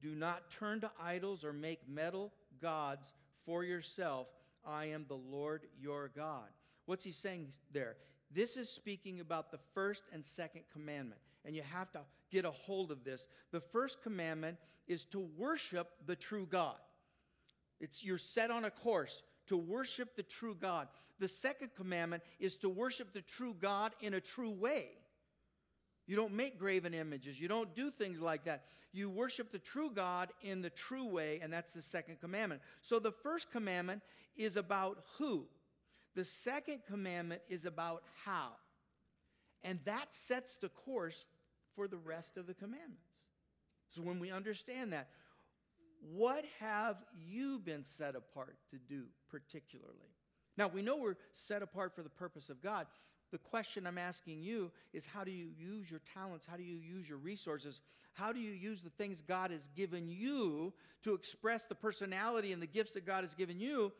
Do 0.00 0.14
not 0.14 0.48
turn 0.48 0.80
to 0.80 0.90
idols 0.98 1.44
or 1.44 1.52
make 1.52 1.86
metal 1.86 2.32
gods 2.58 3.12
for 3.44 3.62
yourself. 3.62 4.28
I 4.66 4.86
am 4.86 5.04
the 5.06 5.18
Lord 5.18 5.66
your 5.78 6.10
God. 6.16 6.48
What's 6.86 7.04
he 7.04 7.10
saying 7.10 7.48
there? 7.72 7.96
This 8.30 8.56
is 8.56 8.70
speaking 8.70 9.20
about 9.20 9.50
the 9.50 9.58
first 9.74 10.04
and 10.14 10.24
second 10.24 10.62
commandment. 10.72 11.20
And 11.44 11.54
you 11.54 11.60
have 11.70 11.92
to 11.92 12.00
get 12.30 12.46
a 12.46 12.50
hold 12.50 12.90
of 12.90 13.04
this. 13.04 13.28
The 13.50 13.60
first 13.60 14.02
commandment 14.02 14.56
is 14.88 15.04
to 15.06 15.28
worship 15.36 15.90
the 16.06 16.16
true 16.16 16.46
God. 16.50 16.76
It's 17.80 18.02
you're 18.02 18.16
set 18.16 18.50
on 18.50 18.64
a 18.64 18.70
course 18.70 19.22
to 19.46 19.56
worship 19.56 20.16
the 20.16 20.22
true 20.22 20.56
God. 20.58 20.88
The 21.18 21.28
second 21.28 21.70
commandment 21.76 22.22
is 22.38 22.56
to 22.58 22.68
worship 22.68 23.12
the 23.12 23.22
true 23.22 23.54
God 23.58 23.92
in 24.00 24.14
a 24.14 24.20
true 24.20 24.50
way. 24.50 24.88
You 26.06 26.16
don't 26.16 26.34
make 26.34 26.58
graven 26.58 26.94
images. 26.94 27.40
You 27.40 27.48
don't 27.48 27.74
do 27.74 27.90
things 27.90 28.20
like 28.20 28.44
that. 28.44 28.64
You 28.92 29.08
worship 29.08 29.52
the 29.52 29.58
true 29.58 29.90
God 29.90 30.30
in 30.42 30.60
the 30.60 30.70
true 30.70 31.06
way, 31.06 31.40
and 31.42 31.52
that's 31.52 31.72
the 31.72 31.80
second 31.80 32.20
commandment. 32.20 32.60
So 32.82 32.98
the 32.98 33.12
first 33.12 33.50
commandment 33.50 34.02
is 34.36 34.56
about 34.56 34.98
who, 35.18 35.46
the 36.14 36.24
second 36.24 36.80
commandment 36.86 37.42
is 37.48 37.64
about 37.64 38.02
how. 38.24 38.50
And 39.62 39.78
that 39.84 40.08
sets 40.14 40.56
the 40.56 40.68
course 40.68 41.28
for 41.74 41.88
the 41.88 41.96
rest 41.96 42.36
of 42.36 42.46
the 42.46 42.54
commandments. 42.54 42.98
So 43.94 44.02
when 44.02 44.18
we 44.18 44.30
understand 44.30 44.92
that, 44.92 45.08
what 46.10 46.44
have 46.58 46.96
you 47.14 47.58
been 47.58 47.84
set 47.84 48.16
apart 48.16 48.56
to 48.70 48.78
do 48.78 49.04
particularly? 49.30 50.16
Now, 50.56 50.68
we 50.68 50.82
know 50.82 50.96
we're 50.96 51.16
set 51.32 51.62
apart 51.62 51.94
for 51.94 52.02
the 52.02 52.10
purpose 52.10 52.50
of 52.50 52.60
God. 52.60 52.86
The 53.30 53.38
question 53.38 53.86
I'm 53.86 53.98
asking 53.98 54.42
you 54.42 54.70
is 54.92 55.06
how 55.06 55.24
do 55.24 55.30
you 55.30 55.46
use 55.56 55.90
your 55.90 56.00
talents? 56.12 56.46
How 56.46 56.56
do 56.56 56.62
you 56.62 56.76
use 56.76 57.08
your 57.08 57.18
resources? 57.18 57.80
How 58.12 58.32
do 58.32 58.38
you 58.38 58.52
use 58.52 58.82
the 58.82 58.90
things 58.90 59.22
God 59.22 59.50
has 59.50 59.68
given 59.68 60.08
you 60.08 60.74
to 61.02 61.14
express 61.14 61.64
the 61.64 61.74
personality 61.74 62.52
and 62.52 62.60
the 62.60 62.66
gifts 62.66 62.92
that 62.92 63.06
God 63.06 63.24
has 63.24 63.34
given 63.34 63.58
you 63.58 63.92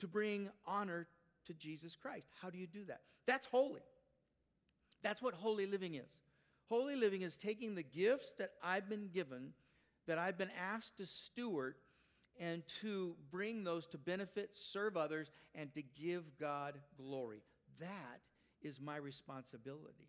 to 0.00 0.06
bring 0.06 0.50
honor 0.66 1.06
to 1.46 1.54
Jesus 1.54 1.96
Christ? 1.96 2.28
How 2.42 2.50
do 2.50 2.58
you 2.58 2.66
do 2.66 2.84
that? 2.84 3.00
That's 3.26 3.46
holy. 3.46 3.80
That's 5.02 5.22
what 5.22 5.34
holy 5.34 5.66
living 5.66 5.94
is. 5.94 6.18
Holy 6.68 6.96
living 6.96 7.22
is 7.22 7.36
taking 7.36 7.74
the 7.74 7.82
gifts 7.82 8.32
that 8.38 8.50
I've 8.62 8.90
been 8.90 9.08
given, 9.08 9.54
that 10.08 10.18
I've 10.18 10.36
been 10.36 10.50
asked 10.74 10.96
to 10.96 11.06
steward, 11.06 11.76
and 12.40 12.62
to 12.82 13.14
bring 13.30 13.64
those 13.64 13.86
to 13.88 13.98
benefit, 13.98 14.50
serve 14.54 14.96
others, 14.96 15.30
and 15.54 15.72
to 15.74 15.82
give 15.82 16.38
God 16.38 16.74
glory. 16.96 17.42
That 17.80 18.20
is 18.62 18.80
my 18.80 18.96
responsibility. 18.96 20.08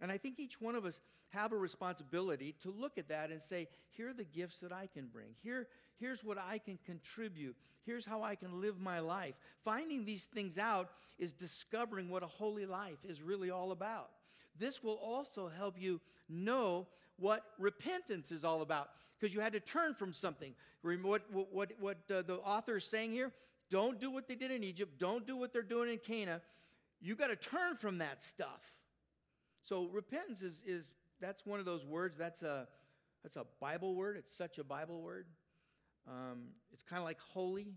And 0.00 0.10
I 0.12 0.18
think 0.18 0.38
each 0.38 0.60
one 0.60 0.74
of 0.74 0.84
us 0.84 1.00
have 1.30 1.52
a 1.52 1.56
responsibility 1.56 2.54
to 2.62 2.70
look 2.70 2.98
at 2.98 3.08
that 3.08 3.30
and 3.30 3.40
say, 3.40 3.68
here 3.90 4.10
are 4.10 4.14
the 4.14 4.24
gifts 4.24 4.58
that 4.58 4.72
I 4.72 4.88
can 4.92 5.06
bring. 5.06 5.28
Here, 5.42 5.68
here's 5.98 6.22
what 6.22 6.38
I 6.38 6.58
can 6.58 6.78
contribute. 6.84 7.56
Here's 7.84 8.04
how 8.04 8.22
I 8.22 8.34
can 8.34 8.60
live 8.60 8.78
my 8.78 9.00
life. 9.00 9.34
Finding 9.62 10.04
these 10.04 10.24
things 10.24 10.58
out 10.58 10.90
is 11.18 11.32
discovering 11.32 12.08
what 12.08 12.22
a 12.22 12.26
holy 12.26 12.66
life 12.66 12.98
is 13.08 13.22
really 13.22 13.50
all 13.50 13.72
about. 13.72 14.10
This 14.58 14.82
will 14.82 14.98
also 15.02 15.48
help 15.48 15.80
you 15.80 16.00
know 16.28 16.86
what 17.18 17.42
repentance 17.58 18.30
is 18.30 18.44
all 18.44 18.62
about 18.62 18.90
because 19.18 19.34
you 19.34 19.40
had 19.40 19.52
to 19.52 19.60
turn 19.60 19.94
from 19.94 20.12
something. 20.12 20.54
What, 20.82 21.22
what, 21.32 21.72
what 21.80 21.98
uh, 22.10 22.22
the 22.22 22.40
author 22.44 22.76
is 22.76 22.84
saying 22.84 23.12
here 23.12 23.32
don't 23.70 23.98
do 23.98 24.10
what 24.10 24.28
they 24.28 24.34
did 24.34 24.50
in 24.50 24.62
Egypt, 24.62 24.98
don't 24.98 25.26
do 25.26 25.36
what 25.36 25.52
they're 25.52 25.62
doing 25.62 25.90
in 25.90 25.98
Canaan. 25.98 26.40
You 27.00 27.16
got 27.16 27.28
to 27.28 27.36
turn 27.36 27.76
from 27.76 27.98
that 27.98 28.22
stuff. 28.22 28.76
So 29.62 29.86
repentance 29.86 30.42
is, 30.42 30.60
is 30.66 30.94
that's 31.20 31.46
one 31.46 31.58
of 31.58 31.64
those 31.64 31.84
words. 31.84 32.16
That's 32.18 32.42
a 32.42 32.68
that's 33.22 33.36
a 33.36 33.46
Bible 33.58 33.94
word. 33.94 34.18
It's 34.18 34.36
such 34.36 34.58
a 34.58 34.64
Bible 34.64 35.00
word. 35.00 35.26
Um, 36.06 36.48
it's 36.72 36.82
kind 36.82 36.98
of 36.98 37.06
like 37.06 37.18
holy. 37.18 37.72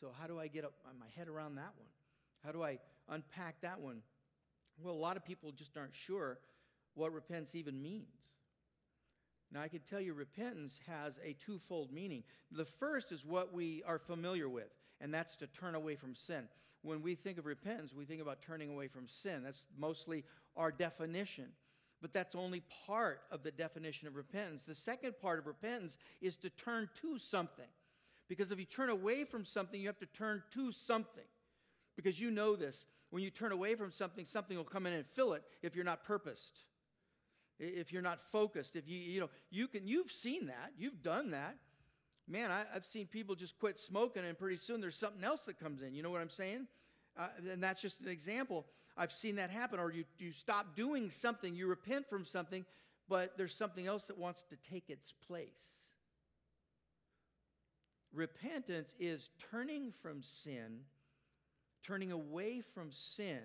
So 0.00 0.08
how 0.20 0.26
do 0.26 0.40
I 0.40 0.48
get 0.48 0.64
my 0.98 1.06
head 1.16 1.28
around 1.28 1.54
that 1.54 1.72
one? 1.76 1.88
How 2.44 2.50
do 2.50 2.62
I 2.62 2.78
unpack 3.08 3.60
that 3.60 3.80
one? 3.80 4.02
Well, 4.82 4.92
a 4.92 4.96
lot 4.96 5.16
of 5.16 5.24
people 5.24 5.52
just 5.52 5.76
aren't 5.76 5.94
sure 5.94 6.38
what 6.94 7.12
repentance 7.12 7.54
even 7.54 7.80
means. 7.80 8.34
Now, 9.52 9.62
I 9.62 9.68
can 9.68 9.80
tell 9.80 10.00
you 10.00 10.14
repentance 10.14 10.78
has 10.86 11.18
a 11.24 11.32
twofold 11.32 11.92
meaning. 11.92 12.22
The 12.52 12.64
first 12.64 13.10
is 13.10 13.26
what 13.26 13.52
we 13.52 13.82
are 13.86 13.98
familiar 13.98 14.48
with, 14.48 14.72
and 15.00 15.12
that's 15.12 15.34
to 15.36 15.46
turn 15.48 15.74
away 15.74 15.96
from 15.96 16.14
sin. 16.14 16.44
When 16.82 17.02
we 17.02 17.14
think 17.14 17.36
of 17.36 17.46
repentance, 17.46 17.92
we 17.92 18.04
think 18.04 18.22
about 18.22 18.40
turning 18.40 18.70
away 18.70 18.88
from 18.88 19.08
sin. 19.08 19.42
That's 19.42 19.64
mostly 19.76 20.24
our 20.56 20.70
definition. 20.70 21.48
But 22.00 22.12
that's 22.12 22.34
only 22.34 22.62
part 22.86 23.22
of 23.30 23.42
the 23.42 23.50
definition 23.50 24.08
of 24.08 24.16
repentance. 24.16 24.64
The 24.64 24.74
second 24.74 25.18
part 25.20 25.38
of 25.38 25.46
repentance 25.46 25.98
is 26.22 26.36
to 26.38 26.48
turn 26.48 26.88
to 27.02 27.18
something. 27.18 27.68
Because 28.28 28.52
if 28.52 28.58
you 28.58 28.64
turn 28.64 28.88
away 28.88 29.24
from 29.24 29.44
something, 29.44 29.80
you 29.80 29.88
have 29.88 29.98
to 29.98 30.06
turn 30.06 30.42
to 30.52 30.72
something. 30.72 31.24
Because 31.96 32.20
you 32.20 32.30
know 32.30 32.56
this 32.56 32.86
when 33.10 33.22
you 33.22 33.30
turn 33.30 33.52
away 33.52 33.74
from 33.74 33.92
something, 33.92 34.24
something 34.24 34.56
will 34.56 34.64
come 34.64 34.86
in 34.86 34.92
and 34.92 35.04
fill 35.04 35.32
it 35.32 35.42
if 35.62 35.74
you're 35.74 35.84
not 35.84 36.04
purposed. 36.04 36.60
If 37.60 37.92
you're 37.92 38.02
not 38.02 38.20
focused, 38.20 38.74
if 38.74 38.88
you, 38.88 38.98
you 38.98 39.20
know, 39.20 39.30
you 39.50 39.68
can, 39.68 39.86
you've 39.86 40.10
seen 40.10 40.46
that, 40.46 40.72
you've 40.76 41.02
done 41.02 41.30
that. 41.32 41.56
Man, 42.26 42.50
I, 42.50 42.64
have 42.72 42.84
seen 42.84 43.06
people 43.06 43.34
just 43.34 43.58
quit 43.58 43.78
smoking 43.78 44.24
and 44.24 44.38
pretty 44.38 44.56
soon 44.56 44.80
there's 44.80 44.96
something 44.96 45.22
else 45.22 45.42
that 45.42 45.60
comes 45.60 45.82
in. 45.82 45.94
You 45.94 46.02
know 46.02 46.10
what 46.10 46.20
I'm 46.20 46.30
saying? 46.30 46.66
Uh, 47.18 47.28
and 47.52 47.62
that's 47.62 47.82
just 47.82 48.00
an 48.00 48.08
example. 48.08 48.66
I've 48.96 49.12
seen 49.12 49.36
that 49.36 49.50
happen. 49.50 49.78
Or 49.78 49.92
you, 49.92 50.04
you 50.18 50.32
stop 50.32 50.74
doing 50.74 51.10
something, 51.10 51.54
you 51.54 51.66
repent 51.66 52.08
from 52.08 52.24
something, 52.24 52.64
but 53.08 53.36
there's 53.36 53.54
something 53.54 53.86
else 53.86 54.04
that 54.04 54.16
wants 54.16 54.42
to 54.44 54.56
take 54.56 54.88
its 54.88 55.12
place. 55.26 55.90
Repentance 58.12 58.94
is 58.98 59.30
turning 59.50 59.92
from 60.02 60.22
sin 60.22 60.80
turning 61.82 62.12
away 62.12 62.60
from 62.60 62.92
sin 62.92 63.40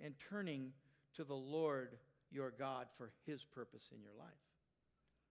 and 0.00 0.14
turning 0.30 0.72
to 1.14 1.24
the 1.24 1.34
Lord 1.34 1.96
your 2.30 2.52
God 2.58 2.86
for 2.96 3.10
his 3.26 3.44
purpose 3.44 3.90
in 3.94 4.02
your 4.02 4.12
life. 4.18 4.28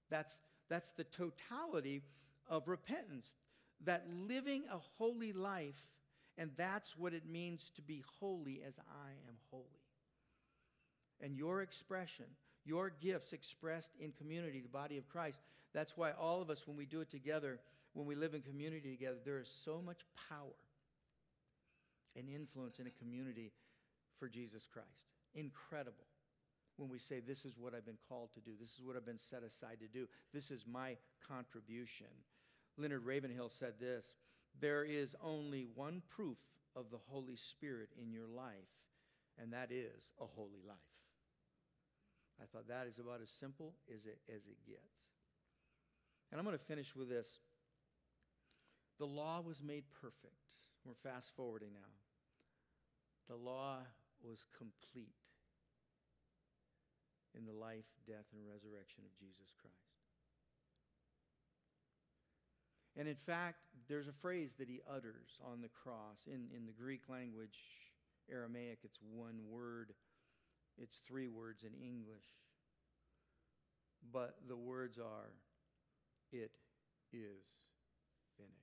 That's, 0.10 0.38
that's 0.70 0.89
the 0.89 1.04
totality 1.04 2.02
of 2.48 2.68
repentance, 2.68 3.36
that 3.84 4.06
living 4.28 4.64
a 4.72 4.78
holy 4.98 5.34
life, 5.34 5.88
and 6.38 6.52
that's 6.56 6.98
what 6.98 7.14
it 7.14 7.28
means 7.28 7.72
to 7.76 7.82
be 7.82 8.04
holy 8.20 8.62
as 8.66 8.80
I 8.80 9.10
am 9.28 9.36
holy. 9.52 9.64
And 11.22 11.36
your 11.36 11.62
expression, 11.62 12.26
your 12.66 12.91
gifts 13.02 13.34
expressed 13.34 13.91
in 14.00 14.12
community, 14.12 14.62
the 14.62 14.70
body 14.70 14.98
of 14.98 15.08
Christ, 15.08 15.39
that's 15.74 15.98
why 15.98 16.12
all 16.12 16.41
of 16.41 16.50
us, 16.50 16.68
when 16.68 16.78
we 16.78 16.86
do 16.86 17.02
it 17.02 17.10
together, 17.10 17.60
when 17.93 18.06
we 18.06 18.16
live 18.16 18.34
in 18.34 18.41
community 18.41 18.91
together, 18.91 19.18
there 19.24 19.39
is 19.39 19.50
so 19.64 19.82
much 19.84 20.00
power 20.30 20.56
and 22.18 22.30
influence 22.30 22.80
in 22.80 22.88
a 22.88 22.91
community 22.91 23.52
for 24.20 24.28
Jesus 24.30 24.68
Christ. 24.72 24.88
Incredible 25.34 26.06
when 26.78 26.89
we 26.89 26.99
say, 26.99 27.19
This 27.19 27.45
is 27.45 27.57
what 27.57 27.73
I've 27.73 27.86
been 27.86 27.97
called 28.09 28.30
to 28.34 28.39
do, 28.39 28.51
this 28.59 28.71
is 28.71 28.82
what 28.84 28.95
I've 28.95 29.05
been 29.05 29.17
set 29.17 29.43
aside 29.43 29.78
to 29.82 29.88
do, 29.88 30.07
this 30.34 30.51
is 30.51 30.65
my 30.67 30.97
contribution. 31.28 32.07
Leonard 32.78 33.05
Ravenhill 33.05 33.49
said 33.49 33.73
this 33.80 34.15
There 34.59 34.84
is 34.84 35.15
only 35.23 35.67
one 35.76 36.01
proof 36.09 36.38
of 36.76 36.91
the 36.91 36.99
Holy 37.09 37.36
Spirit 37.36 37.89
in 38.01 38.11
your 38.11 38.28
life, 38.28 38.69
and 39.41 39.53
that 39.53 39.71
is 39.71 40.11
a 40.19 40.26
holy 40.26 40.61
life. 40.67 40.78
I 42.41 42.45
thought 42.45 42.67
that 42.67 42.88
is 42.88 42.99
about 42.99 43.21
as 43.21 43.30
simple 43.30 43.76
as 43.93 44.05
it, 44.05 44.19
as 44.30 44.45
it 44.47 44.57
gets. 44.67 45.05
And 46.32 46.39
I'm 46.39 46.45
going 46.45 46.57
to 46.57 46.63
finish 46.63 46.95
with 46.95 47.07
this. 47.07 47.39
The 48.99 49.05
law 49.05 49.41
was 49.41 49.63
made 49.63 49.86
perfect. 50.01 50.36
We're 50.84 50.95
fast 50.95 51.32
forwarding 51.36 51.73
now. 51.73 51.93
The 53.30 53.36
law 53.36 53.78
was 54.21 54.45
complete 54.57 55.24
in 57.38 57.45
the 57.45 57.53
life, 57.53 57.86
death, 58.07 58.25
and 58.33 58.41
resurrection 58.47 59.03
of 59.05 59.13
Jesus 59.19 59.51
Christ. 59.59 59.95
And 62.97 63.07
in 63.07 63.15
fact, 63.15 63.59
there's 63.89 64.07
a 64.07 64.13
phrase 64.13 64.55
that 64.57 64.69
he 64.69 64.79
utters 64.89 65.39
on 65.43 65.61
the 65.61 65.69
cross. 65.69 66.27
In, 66.27 66.47
in 66.55 66.65
the 66.65 66.71
Greek 66.71 67.09
language, 67.09 67.59
Aramaic, 68.31 68.79
it's 68.83 68.99
one 69.13 69.39
word, 69.49 69.93
it's 70.77 70.97
three 70.97 71.27
words 71.27 71.63
in 71.63 71.73
English. 71.73 72.25
But 74.13 74.36
the 74.47 74.55
words 74.55 74.97
are, 74.97 75.31
It 76.31 76.51
is 77.11 77.45
finished. 78.38 78.55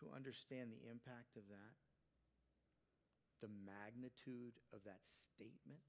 To 0.00 0.06
understand 0.14 0.70
the 0.70 0.90
impact 0.90 1.36
of 1.36 1.42
that, 1.48 1.76
the 3.40 3.50
magnitude 3.66 4.54
of 4.72 4.80
that 4.84 5.00
statement, 5.04 5.82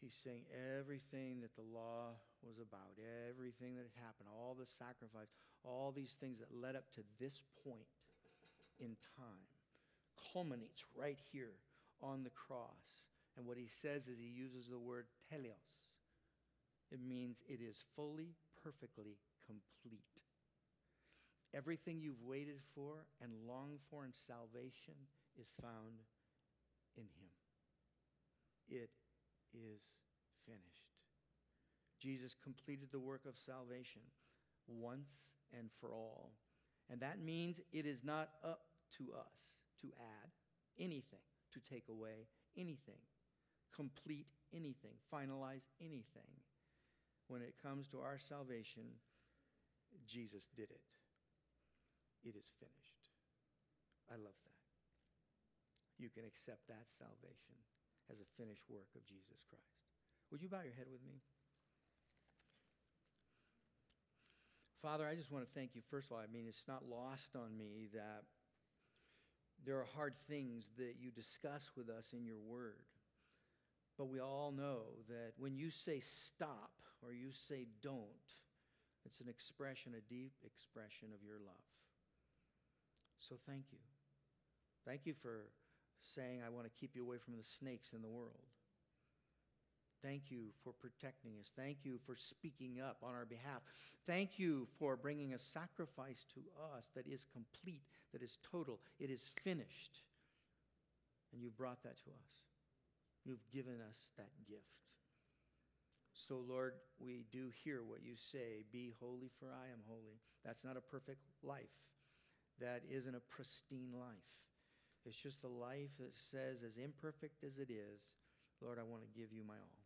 He's 0.00 0.16
saying 0.24 0.48
everything 0.78 1.40
that 1.42 1.54
the 1.54 1.68
law 1.76 2.16
was 2.42 2.56
about, 2.58 2.96
everything 3.28 3.76
that 3.76 3.84
had 3.84 4.00
happened, 4.00 4.28
all 4.32 4.56
the 4.58 4.64
sacrifice, 4.64 5.28
all 5.62 5.92
these 5.92 6.16
things 6.18 6.38
that 6.38 6.48
led 6.56 6.74
up 6.74 6.90
to 6.94 7.02
this 7.20 7.42
point 7.62 7.84
in 8.80 8.96
time 9.16 9.44
culminates 10.32 10.84
right 10.96 11.18
here 11.32 11.60
on 12.02 12.24
the 12.24 12.30
cross. 12.30 13.04
And 13.36 13.46
what 13.46 13.58
he 13.58 13.66
says 13.68 14.08
is 14.08 14.18
he 14.18 14.32
uses 14.32 14.68
the 14.68 14.78
word 14.78 15.06
teleos. 15.30 15.92
It 16.90 17.00
means 17.06 17.42
it 17.46 17.60
is 17.60 17.84
fully, 17.94 18.34
perfectly 18.62 19.18
complete. 19.46 20.24
Everything 21.54 22.00
you've 22.00 22.22
waited 22.24 22.60
for 22.74 23.06
and 23.22 23.32
longed 23.46 23.80
for 23.90 24.04
in 24.04 24.12
salvation 24.12 24.94
is 25.40 25.48
found 25.60 26.00
in 26.96 27.04
him. 27.04 27.30
It 28.68 28.90
is 29.54 29.82
finished. 30.46 30.90
Jesus 32.00 32.34
completed 32.42 32.88
the 32.90 32.98
work 32.98 33.22
of 33.26 33.36
salvation 33.36 34.02
once 34.66 35.28
and 35.56 35.68
for 35.80 35.92
all. 35.92 36.32
And 36.88 37.00
that 37.00 37.20
means 37.20 37.60
it 37.72 37.86
is 37.86 38.02
not 38.02 38.30
up 38.44 38.62
to 38.98 39.12
us 39.14 39.54
to 39.82 39.88
add 39.98 40.30
anything, 40.78 41.22
to 41.52 41.60
take 41.60 41.88
away 41.88 42.26
anything, 42.56 43.00
complete 43.74 44.26
anything, 44.54 44.94
finalize 45.12 45.68
anything. 45.80 46.30
When 47.28 47.42
it 47.42 47.54
comes 47.62 47.86
to 47.88 48.00
our 48.00 48.18
salvation, 48.18 48.82
Jesus 50.06 50.48
did 50.56 50.70
it. 50.70 50.80
It 52.24 52.34
is 52.36 52.50
finished. 52.58 53.08
I 54.10 54.14
love 54.14 54.34
that. 54.44 54.60
You 55.98 56.08
can 56.08 56.24
accept 56.24 56.66
that 56.68 56.88
salvation 56.88 57.54
as 58.10 58.18
a 58.18 58.28
finished 58.36 58.66
work 58.68 58.90
of 58.96 59.06
Jesus 59.06 59.40
Christ. 59.48 59.78
Would 60.30 60.42
you 60.42 60.48
bow 60.48 60.62
your 60.62 60.74
head 60.74 60.90
with 60.90 61.02
me? 61.06 61.22
Father, 64.82 65.06
I 65.06 65.14
just 65.14 65.30
want 65.30 65.44
to 65.44 65.50
thank 65.54 65.74
you. 65.74 65.82
First 65.90 66.10
of 66.10 66.16
all, 66.16 66.22
I 66.22 66.32
mean, 66.32 66.46
it's 66.48 66.64
not 66.66 66.88
lost 66.88 67.36
on 67.36 67.56
me 67.56 67.88
that 67.92 68.24
there 69.64 69.76
are 69.76 69.86
hard 69.94 70.14
things 70.28 70.66
that 70.78 70.94
you 70.98 71.10
discuss 71.10 71.70
with 71.76 71.90
us 71.90 72.12
in 72.16 72.24
your 72.24 72.38
word. 72.38 72.88
But 73.98 74.08
we 74.08 74.20
all 74.20 74.52
know 74.56 75.04
that 75.08 75.32
when 75.36 75.54
you 75.54 75.70
say 75.70 76.00
stop 76.00 76.72
or 77.02 77.12
you 77.12 77.30
say 77.32 77.66
don't, 77.82 78.00
it's 79.04 79.20
an 79.20 79.28
expression, 79.28 79.92
a 79.92 80.08
deep 80.08 80.32
expression 80.44 81.08
of 81.12 81.22
your 81.22 81.38
love. 81.44 81.68
So 83.18 83.36
thank 83.46 83.64
you. 83.72 83.78
Thank 84.86 85.04
you 85.04 85.14
for 85.20 85.50
saying, 86.14 86.40
I 86.44 86.50
want 86.50 86.66
to 86.66 86.80
keep 86.80 86.94
you 86.94 87.04
away 87.04 87.18
from 87.18 87.36
the 87.36 87.44
snakes 87.44 87.92
in 87.92 88.02
the 88.02 88.08
world. 88.08 88.44
Thank 90.02 90.30
you 90.30 90.46
for 90.64 90.72
protecting 90.72 91.32
us. 91.40 91.52
Thank 91.54 91.78
you 91.84 91.98
for 92.06 92.16
speaking 92.16 92.80
up 92.80 92.96
on 93.02 93.14
our 93.14 93.26
behalf. 93.26 93.60
Thank 94.06 94.38
you 94.38 94.66
for 94.78 94.96
bringing 94.96 95.34
a 95.34 95.38
sacrifice 95.38 96.24
to 96.34 96.40
us 96.74 96.88
that 96.94 97.06
is 97.06 97.26
complete, 97.32 97.82
that 98.12 98.22
is 98.22 98.38
total, 98.50 98.80
it 98.98 99.10
is 99.10 99.30
finished. 99.42 100.02
And 101.32 101.42
you 101.42 101.50
brought 101.50 101.82
that 101.82 101.98
to 101.98 102.10
us. 102.10 102.34
You've 103.24 103.46
given 103.52 103.74
us 103.88 104.10
that 104.16 104.30
gift. 104.48 104.62
So, 106.12 106.42
Lord, 106.48 106.74
we 106.98 107.24
do 107.30 107.50
hear 107.64 107.82
what 107.86 108.02
you 108.02 108.14
say 108.16 108.64
Be 108.72 108.92
holy, 109.00 109.30
for 109.38 109.46
I 109.48 109.72
am 109.72 109.80
holy. 109.86 110.20
That's 110.44 110.64
not 110.64 110.76
a 110.76 110.80
perfect 110.80 111.20
life, 111.42 111.76
that 112.60 112.82
isn't 112.90 113.14
a 113.14 113.20
pristine 113.20 113.92
life. 113.92 114.30
It's 115.06 115.16
just 115.16 115.44
a 115.44 115.48
life 115.48 115.90
that 115.98 116.16
says, 116.16 116.62
as 116.62 116.76
imperfect 116.76 117.42
as 117.44 117.58
it 117.58 117.70
is, 117.70 118.12
Lord, 118.60 118.78
I 118.78 118.84
want 118.84 119.02
to 119.02 119.18
give 119.18 119.32
you 119.32 119.42
my 119.46 119.54
all. 119.54 119.80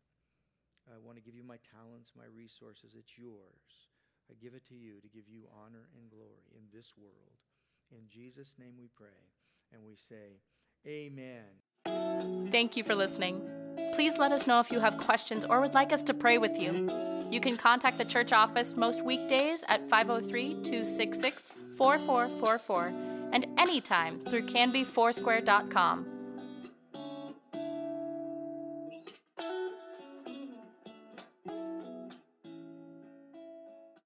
I 0.90 0.98
want 0.98 1.16
to 1.16 1.22
give 1.22 1.34
you 1.34 1.44
my 1.44 1.56
talents, 1.64 2.12
my 2.16 2.28
resources. 2.36 2.94
It's 2.98 3.16
yours. 3.16 3.88
I 4.30 4.34
give 4.42 4.54
it 4.54 4.66
to 4.68 4.74
you 4.74 5.00
to 5.00 5.08
give 5.08 5.28
you 5.28 5.44
honor 5.64 5.88
and 5.96 6.10
glory 6.10 6.44
in 6.52 6.64
this 6.72 6.94
world. 6.98 7.38
In 7.90 8.08
Jesus' 8.08 8.54
name 8.58 8.74
we 8.78 8.88
pray. 8.94 9.32
And 9.72 9.82
we 9.86 9.96
say, 9.96 10.40
Amen. 10.86 12.50
Thank 12.50 12.76
you 12.76 12.84
for 12.84 12.94
listening. 12.94 13.40
Please 13.94 14.18
let 14.18 14.32
us 14.32 14.46
know 14.46 14.60
if 14.60 14.70
you 14.70 14.80
have 14.80 14.98
questions 14.98 15.44
or 15.44 15.60
would 15.60 15.74
like 15.74 15.92
us 15.92 16.02
to 16.04 16.14
pray 16.14 16.38
with 16.38 16.58
you. 16.58 16.90
You 17.30 17.40
can 17.40 17.56
contact 17.56 17.98
the 17.98 18.04
church 18.04 18.32
office 18.32 18.74
most 18.76 19.04
weekdays 19.04 19.64
at 19.68 19.88
503 19.88 20.54
266 20.62 21.50
4444 21.76 22.86
and 22.86 23.13
anytime 23.64 24.20
through 24.20 24.42
canbyfoursquare.com. 24.42 26.13